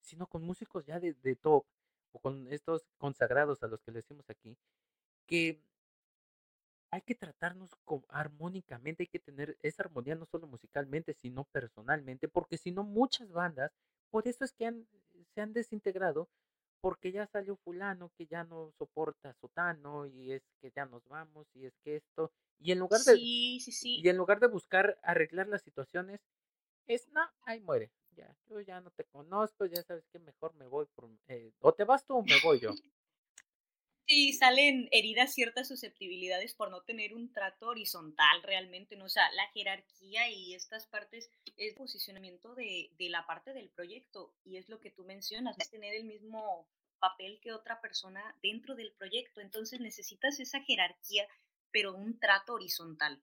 sino 0.00 0.26
con 0.26 0.42
músicos 0.42 0.86
ya 0.86 1.00
de, 1.00 1.14
de 1.14 1.36
top 1.36 1.64
o 2.12 2.18
con 2.20 2.52
estos 2.52 2.86
consagrados 2.98 3.62
a 3.62 3.68
los 3.68 3.80
que 3.82 3.90
le 3.90 3.98
decimos 3.98 4.28
aquí, 4.30 4.56
que 5.26 5.60
hay 6.90 7.02
que 7.02 7.14
tratarnos 7.14 7.70
armónicamente, 8.08 9.02
hay 9.02 9.08
que 9.08 9.18
tener 9.18 9.58
esa 9.62 9.82
armonía 9.82 10.14
no 10.14 10.26
solo 10.26 10.46
musicalmente, 10.46 11.14
sino 11.14 11.44
personalmente, 11.44 12.28
porque 12.28 12.56
si 12.56 12.70
no 12.70 12.82
muchas 12.84 13.30
bandas, 13.30 13.72
por 14.10 14.26
eso 14.26 14.44
es 14.44 14.52
que 14.52 14.66
han, 14.66 14.86
se 15.34 15.40
han 15.40 15.52
desintegrado, 15.52 16.28
porque 16.80 17.12
ya 17.12 17.26
salió 17.26 17.56
fulano 17.56 18.10
que 18.16 18.26
ya 18.26 18.44
no 18.44 18.72
soporta 18.78 19.34
sotano 19.34 20.06
y 20.06 20.32
es 20.32 20.42
que 20.60 20.70
ya 20.74 20.86
nos 20.86 21.06
vamos 21.08 21.46
y 21.54 21.66
es 21.66 21.74
que 21.84 21.96
esto, 21.96 22.32
y 22.58 22.72
en 22.72 22.78
lugar 22.78 23.00
de, 23.00 23.16
sí, 23.16 23.60
sí, 23.60 23.72
sí. 23.72 24.00
y 24.00 24.08
en 24.08 24.16
lugar 24.16 24.40
de 24.40 24.48
buscar 24.48 24.98
arreglar 25.02 25.48
las 25.48 25.62
situaciones, 25.62 26.20
es, 26.86 27.08
no, 27.08 27.20
ahí 27.42 27.60
muere, 27.60 27.90
ya, 28.12 28.34
yo 28.48 28.60
ya 28.60 28.80
no 28.80 28.90
te 28.90 29.04
conozco, 29.04 29.66
ya 29.66 29.82
sabes 29.82 30.04
que 30.12 30.18
mejor 30.18 30.54
me 30.54 30.66
voy, 30.66 30.86
por, 30.94 31.08
eh, 31.28 31.52
o 31.60 31.72
te 31.72 31.84
vas 31.84 32.04
tú 32.04 32.16
o 32.16 32.22
me 32.22 32.40
voy 32.42 32.60
yo. 32.60 32.74
Sí, 34.08 34.32
salen 34.32 34.88
heridas 34.90 35.34
ciertas 35.34 35.68
susceptibilidades 35.68 36.54
por 36.54 36.70
no 36.70 36.80
tener 36.82 37.12
un 37.14 37.30
trato 37.30 37.68
horizontal 37.68 38.42
realmente, 38.42 38.96
¿no? 38.96 39.04
O 39.04 39.08
sea, 39.10 39.30
la 39.32 39.46
jerarquía 39.52 40.30
y 40.30 40.54
estas 40.54 40.86
partes 40.86 41.30
es 41.58 41.74
posicionamiento 41.74 42.54
de, 42.54 42.90
de 42.98 43.10
la 43.10 43.26
parte 43.26 43.52
del 43.52 43.68
proyecto 43.68 44.34
y 44.44 44.56
es 44.56 44.70
lo 44.70 44.80
que 44.80 44.90
tú 44.90 45.04
mencionas, 45.04 45.56
es 45.58 45.68
tener 45.68 45.94
el 45.94 46.04
mismo 46.04 46.66
papel 46.98 47.38
que 47.42 47.52
otra 47.52 47.82
persona 47.82 48.34
dentro 48.42 48.74
del 48.74 48.92
proyecto, 48.92 49.42
entonces 49.42 49.78
necesitas 49.80 50.40
esa 50.40 50.60
jerarquía, 50.62 51.28
pero 51.70 51.94
un 51.94 52.18
trato 52.18 52.54
horizontal. 52.54 53.22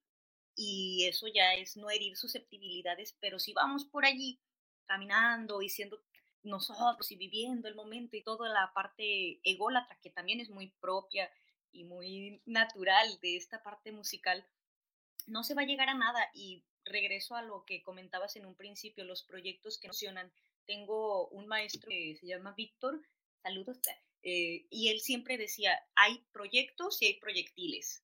Y 0.55 1.05
eso 1.07 1.25
ya 1.27 1.55
es 1.55 1.77
no 1.77 1.89
herir 1.89 2.15
susceptibilidades, 2.15 3.17
pero 3.19 3.39
si 3.39 3.53
vamos 3.53 3.85
por 3.85 4.05
allí 4.05 4.39
caminando 4.85 5.63
y 5.63 5.69
siendo 5.69 6.03
nosotros 6.45 7.11
y 7.11 7.15
viviendo 7.15 7.67
el 7.67 7.75
momento 7.75 8.15
y 8.15 8.23
toda 8.23 8.49
la 8.49 8.71
parte 8.73 9.39
ególatra 9.43 9.97
que 10.01 10.09
también 10.09 10.39
es 10.39 10.49
muy 10.49 10.67
propia 10.79 11.29
y 11.71 11.83
muy 11.83 12.41
natural 12.45 13.19
de 13.21 13.35
esta 13.35 13.61
parte 13.61 13.91
musical, 13.91 14.45
no 15.27 15.43
se 15.43 15.53
va 15.53 15.63
a 15.63 15.65
llegar 15.65 15.89
a 15.89 15.93
nada. 15.93 16.29
Y 16.33 16.63
regreso 16.85 17.35
a 17.35 17.41
lo 17.41 17.65
que 17.65 17.83
comentabas 17.83 18.35
en 18.35 18.45
un 18.45 18.55
principio, 18.55 19.03
los 19.03 19.23
proyectos 19.23 19.77
que 19.77 19.87
funcionan. 19.87 20.31
Tengo 20.65 21.27
un 21.29 21.47
maestro 21.47 21.89
que 21.89 22.15
se 22.19 22.27
llama 22.27 22.53
Víctor, 22.55 23.01
saludos, 23.41 23.79
eh, 24.23 24.65
y 24.69 24.89
él 24.89 25.01
siempre 25.01 25.37
decía, 25.37 25.79
hay 25.95 26.23
proyectos 26.31 27.01
y 27.01 27.07
hay 27.07 27.19
proyectiles. 27.19 28.03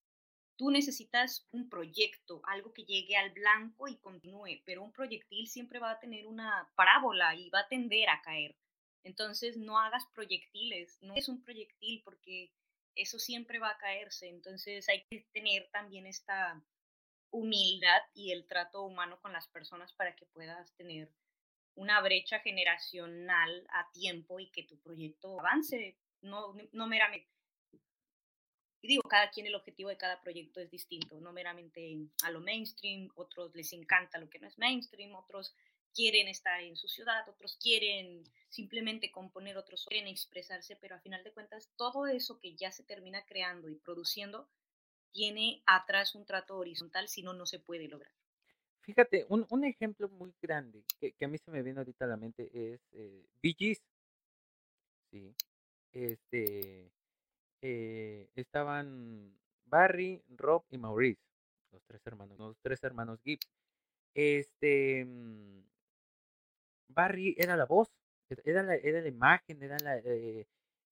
Tú 0.61 0.69
necesitas 0.69 1.47
un 1.49 1.69
proyecto, 1.69 2.39
algo 2.43 2.71
que 2.71 2.83
llegue 2.83 3.17
al 3.17 3.31
blanco 3.31 3.87
y 3.87 3.97
continúe, 3.97 4.61
pero 4.63 4.83
un 4.83 4.91
proyectil 4.91 5.47
siempre 5.47 5.79
va 5.79 5.89
a 5.89 5.99
tener 5.99 6.27
una 6.27 6.71
parábola 6.75 7.33
y 7.33 7.49
va 7.49 7.61
a 7.61 7.67
tender 7.67 8.07
a 8.09 8.21
caer. 8.21 8.55
Entonces 9.03 9.57
no 9.57 9.79
hagas 9.79 10.05
proyectiles, 10.13 10.99
no 11.01 11.15
es 11.15 11.29
un 11.29 11.41
proyectil 11.41 12.03
porque 12.05 12.53
eso 12.93 13.17
siempre 13.17 13.57
va 13.57 13.69
a 13.69 13.77
caerse. 13.79 14.29
Entonces 14.29 14.87
hay 14.87 15.03
que 15.09 15.21
tener 15.33 15.67
también 15.71 16.05
esta 16.05 16.63
humildad 17.31 18.03
y 18.13 18.31
el 18.31 18.45
trato 18.45 18.83
humano 18.83 19.19
con 19.19 19.33
las 19.33 19.47
personas 19.47 19.93
para 19.93 20.15
que 20.15 20.27
puedas 20.27 20.75
tener 20.75 21.11
una 21.73 22.01
brecha 22.01 22.37
generacional 22.37 23.65
a 23.73 23.89
tiempo 23.93 24.39
y 24.39 24.51
que 24.51 24.61
tu 24.61 24.79
proyecto 24.79 25.39
avance, 25.39 25.97
no, 26.21 26.55
no 26.71 26.85
meramente 26.85 27.31
y 28.81 28.87
digo, 28.87 29.03
cada 29.03 29.29
quien 29.29 29.45
el 29.45 29.55
objetivo 29.55 29.89
de 29.89 29.97
cada 29.97 30.21
proyecto 30.21 30.59
es 30.59 30.71
distinto, 30.71 31.19
no 31.21 31.31
meramente 31.31 31.97
a 32.23 32.31
lo 32.31 32.41
mainstream, 32.41 33.09
otros 33.15 33.53
les 33.55 33.73
encanta 33.73 34.17
lo 34.17 34.29
que 34.29 34.39
no 34.39 34.47
es 34.47 34.57
mainstream, 34.57 35.13
otros 35.15 35.53
quieren 35.93 36.27
estar 36.27 36.61
en 36.61 36.75
su 36.75 36.87
ciudad, 36.87 37.27
otros 37.29 37.57
quieren 37.57 38.23
simplemente 38.49 39.11
componer, 39.11 39.57
otros 39.57 39.85
quieren 39.85 40.07
expresarse, 40.07 40.75
pero 40.77 40.95
a 40.95 40.99
final 40.99 41.23
de 41.23 41.31
cuentas 41.31 41.69
todo 41.75 42.07
eso 42.07 42.39
que 42.39 42.55
ya 42.55 42.71
se 42.71 42.83
termina 42.83 43.23
creando 43.25 43.69
y 43.69 43.75
produciendo 43.75 44.49
tiene 45.11 45.61
atrás 45.65 46.15
un 46.15 46.25
trato 46.25 46.57
horizontal, 46.57 47.07
si 47.07 47.21
no, 47.21 47.33
no 47.33 47.45
se 47.45 47.59
puede 47.59 47.87
lograr. 47.87 48.13
Fíjate, 48.81 49.27
un, 49.29 49.63
ejemplo 49.63 50.09
muy 50.09 50.33
grande 50.41 50.83
que, 50.99 51.13
a 51.23 51.27
mí 51.27 51.37
se 51.37 51.51
me 51.51 51.61
viene 51.61 51.79
ahorita 51.79 52.05
a 52.05 52.07
la 52.07 52.17
mente 52.17 52.49
es 52.53 52.81
eh, 52.93 53.25
Bee 53.41 53.77
Sí. 55.11 55.35
Este, 55.91 56.89
eh, 57.61 58.29
estaban 58.35 59.37
Barry, 59.65 60.23
Rob 60.29 60.63
y 60.69 60.77
Maurice. 60.77 61.21
Los 61.71 61.83
tres 61.85 62.05
hermanos, 62.05 62.37
los 62.37 62.57
tres 62.61 62.83
hermanos 62.83 63.19
Gibbs. 63.23 63.49
Este. 64.13 65.05
Mm, 65.05 65.61
Barry 66.89 67.35
era 67.37 67.55
la 67.55 67.65
voz, 67.65 67.89
era 68.43 68.63
la, 68.63 68.75
era 68.75 69.01
la 69.01 69.07
imagen, 69.07 69.63
era 69.63 69.77
la, 69.79 69.97
eh, 69.99 70.45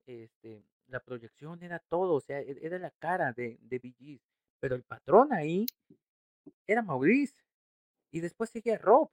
este, 0.06 0.64
la 0.88 1.00
proyección, 1.00 1.62
era 1.64 1.80
todo, 1.80 2.16
o 2.16 2.22
sea, 2.22 2.40
e, 2.40 2.58
era 2.62 2.80
la 2.80 2.92
cara 2.92 3.34
de, 3.34 3.58
de 3.62 4.20
Pero 4.60 4.76
el 4.76 4.84
patrón 4.84 5.34
ahí 5.34 5.66
era 6.68 6.82
Maurice. 6.82 7.36
Y 8.12 8.22
después 8.22 8.50
seguía 8.50 8.78
Rob. 8.78 9.12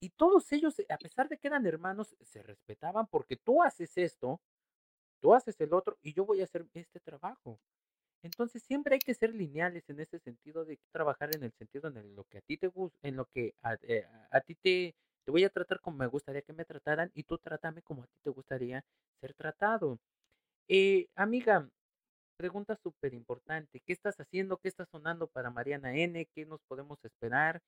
Y 0.00 0.10
todos 0.10 0.50
ellos, 0.52 0.80
a 0.88 0.96
pesar 0.98 1.28
de 1.28 1.38
que 1.38 1.48
eran 1.48 1.66
hermanos, 1.66 2.16
se 2.20 2.42
respetaban 2.42 3.06
porque 3.06 3.36
tú 3.36 3.62
haces 3.62 3.96
esto, 3.98 4.40
tú 5.20 5.34
haces 5.34 5.60
el 5.60 5.72
otro 5.72 5.98
y 6.02 6.12
yo 6.12 6.24
voy 6.24 6.40
a 6.40 6.44
hacer 6.44 6.66
este 6.74 7.00
trabajo. 7.00 7.58
Entonces 8.22 8.62
siempre 8.62 8.94
hay 8.94 8.98
que 8.98 9.14
ser 9.14 9.34
lineales 9.34 9.88
en 9.88 10.00
ese 10.00 10.18
sentido 10.18 10.64
de 10.64 10.78
trabajar 10.90 11.34
en 11.34 11.44
el 11.44 11.52
sentido 11.52 11.88
en 11.88 12.16
lo 12.16 12.24
que 12.24 12.38
a 12.38 12.40
ti 12.40 12.56
te 12.56 12.68
gusta, 12.68 12.98
en 13.02 13.16
lo 13.16 13.26
que 13.26 13.54
a, 13.62 13.74
eh, 13.82 14.04
ti 14.46 14.54
te, 14.56 14.94
voy 15.26 15.44
a 15.44 15.50
tratar 15.50 15.80
como 15.80 15.98
me 15.98 16.06
gustaría 16.06 16.42
que 16.42 16.52
me 16.52 16.64
trataran 16.64 17.10
y 17.14 17.22
tú 17.22 17.38
trátame 17.38 17.82
como 17.82 18.02
a 18.02 18.06
ti 18.06 18.18
te 18.22 18.30
gustaría 18.30 18.84
ser 19.20 19.34
tratado. 19.34 19.98
Eh, 20.68 21.08
amiga, 21.14 21.68
pregunta 22.36 22.76
súper 22.76 23.14
importante. 23.14 23.80
¿Qué 23.80 23.92
estás 23.92 24.18
haciendo? 24.18 24.56
¿Qué 24.58 24.68
está 24.68 24.86
sonando 24.86 25.28
para 25.28 25.50
Mariana 25.50 25.94
N? 25.94 26.26
¿Qué 26.34 26.46
nos 26.46 26.60
podemos 26.62 27.04
esperar? 27.04 27.62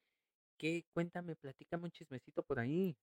¿Qué? 0.58 0.84
Cuéntame, 0.92 1.36
platícame 1.36 1.84
un 1.84 1.92
chismecito 1.92 2.42
por 2.42 2.58
ahí. 2.58 2.96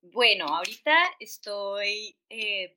Bueno, 0.00 0.46
ahorita 0.46 0.94
estoy 1.18 2.16
eh, 2.28 2.76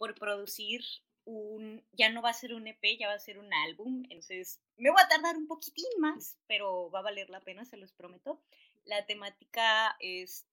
por 0.00 0.14
producir 0.14 0.82
un, 1.26 1.84
ya 1.92 2.08
no 2.08 2.22
va 2.22 2.30
a 2.30 2.32
ser 2.32 2.54
un 2.54 2.66
EP, 2.66 2.98
ya 2.98 3.08
va 3.08 3.12
a 3.12 3.18
ser 3.18 3.38
un 3.38 3.52
álbum, 3.52 4.02
entonces 4.08 4.58
me 4.78 4.88
voy 4.88 4.98
a 4.98 5.08
tardar 5.08 5.36
un 5.36 5.46
poquitín 5.46 5.90
más, 5.98 6.38
pero 6.46 6.90
va 6.90 7.00
a 7.00 7.02
valer 7.02 7.28
la 7.28 7.42
pena, 7.42 7.66
se 7.66 7.76
los 7.76 7.92
prometo. 7.92 8.40
La 8.84 9.04
temática 9.04 9.94
es, 10.00 10.46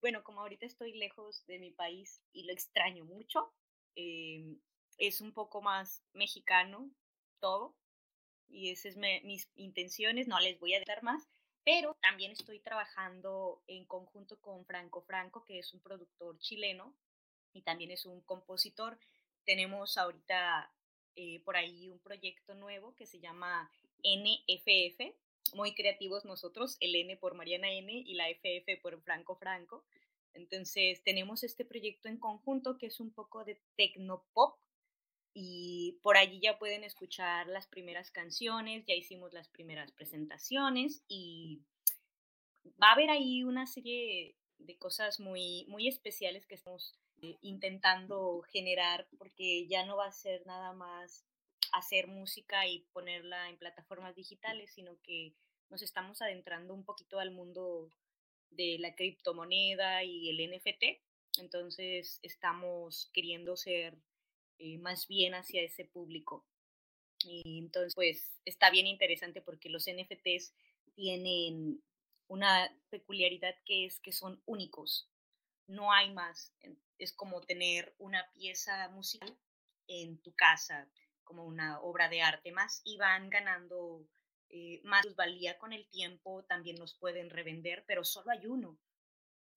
bueno, 0.00 0.22
como 0.22 0.42
ahorita 0.42 0.64
estoy 0.64 0.92
lejos 0.92 1.44
de 1.46 1.58
mi 1.58 1.72
país 1.72 2.22
y 2.32 2.44
lo 2.44 2.52
extraño 2.52 3.04
mucho, 3.04 3.52
em, 3.96 4.60
es 4.96 5.20
un 5.20 5.32
poco 5.32 5.60
más 5.60 6.04
mexicano 6.12 6.88
todo, 7.40 7.74
y 8.48 8.70
esas 8.70 8.96
es 8.96 9.24
mis 9.24 9.50
intenciones, 9.56 10.28
no 10.28 10.38
les 10.38 10.56
voy 10.60 10.74
a 10.74 10.84
dar 10.86 11.02
más, 11.02 11.28
pero 11.64 11.96
también 12.00 12.30
estoy 12.30 12.60
trabajando 12.60 13.60
en 13.66 13.84
conjunto 13.86 14.40
con 14.40 14.64
Franco 14.64 15.02
Franco, 15.02 15.44
que 15.44 15.58
es 15.58 15.74
un 15.74 15.80
productor 15.80 16.38
chileno 16.38 16.94
y 17.58 17.62
también 17.62 17.90
es 17.90 18.06
un 18.06 18.20
compositor. 18.22 18.98
Tenemos 19.44 19.98
ahorita 19.98 20.72
eh, 21.16 21.40
por 21.40 21.56
ahí 21.56 21.88
un 21.88 21.98
proyecto 21.98 22.54
nuevo 22.54 22.94
que 22.94 23.06
se 23.06 23.18
llama 23.18 23.70
NFF, 24.04 25.14
muy 25.54 25.74
creativos 25.74 26.24
nosotros, 26.24 26.76
el 26.80 26.94
N 26.94 27.16
por 27.16 27.34
Mariana 27.34 27.72
N 27.72 27.92
y 27.92 28.14
la 28.14 28.28
FF 28.30 28.80
por 28.80 29.00
Franco 29.02 29.34
Franco. 29.36 29.84
Entonces 30.34 31.02
tenemos 31.02 31.42
este 31.42 31.64
proyecto 31.64 32.08
en 32.08 32.18
conjunto 32.18 32.78
que 32.78 32.86
es 32.86 33.00
un 33.00 33.10
poco 33.10 33.44
de 33.44 33.60
tecnopop 33.76 34.56
y 35.34 35.98
por 36.02 36.16
allí 36.16 36.40
ya 36.40 36.58
pueden 36.58 36.84
escuchar 36.84 37.48
las 37.48 37.66
primeras 37.66 38.10
canciones, 38.10 38.84
ya 38.86 38.94
hicimos 38.94 39.32
las 39.32 39.48
primeras 39.48 39.90
presentaciones 39.92 41.02
y 41.08 41.62
va 42.80 42.90
a 42.90 42.92
haber 42.92 43.10
ahí 43.10 43.42
una 43.42 43.66
serie 43.66 44.36
de 44.58 44.78
cosas 44.78 45.18
muy, 45.20 45.64
muy 45.68 45.88
especiales 45.88 46.46
que 46.46 46.54
estamos 46.54 46.98
intentando 47.42 48.42
generar 48.42 49.06
porque 49.18 49.66
ya 49.66 49.84
no 49.84 49.96
va 49.96 50.06
a 50.06 50.12
ser 50.12 50.46
nada 50.46 50.72
más 50.72 51.24
hacer 51.72 52.06
música 52.06 52.66
y 52.66 52.80
ponerla 52.92 53.48
en 53.48 53.58
plataformas 53.58 54.14
digitales, 54.14 54.72
sino 54.72 55.00
que 55.02 55.34
nos 55.70 55.82
estamos 55.82 56.22
adentrando 56.22 56.74
un 56.74 56.84
poquito 56.84 57.18
al 57.18 57.30
mundo 57.30 57.90
de 58.50 58.78
la 58.78 58.94
criptomoneda 58.94 60.04
y 60.04 60.30
el 60.30 60.50
NFT. 60.50 61.00
Entonces 61.38 62.20
estamos 62.22 63.10
queriendo 63.12 63.56
ser 63.56 63.96
eh, 64.58 64.78
más 64.78 65.06
bien 65.06 65.34
hacia 65.34 65.62
ese 65.62 65.84
público. 65.84 66.44
Y 67.24 67.58
entonces, 67.58 67.94
pues 67.94 68.40
está 68.44 68.70
bien 68.70 68.86
interesante 68.86 69.40
porque 69.40 69.68
los 69.68 69.86
NFTs 69.86 70.54
tienen 70.94 71.82
una 72.28 72.72
peculiaridad 72.90 73.54
que 73.64 73.86
es 73.86 74.00
que 74.00 74.12
son 74.12 74.40
únicos. 74.46 75.08
No 75.66 75.92
hay 75.92 76.12
más. 76.12 76.52
Es 76.98 77.12
como 77.12 77.40
tener 77.40 77.94
una 77.98 78.30
pieza 78.32 78.88
musical 78.90 79.36
en 79.86 80.18
tu 80.18 80.34
casa, 80.34 80.88
como 81.24 81.44
una 81.44 81.80
obra 81.80 82.08
de 82.08 82.22
arte 82.22 82.52
más, 82.52 82.82
y 82.84 82.96
van 82.96 83.30
ganando 83.30 84.06
eh, 84.50 84.80
más 84.84 85.14
valía 85.14 85.58
con 85.58 85.72
el 85.72 85.88
tiempo, 85.88 86.44
también 86.44 86.78
los 86.78 86.94
pueden 86.94 87.30
revender, 87.30 87.84
pero 87.86 88.04
solo 88.04 88.30
hay 88.30 88.46
uno. 88.46 88.78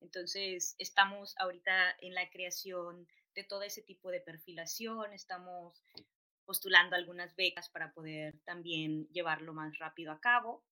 Entonces, 0.02 0.76
estamos 0.80 1.36
ahorita 1.38 1.96
en 2.00 2.14
la 2.14 2.30
creación 2.30 3.08
de 3.36 3.44
todo 3.44 3.64
ese 3.64 3.82
tipo 3.82 4.10
de 4.10 4.20
perfilación, 4.20 5.14
estamos 5.14 5.84
postulando 6.46 6.96
algunas 6.96 7.36
becas 7.36 7.70
para 7.70 7.94
poder 7.94 8.38
también 8.44 9.08
llevarlo 9.10 9.54
más 9.54 9.78
rápido 9.78 10.12
a 10.12 10.20
cabo. 10.20 10.66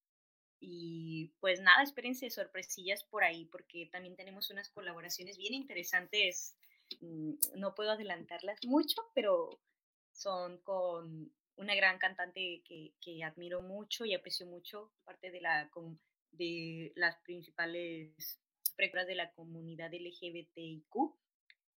Y 0.59 1.31
pues 1.39 1.61
nada, 1.61 1.83
espérense 1.83 2.29
sorpresillas 2.29 3.03
por 3.03 3.23
ahí, 3.23 3.45
porque 3.45 3.87
también 3.91 4.15
tenemos 4.15 4.49
unas 4.49 4.69
colaboraciones 4.69 5.37
bien 5.37 5.53
interesantes. 5.53 6.55
Mm, 7.01 7.33
no 7.55 7.75
puedo 7.75 7.91
adelantarlas 7.91 8.59
mucho, 8.65 9.01
pero 9.13 9.61
son 10.11 10.57
con 10.59 11.31
una 11.55 11.75
gran 11.75 11.97
cantante 11.97 12.61
que, 12.65 12.93
que 13.01 13.23
admiro 13.23 13.61
mucho 13.61 14.05
y 14.05 14.13
aprecio 14.13 14.45
mucho, 14.45 14.91
parte 15.03 15.31
de, 15.31 15.41
la, 15.41 15.69
de 16.31 16.91
las 16.95 17.17
principales 17.21 18.39
precuras 18.75 19.07
de 19.07 19.15
la 19.15 19.31
comunidad 19.31 19.93
LGBTIQ. 19.93 20.93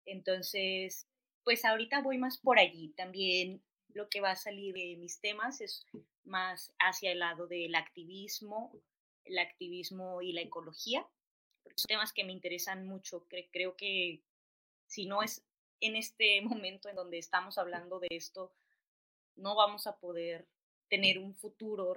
Entonces, 0.07 1.09
pues 1.45 1.65
ahorita 1.65 2.01
voy 2.01 2.19
más 2.19 2.39
por 2.39 2.59
allí. 2.59 2.93
También 2.97 3.63
lo 3.95 4.09
que 4.09 4.21
va 4.21 4.33
a 4.33 4.37
salir 4.37 4.75
de 4.75 4.97
mis 4.97 5.21
temas 5.21 5.61
es 5.61 5.87
más 6.25 6.73
hacia 6.79 7.13
el 7.13 7.21
lado 7.21 7.47
del 7.47 7.75
activismo, 7.75 8.73
el 9.25 9.39
activismo 9.39 10.23
y 10.23 10.33
la 10.33 10.41
ecología, 10.41 11.07
son 11.77 11.89
temas 11.89 12.13
que 12.13 12.25
me 12.25 12.33
interesan 12.33 12.87
mucho. 12.87 13.27
creo 13.51 13.77
que 13.77 14.23
si 14.87 15.07
no 15.07 15.23
es 15.23 15.45
en 15.81 15.97
este 15.97 16.41
momento 16.43 16.89
en 16.89 16.97
donde 16.97 17.19
estamos 17.19 17.59
hablando 17.59 17.99
de 17.99 18.09
esto, 18.11 18.53
no 19.37 19.55
vamos 19.55 19.87
a 19.87 19.99
poder 19.99 20.47
tener 20.89 21.19
un 21.19 21.35
futuro. 21.35 21.97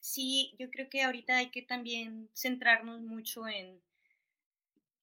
Sí, 0.00 0.54
yo 0.58 0.70
creo 0.70 0.88
que 0.90 1.02
ahorita 1.02 1.38
hay 1.38 1.50
que 1.50 1.62
también 1.62 2.28
centrarnos 2.34 3.00
mucho 3.00 3.46
en 3.46 3.80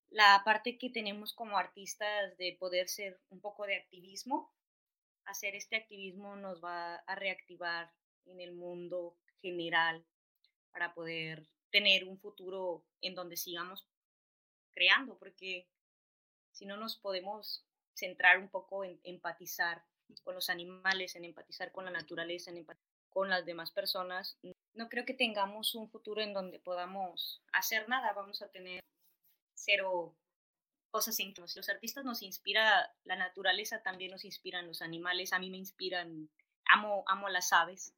la 0.09 0.41
parte 0.43 0.77
que 0.77 0.89
tenemos 0.89 1.33
como 1.33 1.57
artistas 1.57 2.37
de 2.37 2.55
poder 2.59 2.89
ser 2.89 3.19
un 3.29 3.39
poco 3.39 3.65
de 3.65 3.77
activismo. 3.77 4.53
Hacer 5.25 5.55
este 5.55 5.75
activismo 5.75 6.35
nos 6.35 6.63
va 6.63 6.95
a 6.95 7.15
reactivar 7.15 7.91
en 8.25 8.41
el 8.41 8.53
mundo 8.53 9.17
general 9.41 10.05
para 10.71 10.93
poder 10.93 11.47
tener 11.69 12.05
un 12.05 12.19
futuro 12.19 12.85
en 13.01 13.15
donde 13.15 13.37
sigamos 13.37 13.87
creando, 14.71 15.17
porque 15.17 15.67
si 16.51 16.65
no 16.65 16.77
nos 16.77 16.97
podemos 16.97 17.65
centrar 17.93 18.39
un 18.39 18.49
poco 18.49 18.83
en 18.83 18.99
empatizar 19.03 19.83
con 20.23 20.35
los 20.35 20.49
animales, 20.49 21.15
en 21.15 21.25
empatizar 21.25 21.71
con 21.71 21.85
la 21.85 21.91
naturaleza, 21.91 22.51
en 22.51 22.57
empatizar 22.57 22.91
con 23.09 23.29
las 23.29 23.45
demás 23.45 23.71
personas, 23.71 24.37
no 24.73 24.89
creo 24.89 25.05
que 25.05 25.13
tengamos 25.13 25.75
un 25.75 25.89
futuro 25.89 26.21
en 26.21 26.33
donde 26.33 26.59
podamos 26.59 27.41
hacer 27.51 27.87
nada, 27.89 28.13
vamos 28.13 28.41
a 28.41 28.49
tener 28.49 28.79
cero 29.53 30.15
cosas 30.91 31.19
en 31.19 31.33
los 31.37 31.69
artistas 31.69 32.05
nos 32.05 32.21
inspira 32.21 32.93
la 33.05 33.15
naturaleza, 33.15 33.81
también 33.81 34.11
nos 34.11 34.25
inspiran 34.25 34.67
los 34.67 34.81
animales, 34.81 35.33
a 35.33 35.39
mí 35.39 35.49
me 35.49 35.57
inspiran, 35.57 36.29
amo, 36.65 37.03
amo 37.07 37.29
las 37.29 37.51
aves, 37.53 37.93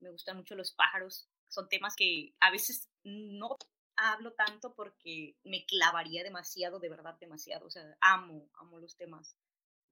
me 0.00 0.10
gustan 0.10 0.36
mucho 0.36 0.54
los 0.54 0.72
pájaros, 0.72 1.28
son 1.48 1.68
temas 1.68 1.94
que 1.94 2.34
a 2.40 2.50
veces 2.50 2.88
no 3.04 3.56
hablo 3.96 4.32
tanto 4.32 4.74
porque 4.74 5.36
me 5.44 5.64
clavaría 5.66 6.24
demasiado, 6.24 6.80
de 6.80 6.88
verdad 6.88 7.16
demasiado, 7.20 7.66
o 7.66 7.70
sea, 7.70 7.96
amo, 8.00 8.48
amo 8.54 8.80
los 8.80 8.96
temas 8.96 9.36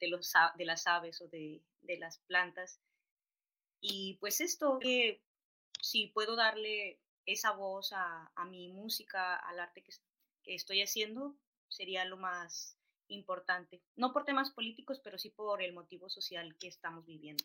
de, 0.01 0.09
los, 0.09 0.32
de 0.57 0.64
las 0.64 0.86
aves 0.86 1.20
o 1.20 1.28
de, 1.28 1.62
de 1.82 1.99
las 1.99 2.18
plantas. 2.20 2.80
Y 3.80 4.14
pues 4.20 4.41
esto, 4.41 4.78
que 4.80 5.22
si 5.80 6.09
puedo 6.09 6.36
darle 6.36 6.99
esa 7.26 7.53
voz 7.53 7.93
a, 7.93 8.30
a 8.34 8.45
mi 8.47 8.68
música, 8.68 9.36
al 9.36 9.61
arte 9.61 9.82
que, 9.82 9.93
que 10.43 10.55
estoy 10.55 10.82
haciendo, 10.82 11.36
sería 11.71 12.05
lo 12.05 12.16
más 12.16 12.77
importante. 13.09 13.83
No 13.97 14.12
por 14.12 14.25
temas 14.25 14.51
políticos, 14.51 15.01
pero 15.03 15.18
sí 15.18 15.31
por 15.31 15.62
el 15.62 15.73
motivo 15.73 16.09
social 16.11 16.57
que 16.59 16.68
estamos 16.68 17.07
viviendo. 17.07 17.45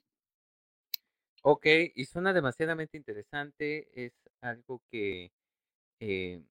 Ok, 1.43 1.65
y 1.95 2.05
suena 2.05 2.33
demasiadamente 2.33 2.97
interesante. 2.97 3.87
Es 3.93 4.13
algo 4.41 4.81
que, 4.91 5.31
eh, 5.99 6.43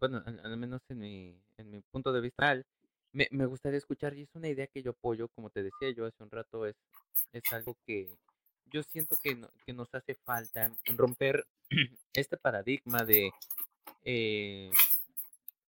bueno, 0.00 0.22
al, 0.26 0.56
menos 0.58 0.82
en 0.90 0.98
mi, 0.98 1.42
en 1.58 1.70
mi 1.70 1.80
punto 1.82 2.12
de 2.12 2.20
vista, 2.20 2.62
me, 3.12 3.28
me 3.32 3.46
gustaría 3.46 3.78
escuchar 3.78 4.14
y 4.16 4.22
es 4.22 4.34
una 4.34 4.48
idea 4.48 4.66
que 4.68 4.82
yo 4.82 4.92
apoyo, 4.92 5.28
como 5.30 5.50
te 5.50 5.62
decía 5.62 5.90
yo 5.90 6.06
hace 6.06 6.22
un 6.22 6.30
rato, 6.30 6.66
es, 6.66 6.76
es 7.32 7.44
algo 7.52 7.76
que 7.86 8.10
yo 8.66 8.82
siento 8.82 9.16
que, 9.22 9.34
no- 9.36 9.50
que 9.66 9.72
nos 9.72 9.94
hace 9.94 10.14
falta 10.16 10.72
romper 10.96 11.46
este 12.14 12.36
paradigma 12.38 13.04
de 13.04 13.30
eh, 14.04 14.70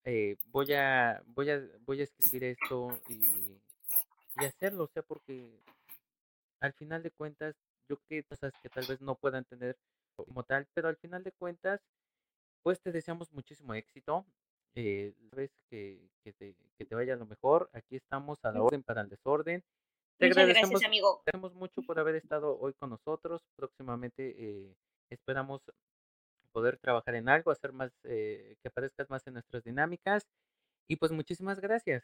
eh, 0.09 0.37
voy 0.47 0.73
a 0.73 1.21
voy 1.27 1.49
a 1.51 1.61
voy 1.85 2.01
a 2.01 2.03
escribir 2.03 2.43
esto 2.43 2.89
y, 3.07 3.61
y 4.41 4.45
hacerlo, 4.45 4.85
o 4.85 4.87
sea, 4.87 5.03
porque 5.03 5.61
al 6.59 6.73
final 6.73 7.03
de 7.03 7.11
cuentas 7.11 7.55
yo 7.87 7.97
que 8.07 8.23
cosas 8.23 8.53
que 8.61 8.69
tal 8.69 8.85
vez 8.87 9.01
no 9.01 9.15
puedan 9.15 9.45
tener 9.45 9.77
como 10.15 10.43
tal, 10.43 10.67
pero 10.73 10.87
al 10.89 10.97
final 10.97 11.23
de 11.23 11.31
cuentas 11.31 11.79
pues 12.63 12.81
te 12.81 12.91
deseamos 12.91 13.31
muchísimo 13.31 13.73
éxito. 13.73 14.25
Eh, 14.75 15.13
sabes 15.29 15.51
que, 15.69 16.09
que 16.23 16.33
te, 16.33 16.55
que 16.77 16.85
te 16.85 16.95
vaya 16.95 17.15
lo 17.15 17.25
mejor. 17.25 17.69
Aquí 17.73 17.95
estamos 17.95 18.43
a 18.43 18.51
la 18.51 18.61
orden 18.61 18.83
para 18.83 19.01
el 19.01 19.09
desorden. 19.09 19.63
Te 20.17 20.27
Muchas 20.27 20.37
agradecemos, 20.37 20.69
gracias, 20.71 20.87
amigo. 20.87 21.21
agradecemos 21.25 21.53
mucho 21.53 21.81
por 21.81 21.99
haber 21.99 22.15
estado 22.15 22.59
hoy 22.59 22.73
con 22.73 22.89
nosotros. 22.89 23.41
Próximamente 23.55 24.35
eh, 24.37 24.75
esperamos 25.09 25.61
poder 26.59 26.77
trabajar 26.77 27.15
en 27.15 27.29
algo, 27.29 27.51
hacer 27.51 27.71
más, 27.71 27.93
eh, 28.03 28.57
que 28.61 28.67
aparezcas 28.67 29.09
más 29.09 29.25
en 29.27 29.33
nuestras 29.35 29.63
dinámicas. 29.63 30.27
Y 30.89 30.97
pues 30.97 31.13
muchísimas 31.13 31.61
gracias. 31.61 32.03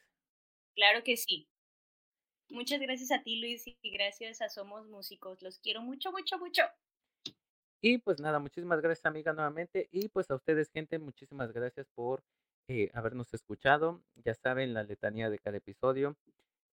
Claro 0.76 1.04
que 1.04 1.18
sí. 1.18 1.50
Muchas 2.50 2.80
gracias 2.80 3.12
a 3.12 3.22
ti, 3.22 3.42
Luis, 3.42 3.66
y 3.68 3.92
gracias 3.92 4.42
a 4.42 4.48
Somos 4.48 4.88
Músicos. 4.88 5.42
Los 5.42 5.60
quiero 5.60 5.82
mucho, 5.82 6.14
mucho, 6.14 6.38
mucho. 6.38 6.64
Y 7.82 7.98
pues 7.98 8.22
nada, 8.22 8.40
muchísimas 8.40 8.82
gracias 8.82 9.06
amiga 9.06 9.34
nuevamente. 9.34 9.90
Y 9.92 10.08
pues 10.08 10.32
a 10.32 10.36
ustedes 10.36 10.70
gente, 10.72 11.00
muchísimas 11.00 11.52
gracias 11.52 11.88
por 11.96 12.24
eh, 12.70 12.92
habernos 12.94 13.34
escuchado. 13.34 14.02
Ya 14.24 14.34
saben 14.36 14.74
la 14.74 14.84
letanía 14.84 15.30
de 15.30 15.40
cada 15.40 15.58
episodio. 15.58 16.16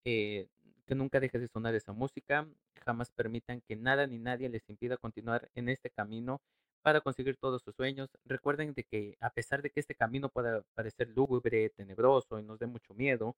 eh, 0.05 0.49
que 0.87 0.95
nunca 0.95 1.21
deje 1.21 1.39
de 1.41 1.49
sonar 1.49 1.75
esa 1.75 1.93
música. 1.93 2.49
Jamás 2.85 3.11
permitan 3.11 3.61
que 3.63 3.77
nada 3.77 4.07
ni 4.07 4.19
nadie 4.19 4.49
les 4.49 4.69
impida 4.69 4.97
continuar 4.99 5.51
en 5.55 5.69
este 5.69 5.91
camino 5.91 6.43
para 6.83 7.01
conseguir 7.01 7.37
todos 7.39 7.63
sus 7.63 7.75
sueños. 7.75 8.11
Recuerden 8.25 8.75
de 8.75 8.85
que 8.85 9.17
a 9.21 9.31
pesar 9.31 9.63
de 9.63 9.71
que 9.71 9.81
este 9.81 9.95
camino 9.95 10.29
pueda 10.29 10.63
parecer 10.75 11.09
lúgubre, 11.09 11.71
tenebroso 11.71 12.39
y 12.41 12.45
nos 12.45 12.59
dé 12.59 12.67
mucho 12.67 12.95
miedo, 12.95 13.37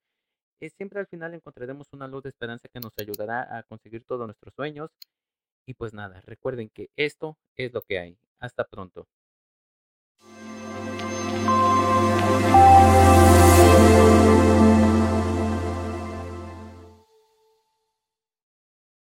eh, 0.60 0.70
siempre 0.70 1.00
al 1.00 1.06
final 1.06 1.34
encontraremos 1.34 1.88
una 1.92 2.08
luz 2.08 2.22
de 2.24 2.30
esperanza 2.30 2.68
que 2.68 2.80
nos 2.80 2.92
ayudará 2.98 3.58
a 3.58 3.62
conseguir 3.64 4.04
todos 4.04 4.26
nuestros 4.26 4.54
sueños. 4.54 4.90
Y 5.66 5.74
pues 5.74 5.94
nada, 5.94 6.20
recuerden 6.22 6.70
que 6.70 6.90
esto 6.96 7.38
es 7.56 7.72
lo 7.72 7.82
que 7.82 7.98
hay. 7.98 8.18
Hasta 8.40 8.64
pronto. 8.64 9.06